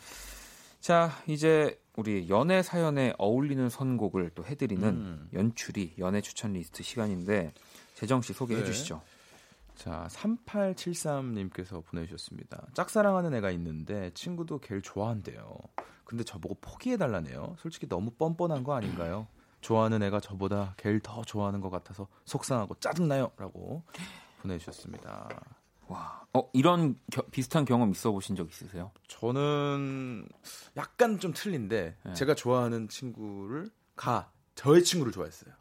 자, 0.80 1.10
이제 1.26 1.76
우리 1.96 2.28
연애 2.28 2.62
사연에 2.62 3.12
어울리는 3.18 3.68
선곡을 3.68 4.30
또 4.34 4.44
해드리는 4.44 4.88
음. 4.88 5.28
연출이 5.34 5.94
연애 5.98 6.20
추천 6.20 6.54
리스트 6.54 6.82
시간인데 6.82 7.52
재정 7.94 8.22
씨 8.22 8.32
소개해 8.32 8.60
네. 8.60 8.66
주시죠. 8.66 9.02
자, 9.74 10.06
3873님께서 10.10 11.84
보내주셨습니다. 11.84 12.66
짝사랑하는 12.74 13.34
애가 13.34 13.50
있는데 13.52 14.10
친구도 14.14 14.58
걔를 14.60 14.80
좋아한대요. 14.80 15.56
근데 16.04 16.24
저보고 16.24 16.56
포기해달라네요. 16.60 17.56
솔직히 17.58 17.88
너무 17.88 18.10
뻔뻔한 18.10 18.64
거 18.64 18.74
아닌가요? 18.74 19.26
좋아하는 19.60 20.02
애가 20.02 20.20
저보다 20.20 20.74
걔를 20.76 21.00
더 21.00 21.22
좋아하는 21.22 21.60
것 21.60 21.70
같아서 21.70 22.08
속상하고 22.24 22.74
짜증나요. 22.80 23.30
라고 23.36 23.82
보내주셨습니다. 24.40 25.28
와, 25.92 26.24
어 26.34 26.48
이런 26.52 26.98
겨- 27.10 27.22
비슷한 27.30 27.64
경험 27.64 27.90
있어 27.90 28.10
보신 28.12 28.34
적 28.36 28.48
있으세요? 28.48 28.90
저는 29.08 30.26
약간 30.76 31.18
좀 31.18 31.32
틀린데 31.34 31.96
네. 32.04 32.12
제가 32.14 32.34
좋아하는 32.34 32.88
친구를 32.88 33.70
가 33.96 34.30
저의 34.54 34.82
친구를 34.84 35.12
좋아했어요. 35.12 35.52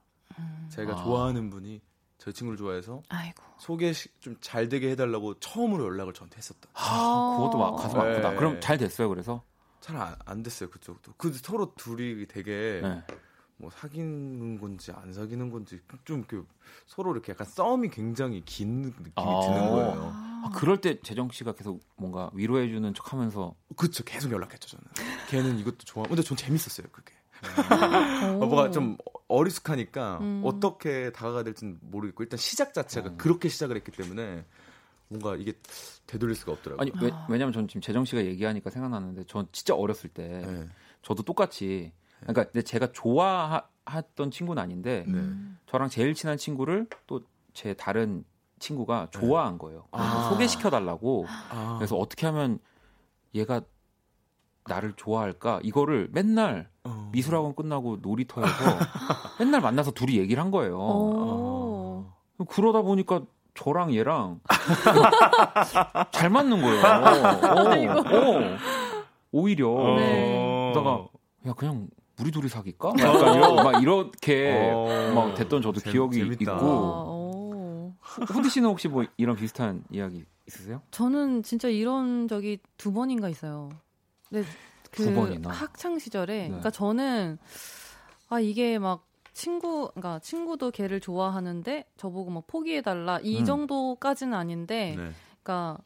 제가 0.70 0.94
아. 0.94 1.04
좋아하는 1.04 1.50
분이 1.50 1.82
저의 2.18 2.34
친구를 2.34 2.58
좋아해서 2.58 3.02
아이고. 3.10 3.44
소개 3.58 3.92
좀 4.20 4.38
잘 4.42 4.70
되게 4.70 4.92
해달라고 4.92 5.40
처음으로 5.40 5.84
연락을 5.86 6.14
저한테 6.14 6.38
했었던. 6.38 6.70
아, 6.74 7.36
그것도 7.38 7.58
막 7.58 7.76
가슴 7.76 8.00
아프다. 8.00 8.32
네. 8.32 8.36
그럼 8.38 8.60
잘 8.62 8.78
됐어요. 8.78 9.10
그래서 9.10 9.44
잘 9.82 10.16
안 10.26 10.44
됐어요 10.44 10.70
그쪽도. 10.70 11.14
그 11.18 11.34
서로 11.34 11.74
둘이 11.76 12.26
되게 12.28 12.80
네. 12.84 13.04
뭐 13.62 13.70
사귀는 13.70 14.60
건지 14.60 14.92
안 14.92 15.14
사귀는 15.14 15.52
건지 15.52 15.80
좀 16.04 16.26
이렇게 16.28 16.46
서로 16.88 17.12
이렇게 17.14 17.32
약간 17.32 17.46
싸움이 17.46 17.90
굉장히 17.90 18.42
긴 18.44 18.82
느낌이 18.82 19.12
아. 19.16 19.24
드는 19.46 19.70
거예요. 19.70 20.12
아, 20.44 20.50
그럴 20.56 20.82
때 20.82 21.00
재정 21.02 21.30
씨가 21.30 21.54
계속 21.54 21.80
뭔가 21.96 22.32
위로해 22.34 22.68
주는 22.68 22.92
척 22.96 23.14
하면서 23.14 23.56
그쵸 23.78 24.04
계속 24.04 24.32
연락했죠 24.32 24.68
저는. 24.68 24.84
걔는 25.30 25.60
이것도 25.60 25.78
좋아. 25.86 26.04
근데 26.04 26.24
전 26.24 26.36
재밌었어요 26.36 26.88
그게. 26.92 27.14
오. 28.40 28.44
어, 28.44 28.46
뭐가 28.48 28.72
좀 28.72 28.98
어리숙하니까 29.28 30.18
음. 30.22 30.42
어떻게 30.44 31.12
다가가야 31.12 31.44
될지는 31.44 31.78
모르겠고 31.82 32.24
일단 32.24 32.38
시작 32.38 32.74
자체가 32.74 33.10
어. 33.10 33.18
그렇게 33.18 33.48
시작을 33.48 33.76
했기 33.76 33.92
때문에 33.92 34.44
뭔가 35.08 35.36
이게 35.36 35.54
되돌릴 36.08 36.36
수가 36.36 36.54
없더라고요. 36.54 36.82
아니 36.82 36.92
왜, 37.04 37.12
왜냐면 37.30 37.54
전 37.54 37.68
지금 37.68 37.82
재정 37.82 38.06
씨가 38.06 38.26
얘기하니까 38.26 38.72
생각나는데 38.72 39.26
전 39.26 39.48
진짜 39.52 39.76
어렸을 39.76 40.10
때 40.10 40.42
네. 40.46 40.68
저도 41.04 41.22
똑같이 41.22 41.92
그러니까 42.22 42.44
근데 42.46 42.62
제가 42.62 42.92
좋아했던 42.92 44.32
친구는 44.32 44.62
아닌데 44.62 45.04
네. 45.08 45.14
음. 45.14 45.58
저랑 45.68 45.90
제일 45.90 46.14
친한 46.14 46.38
친구를 46.38 46.88
또 47.08 47.22
제 47.54 47.74
다른 47.74 48.24
친구가 48.60 49.08
좋아한 49.12 49.58
거예요. 49.58 49.86
아. 49.92 50.30
소개시켜 50.30 50.70
달라고. 50.70 51.26
아. 51.50 51.76
그래서 51.78 51.98
어떻게 51.98 52.26
하면 52.28 52.60
얘가 53.36 53.62
나를 54.68 54.94
좋아할까? 54.96 55.60
이거를 55.64 56.10
맨날 56.12 56.70
어. 56.84 57.10
미술학원 57.12 57.56
끝나고 57.56 57.98
놀이터에서 58.02 58.50
맨날 59.40 59.62
만나서 59.62 59.92
둘이 59.92 60.18
얘기를 60.18 60.42
한 60.42 60.52
거예요. 60.52 60.78
오. 60.78 62.06
그러다 62.48 62.82
보니까 62.84 63.22
저랑 63.54 63.94
얘랑 63.96 64.40
잘 66.12 66.30
맞는 66.30 66.62
거예요. 66.62 66.82
어, 66.86 68.40
어. 68.40 68.58
오히려 69.32 69.96
네. 69.98 70.72
그러다가 70.74 71.08
야 71.48 71.54
그냥 71.54 71.88
우리 72.22 72.32
둘이 72.32 72.48
사귈까? 72.50 72.90
막 72.90 73.00
약간 73.00 73.36
이런, 73.36 73.56
막 73.56 73.82
이렇게 73.82 74.72
어. 74.74 75.12
막 75.14 75.36
됐던 75.36 75.62
저도 75.62 75.80
재- 75.80 75.92
기억이 75.92 76.18
재밌다. 76.20 76.52
아, 76.52 76.56
있고 76.56 76.66
오. 76.68 77.94
후디 78.02 78.50
씨는 78.50 78.70
혹시 78.70 78.88
뭐 78.88 79.04
이런 79.18 79.36
비슷한 79.36 79.84
이야기 79.92 80.26
있으세요? 80.48 80.82
저는 80.92 81.44
진짜 81.44 81.68
이런 81.68 82.28
적이 82.28 82.60
두 82.78 82.92
번인가 82.94 83.30
있어요. 83.30 83.70
네, 84.30 84.44
그? 84.92 85.42
학창 85.48 85.98
시절에, 86.00 86.38
네. 86.44 86.48
그러니까 86.48 86.70
저는 86.70 87.38
아 88.30 88.40
이게 88.40 88.80
막 88.80 89.08
친구, 89.34 89.90
그러니까 89.94 90.20
친구도 90.20 90.72
걔를 90.72 91.00
좋아하는데 91.00 91.86
저보고 91.98 92.32
막 92.32 92.48
포기해 92.48 92.82
달라 92.82 93.20
이 93.24 93.40
음. 93.40 93.46
정도까지는 93.46 94.34
아닌데, 94.34 94.96
네. 94.98 95.12
그러니까 95.44 95.78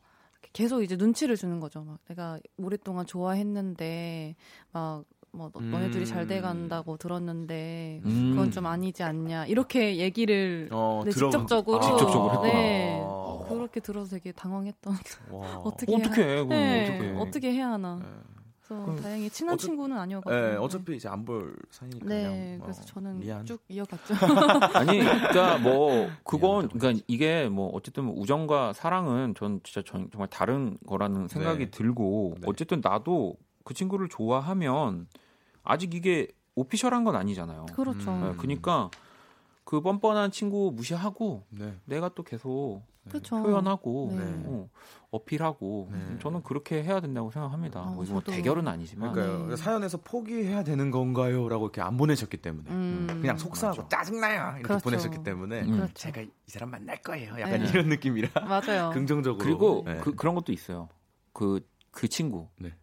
계속 0.53 0.81
이제 0.83 0.95
눈치를 0.95 1.35
주는 1.35 1.59
거죠. 1.59 1.83
막 1.83 1.99
내가 2.07 2.39
오랫동안 2.57 3.05
좋아했는데 3.05 4.35
막 4.71 5.03
뭐 5.35 5.51
너네들이 5.53 6.05
잘 6.05 6.23
음. 6.23 6.27
돼간다고 6.27 6.97
들었는데 6.97 8.01
음. 8.05 8.31
그건 8.31 8.51
좀 8.51 8.65
아니지 8.65 9.03
않냐 9.03 9.45
이렇게 9.47 9.97
얘기를 9.97 10.69
어, 10.71 11.01
네, 11.05 11.11
들어- 11.11 11.29
직접적으로 11.29 11.77
아, 11.77 11.81
직접적으로. 11.81 12.41
네. 12.43 13.01
아. 13.03 13.25
그렇게 13.47 13.79
들어서 13.79 14.11
되게 14.11 14.31
당황했던 14.31 14.95
와. 15.31 15.57
어떻게 15.63 15.93
어떻게 15.95 16.23
해야, 16.23 16.37
해? 16.37 16.43
네, 16.45 16.83
어떻게? 16.89 17.11
어떻게 17.19 17.51
해야 17.53 17.71
하나. 17.71 17.97
네. 18.01 18.05
그래서 18.67 18.83
그럼 18.83 18.99
다행히 18.99 19.29
친한 19.29 19.55
어차- 19.55 19.61
친구는 19.67 19.95
아니어가지고. 19.99 20.41
네, 20.47 20.55
어차피 20.55 20.95
이제 20.95 21.07
안 21.07 21.23
볼 21.23 21.55
사이니까. 21.69 22.05
네, 22.07 22.23
그냥, 22.23 22.59
그래서 22.61 22.81
어, 22.81 22.85
저는 22.85 23.19
미안. 23.19 23.45
쭉 23.45 23.61
이어갔죠. 23.69 24.15
아니, 24.73 24.97
그러니까 24.97 25.59
뭐 25.59 26.07
그건 26.23 26.69
그러니까 26.69 27.03
이게 27.07 27.47
뭐 27.49 27.69
어쨌든 27.75 28.05
뭐 28.05 28.15
우정과 28.17 28.73
사랑은 28.73 29.35
전 29.37 29.59
진짜 29.63 29.83
전- 29.85 30.09
정말 30.11 30.27
다른 30.29 30.75
거라는 30.87 31.27
생각이 31.27 31.65
네. 31.65 31.69
들고 31.71 32.37
네. 32.41 32.47
어쨌든 32.49 32.81
나도 32.83 33.35
그 33.63 33.75
친구를 33.75 34.09
좋아하면 34.09 35.07
아직 35.65 35.93
이게 35.93 36.27
오피셜한 36.55 37.03
건 37.03 37.15
아니잖아요. 37.15 37.65
그렇죠. 37.75 38.11
음. 38.11 38.21
네, 38.21 38.33
그러니까 38.37 38.89
그 39.65 39.81
뻔뻔한 39.81 40.31
친구 40.31 40.71
무시하고 40.73 41.43
네. 41.49 41.77
내가 41.85 42.09
또 42.09 42.23
계속 42.23 42.83
그렇죠. 43.09 43.41
표현하고 43.41 44.13
네. 44.17 44.23
어, 44.45 44.69
어필하고 45.11 45.89
네. 45.91 46.19
저는 46.21 46.43
그렇게 46.43 46.83
해야 46.83 46.99
된다고 46.99 47.29
생각합니다. 47.31 47.81
어, 47.81 48.03
뭐 48.07 48.21
대결은 48.21 48.67
아니지만 48.67 49.13
그러니까요. 49.13 49.47
네. 49.47 49.55
사연에서 49.55 49.99
포기해야 49.99 50.63
되는 50.63 50.91
건가요?라고 50.91 51.65
이렇게 51.65 51.81
안 51.81 51.97
보내셨기 51.97 52.37
때문에 52.37 52.69
음. 52.69 53.07
그냥 53.21 53.37
속상하고 53.37 53.89
짜증나요 53.89 54.51
이렇게 54.51 54.63
그렇죠. 54.63 54.83
보내셨기 54.83 55.23
때문에 55.23 55.61
음. 55.61 55.71
그렇죠. 55.71 55.93
제가 55.93 56.21
이 56.21 56.29
사람 56.47 56.71
만날 56.71 57.01
거예요. 57.01 57.39
약간 57.39 57.61
네. 57.61 57.69
이런 57.69 57.89
느낌이라 57.89 58.29
맞아요. 58.45 58.89
긍정적으로. 58.93 59.43
그리고 59.43 59.83
네. 59.85 59.97
그, 59.97 60.15
그런 60.15 60.35
것도 60.35 60.51
있어요. 60.51 60.89
그, 61.33 61.65
그 61.91 62.07
친구. 62.07 62.47
네. 62.59 62.73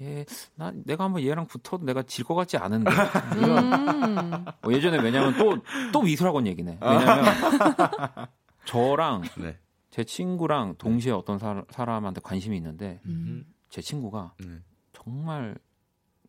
얘, 0.00 0.24
나, 0.54 0.70
내가 0.84 1.04
한번 1.04 1.22
얘랑 1.22 1.46
붙어도 1.46 1.84
내가 1.84 2.02
질 2.04 2.24
것 2.24 2.34
같지 2.36 2.56
않은데. 2.56 2.90
음. 2.90 4.44
어, 4.46 4.70
예전에 4.70 4.98
왜냐면 4.98 5.36
또, 5.36 5.56
또 5.92 6.02
미술학원 6.02 6.46
얘기네. 6.46 6.78
아. 6.80 6.90
왜냐면 6.92 8.26
저랑 8.64 9.22
네. 9.42 9.58
제 9.90 10.04
친구랑 10.04 10.76
동시에 10.78 11.10
어떤 11.12 11.38
사, 11.38 11.64
사람한테 11.70 12.20
관심이 12.22 12.56
있는데 12.56 13.00
음. 13.06 13.44
제 13.70 13.80
친구가 13.82 14.34
네. 14.38 14.58
정말 14.92 15.56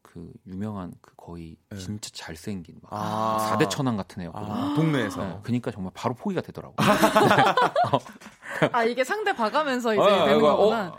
그 0.02 0.32
유명한 0.48 0.92
그 1.02 1.14
거의 1.16 1.56
네. 1.70 1.78
진짜 1.78 2.10
잘생긴 2.12 2.78
막 2.82 2.90
아. 2.92 3.38
사대 3.50 3.68
천왕 3.70 3.98
같은 3.98 4.24
애였거든요. 4.24 4.52
아, 4.52 4.74
동네에서. 4.76 5.24
네, 5.24 5.40
그러니까 5.44 5.70
정말 5.70 5.92
바로 5.94 6.16
포기가 6.16 6.42
되더라고. 6.42 6.74
아 8.72 8.84
이게 8.84 9.04
상대 9.04 9.32
봐가면서 9.36 9.94
이제 9.94 10.02
아, 10.02 10.26
되는 10.26 10.38
이거, 10.40 10.56
거구나. 10.58 10.96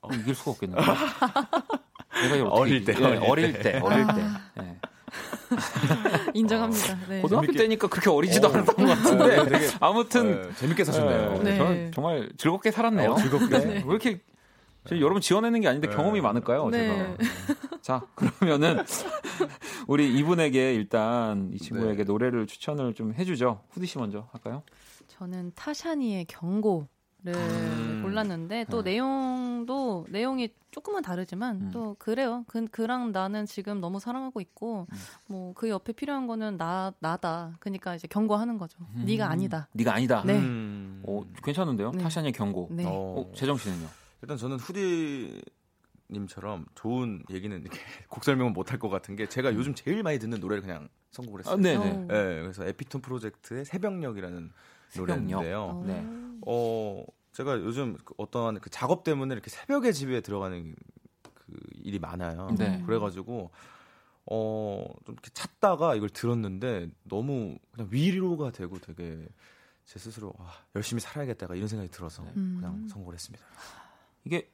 어, 0.00 0.08
이길 0.12 0.34
수가 0.34 0.50
없겠네. 0.52 0.74
내가 0.74 0.94
이걸 2.26 2.46
어릴 2.50 2.84
때, 2.84 2.94
예, 2.98 3.04
어릴 3.04 3.22
어릴 3.30 3.52
때. 3.54 3.62
때, 3.72 3.78
어릴 3.82 4.06
때. 4.06 4.12
아. 4.12 4.40
예. 4.62 4.76
인정합니다. 6.34 6.98
네. 7.08 7.20
고등학교 7.20 7.52
재밌게- 7.52 7.58
때니까 7.58 7.88
그렇게 7.88 8.10
어리지도 8.10 8.48
어. 8.48 8.50
않았던 8.52 8.74
것 8.76 8.86
같은데 8.86 9.36
네, 9.44 9.48
되게 9.48 9.68
아무튼 9.80 10.42
네, 10.42 10.54
재밌게 10.56 10.84
사셨네요. 10.84 11.36
예, 11.38 11.42
네. 11.42 11.56
저는 11.56 11.92
정말 11.92 12.28
즐겁게 12.36 12.70
살았네요. 12.70 13.12
어, 13.12 13.16
즐겁게. 13.16 13.58
네. 13.58 13.66
왜 13.74 13.80
이렇게 13.90 14.20
저 14.86 14.96
여러분 14.98 15.20
지어내는 15.20 15.60
게 15.60 15.68
아닌데 15.68 15.88
네. 15.88 15.94
경험이 15.96 16.20
많을까요? 16.20 16.68
네. 16.68 16.88
제가. 16.88 17.16
자 17.80 18.02
그러면은 18.14 18.82
우리 19.86 20.12
이분에게 20.18 20.74
일단 20.74 21.50
이 21.54 21.58
친구에게 21.58 21.98
네. 21.98 22.04
노래를 22.04 22.46
추천을 22.46 22.94
좀 22.94 23.14
해주죠. 23.14 23.60
후디 23.70 23.86
씨 23.86 23.98
먼저 23.98 24.26
할까요? 24.32 24.62
저는 25.06 25.52
타샤니의 25.54 26.24
경고를 26.26 26.86
음. 27.34 28.00
골랐는데 28.02 28.66
또 28.70 28.82
네. 28.82 28.92
내용도 29.64 30.06
내용이 30.10 30.50
조금은 30.70 31.02
다르지만 31.02 31.56
음. 31.60 31.70
또 31.72 31.96
그래요. 31.98 32.44
그 32.46 32.66
그랑 32.66 33.12
나는 33.12 33.46
지금 33.46 33.80
너무 33.80 33.98
사랑하고 33.98 34.40
있고 34.40 34.86
음. 34.90 34.96
뭐그 35.28 35.68
옆에 35.68 35.92
필요한 35.92 36.26
거는 36.26 36.56
나 36.56 36.92
나다. 37.00 37.56
그러니까 37.60 37.94
이제 37.94 38.06
경고하는 38.06 38.58
거죠. 38.58 38.78
네가 38.94 39.28
아니다. 39.28 39.68
네가 39.72 39.94
아니다. 39.94 40.22
네. 40.24 40.38
음. 40.38 41.02
어, 41.06 41.22
괜찮은데요? 41.42 41.92
네. 41.92 42.02
타샤니의 42.02 42.32
경고. 42.32 42.68
네. 42.70 42.84
어. 42.86 42.90
어, 42.90 43.32
재정 43.34 43.56
씨는요? 43.56 43.88
일단 44.22 44.36
저는 44.36 44.58
후디 44.58 45.42
님처럼 46.10 46.66
좋은 46.74 47.22
얘기는 47.30 47.58
이렇게 47.60 47.78
곡 48.08 48.24
설명은 48.24 48.52
못할 48.52 48.78
것 48.78 48.88
같은 48.88 49.16
게 49.16 49.26
제가 49.28 49.54
요즘 49.54 49.74
제일 49.74 50.02
많이 50.02 50.18
듣는 50.18 50.38
노래를 50.40 50.62
그냥 50.62 50.88
선곡을 51.10 51.40
했어요. 51.40 51.54
아, 51.54 51.56
네네. 51.56 51.90
어. 51.90 51.98
네, 52.00 52.06
그래서 52.42 52.64
에피톤 52.66 53.00
프로젝트의 53.00 53.64
새벽녘이라는 53.64 54.50
새벽녘. 54.90 55.22
노래인데요. 55.24 55.60
어. 55.62 55.84
네. 55.86 56.06
어, 56.46 57.04
제가 57.34 57.58
요즘 57.58 57.98
그 58.04 58.14
어떠한 58.16 58.60
그 58.60 58.70
작업 58.70 59.02
때문에 59.02 59.34
이렇게 59.34 59.50
새벽에 59.50 59.90
집에 59.92 60.20
들어가는 60.20 60.74
그 61.34 61.56
일이 61.82 61.98
많아요. 61.98 62.54
네. 62.56 62.80
그래가지고 62.86 63.50
어, 64.26 64.86
좀 65.04 65.14
이렇게 65.14 65.30
찾다가 65.34 65.96
이걸 65.96 66.08
들었는데 66.10 66.88
너무 67.02 67.58
그냥 67.72 67.88
위로가 67.90 68.52
되고 68.52 68.78
되게 68.78 69.26
제 69.84 69.98
스스로 69.98 70.32
아, 70.38 70.52
열심히 70.76 71.00
살아야겠다가 71.00 71.56
이런 71.56 71.66
생각이 71.66 71.90
들어서 71.90 72.22
음. 72.36 72.58
그냥 72.60 72.88
선곡을 72.88 73.14
했습니다. 73.14 73.44
이게 74.24 74.48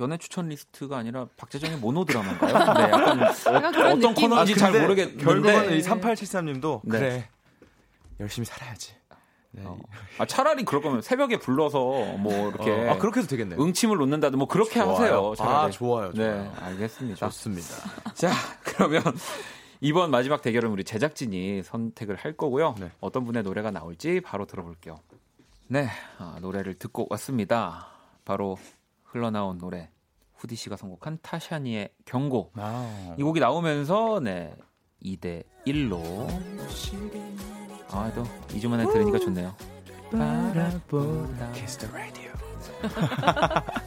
연애 0.00 0.18
추천 0.18 0.48
리스트가 0.48 0.98
아니라 0.98 1.28
박재정의 1.36 1.78
모노 1.78 2.04
드라마인가요? 2.04 2.52
네, 2.74 3.54
약간 3.54 3.74
어떤 3.74 4.00
느낌? 4.00 4.14
코너인지 4.14 4.56
잘 4.56 4.72
모르겠는데 4.72 5.24
결국은 5.24 5.64
이 5.76 5.80
네. 5.80 5.80
3873님도 5.80 6.80
네. 6.84 6.98
그래 6.98 7.30
열심히 8.18 8.46
살아야지. 8.46 8.97
네. 9.50 9.62
어. 9.64 9.78
아, 10.18 10.26
차라리 10.26 10.64
그럴 10.64 10.82
거면 10.82 11.00
새벽에 11.02 11.38
불러서 11.38 11.78
뭐 12.18 12.48
이렇게 12.50 12.70
어, 12.70 12.90
아 12.92 12.98
그렇게 12.98 13.20
해도 13.20 13.28
되겠네요. 13.28 13.60
응침을 13.60 13.96
놓는다든 13.96 14.38
뭐 14.38 14.46
그렇게 14.46 14.80
좋아요. 14.80 14.90
하세요. 14.94 15.32
아 15.32 15.34
차라리. 15.36 15.72
좋아요. 15.72 16.12
좋아요. 16.12 16.42
네, 16.42 16.50
알겠습니다. 16.60 17.16
좋습니다. 17.28 17.68
자, 18.14 18.30
그러면 18.62 19.02
이번 19.80 20.10
마지막 20.10 20.42
대결은 20.42 20.70
우리 20.70 20.84
제작진이 20.84 21.62
선택을 21.62 22.16
할 22.16 22.32
거고요. 22.36 22.74
네. 22.78 22.90
어떤 23.00 23.24
분의 23.24 23.42
노래가 23.42 23.70
나올지 23.70 24.20
바로 24.20 24.44
들어볼게요. 24.46 24.98
네, 25.68 25.88
아, 26.18 26.38
노래를 26.40 26.74
듣고 26.78 27.06
왔습니다. 27.10 27.88
바로 28.24 28.58
흘러나온 29.04 29.58
노래 29.58 29.90
후디 30.36 30.56
씨가 30.56 30.76
선곡한 30.76 31.18
타샤니의 31.22 31.90
경고. 32.04 32.52
아, 32.56 33.14
이 33.18 33.22
곡이 33.22 33.40
나오면서 33.40 34.20
네 34.20 34.54
2대 35.02 35.44
1로 35.66 36.26
아, 37.90 38.10
또 38.14 38.22
2주 38.48 38.68
만에 38.68 38.84
들으니까 38.86 39.18
좋네요. 39.18 39.54
키스 41.54 41.78
더 41.78 41.96
라디오. 41.96 42.30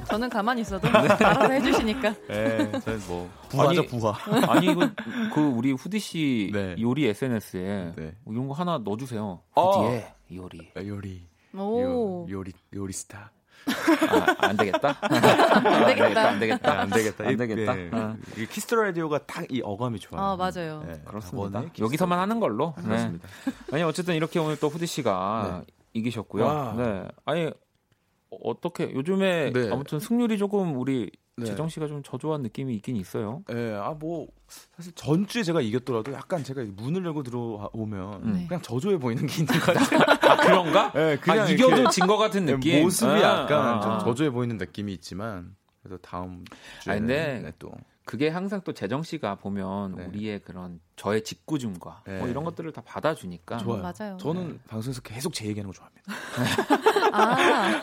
저는 0.08 0.30
가만히 0.30 0.62
있어도 0.62 0.88
알아서 0.88 1.52
해주시니까. 1.54 2.14
네, 2.28 2.72
저는 2.80 3.00
뭐 3.08 3.30
부하죠 3.50 3.82
아니, 3.82 3.88
부하. 3.88 4.14
아니 4.52 4.68
이거 4.72 4.90
그 5.34 5.42
우리 5.42 5.72
후디 5.72 6.00
씨 6.00 6.50
네. 6.54 6.76
요리 6.80 7.08
SNS에 7.08 7.94
네. 7.96 8.16
이런 8.28 8.48
거 8.48 8.54
하나 8.54 8.78
넣어주세요. 8.78 9.40
어. 9.56 9.72
후디의 9.72 10.14
요리. 10.36 10.72
요리 10.78 11.28
오. 11.56 11.82
요, 11.82 12.28
요리 12.30 12.52
요리 12.74 12.94
스타. 12.94 13.32
아, 14.40 14.48
안 14.48 14.58
되겠다. 14.58 14.98
안 15.02 15.86
되겠다. 15.86 16.28
안 16.30 16.40
되겠다. 16.40 16.80
안 16.82 16.90
되겠다. 16.90 17.28
안 17.28 17.38
되겠다. 17.38 17.74
네. 17.76 17.90
어. 17.94 18.16
이 18.38 18.46
Kiss 18.48 18.68
the 18.68 18.76
Radio가 18.78 19.20
딱 19.20 19.46
이 19.52 19.62
어감이 19.64 20.00
좋아요. 20.00 20.24
아 20.24 20.36
맞아요. 20.36 20.84
네, 20.88 21.02
그렇습니다. 21.06 21.64
여기서만 21.80 22.18
더 22.18 22.22
하는 22.22 22.40
걸로. 22.40 22.74
네. 22.78 22.84
그렇습니다. 22.84 23.28
아니 23.72 23.84
어쨌든 23.84 24.16
이렇게 24.16 24.40
오늘 24.40 24.58
또 24.58 24.70
후디 24.70 24.86
씨가 24.86 25.64
이기셨고요. 25.94 26.46
와. 26.46 26.74
네. 26.78 27.08
아니 27.26 27.48
어, 27.48 28.38
어떻게 28.44 28.92
요즘에 28.94 29.52
네. 29.52 29.70
아무튼 29.72 30.00
승률이 30.00 30.38
조금 30.38 30.78
우리 30.78 31.12
네. 31.38 31.46
재정 31.46 31.70
씨가 31.70 31.88
좀 31.88 32.04
저조한 32.04 32.42
느낌이 32.42 32.76
있긴 32.76 32.98
있어요. 32.98 33.44
예, 33.50 33.54
네, 33.54 33.74
아뭐 33.76 34.28
사실 34.76 34.92
전주에 34.94 35.44
제가 35.44 35.62
이겼더라도 35.62 36.12
약간 36.14 36.44
제가 36.44 36.64
문을 36.76 37.06
열고 37.06 37.24
들어오면 37.24 38.34
네. 38.34 38.48
그냥 38.48 38.62
저조해 38.62 38.98
보이는 39.00 39.26
게 39.26 39.42
있는 39.42 39.60
것 39.60 39.74
같아요. 39.74 40.02
아, 40.32 40.36
그런가? 40.38 40.92
네, 40.92 41.18
그냥 41.18 41.46
아, 41.46 41.50
이겨도 41.50 41.90
진 41.90 42.06
것 42.06 42.18
같은 42.18 42.46
느낌. 42.46 42.84
모습이 42.84 43.12
아, 43.12 43.44
약간 43.44 43.78
아, 43.78 43.80
좀 43.80 44.00
저조해 44.00 44.30
보이는 44.30 44.58
느낌이 44.58 44.94
있지만 44.94 45.56
그래도 45.82 45.98
다음 46.02 46.44
주에 46.82 46.94
아, 46.94 46.98
근데 47.00 47.52
또 47.60 47.72
그게 48.04 48.28
항상 48.28 48.62
또 48.66 48.74
재정 48.74 49.02
씨가 49.04 49.36
보면 49.36 49.96
네. 49.96 50.06
우리의 50.08 50.40
그런 50.40 50.82
저의 50.98 51.24
직구줌과 51.24 52.04
네. 52.06 52.18
뭐 52.20 52.28
이런 52.28 52.44
것들을 52.44 52.72
다 52.74 52.82
받아주니까 52.82 53.58
좋아요. 53.60 53.82
맞아요. 53.82 54.18
저는 54.18 54.50
네. 54.50 54.60
방송에서 54.68 55.02
계속 55.02 55.34
제 55.34 55.46
얘기하는 55.48 55.72
거 55.72 55.78
좋아합니다. 55.78 56.04
아, 57.12 57.80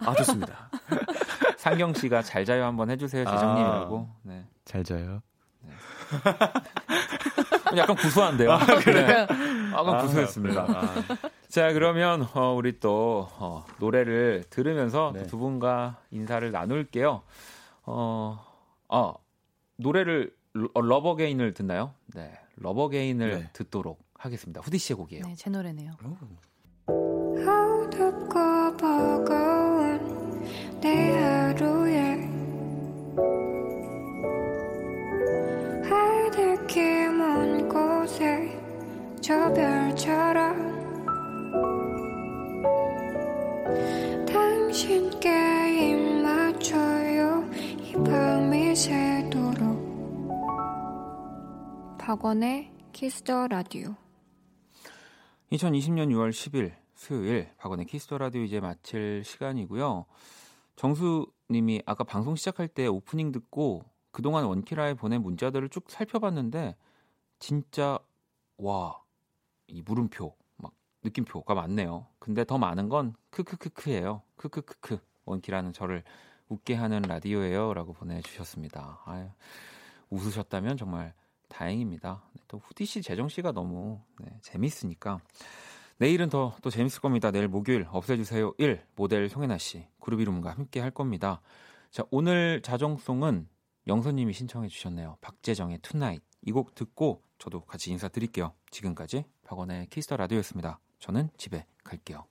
아 0.00 0.14
좋습니다. 0.14 0.70
상경 1.56 1.94
씨가 1.94 2.22
잘 2.22 2.44
자요 2.44 2.64
한번 2.64 2.90
해주세요 2.90 3.24
재정님이라고. 3.24 4.08
아, 4.10 4.16
네. 4.22 4.44
잘 4.64 4.84
자요. 4.84 5.22
네. 5.60 5.72
약간 7.76 7.96
구수한데요. 7.96 8.52
아, 8.52 8.58
그래. 8.58 9.06
네. 9.06 9.26
약간 9.72 9.94
아, 9.94 10.02
구수했습니다. 10.02 10.62
아. 10.62 11.04
자 11.48 11.72
그러면 11.72 12.26
어, 12.34 12.52
우리 12.54 12.80
또 12.80 13.28
어, 13.38 13.64
노래를 13.78 14.44
들으면서 14.50 15.12
네. 15.14 15.26
두 15.26 15.38
분과 15.38 15.98
인사를 16.10 16.50
나눌게요. 16.50 17.22
어, 17.86 18.44
어 18.88 19.14
노래를 19.76 20.34
어, 20.74 20.80
Love 20.80 21.05
Again을 21.05 21.54
듣나요? 21.54 21.94
네, 22.14 22.32
Love 22.56 22.81
Again을 22.81 23.30
네. 23.30 23.50
듣도록 23.52 24.04
하겠습니다. 24.14 24.60
후디 24.60 24.78
씨의 24.78 24.96
곡이에요. 24.96 25.24
네, 25.26 25.34
제 25.34 25.50
노래네요. 25.50 25.92
내 26.00 26.08
박원의 51.98 52.70
키스더 52.92 53.48
라디오 53.48 53.96
2020년 55.50 56.10
6월 56.10 56.30
10일 56.30 56.83
수요일 57.04 57.50
박원의 57.58 57.86
Kiss 57.86 58.04
the 58.04 58.18
Radio 58.18 58.42
이제 58.42 58.60
마칠 58.60 59.22
시간이고요. 59.24 60.06
정수 60.76 61.30
님이 61.50 61.82
아까 61.86 62.04
방송 62.04 62.36
시작할 62.36 62.68
때 62.68 62.86
오프닝 62.86 63.32
듣고 63.32 63.84
그동안 64.10 64.44
원키라에 64.44 64.94
보낸 64.94 65.22
문자들을 65.22 65.68
쭉 65.68 65.84
살펴봤는데 65.88 66.76
진짜 67.38 67.98
와 68.56 69.04
이 69.66 69.82
물음표 69.82 70.34
막 70.58 70.72
느낌표가 71.02 71.54
많네요. 71.54 72.06
근데 72.18 72.44
더 72.44 72.58
많은 72.58 72.88
건 72.88 73.14
크크크크예요. 73.30 74.22
크크크크 74.36 74.98
원키라는 75.24 75.72
저를 75.72 76.02
웃게 76.48 76.74
하는 76.74 77.02
라디오예요라고 77.02 77.94
보내주셨습니다. 77.94 79.02
아유, 79.06 79.28
웃으셨다면 80.10 80.76
정말 80.76 81.14
다행입니다. 81.48 82.22
네, 82.32 82.42
또 82.48 82.58
후디 82.58 82.84
씨, 82.84 83.02
재정 83.02 83.28
씨가 83.28 83.52
너무 83.52 84.00
네, 84.18 84.38
재밌으니까 84.42 85.20
내일은 85.98 86.28
더 86.28 86.52
또 86.62 86.70
재밌을 86.70 87.00
겁니다. 87.00 87.30
내일 87.30 87.48
목요일 87.48 87.86
없애주세요 87.90 88.54
1 88.58 88.82
모델 88.96 89.28
송해나 89.28 89.58
씨 89.58 89.86
그루비룸과 90.00 90.50
함께 90.50 90.80
할 90.80 90.90
겁니다. 90.90 91.40
자 91.90 92.04
오늘 92.10 92.60
자정송은 92.62 93.48
영선님이 93.86 94.32
신청해 94.32 94.68
주셨네요. 94.68 95.18
박재정의 95.20 95.78
Tonight 95.82 96.22
이 96.46 96.52
곡 96.52 96.74
듣고 96.74 97.22
저도 97.38 97.64
같이 97.64 97.90
인사드릴게요. 97.90 98.52
지금까지 98.70 99.24
박원의 99.44 99.86
Kiss 99.88 100.04
the 100.04 100.16
Radio였습니다. 100.16 100.78
저는 100.98 101.30
집에 101.38 101.66
갈게요. 101.84 102.26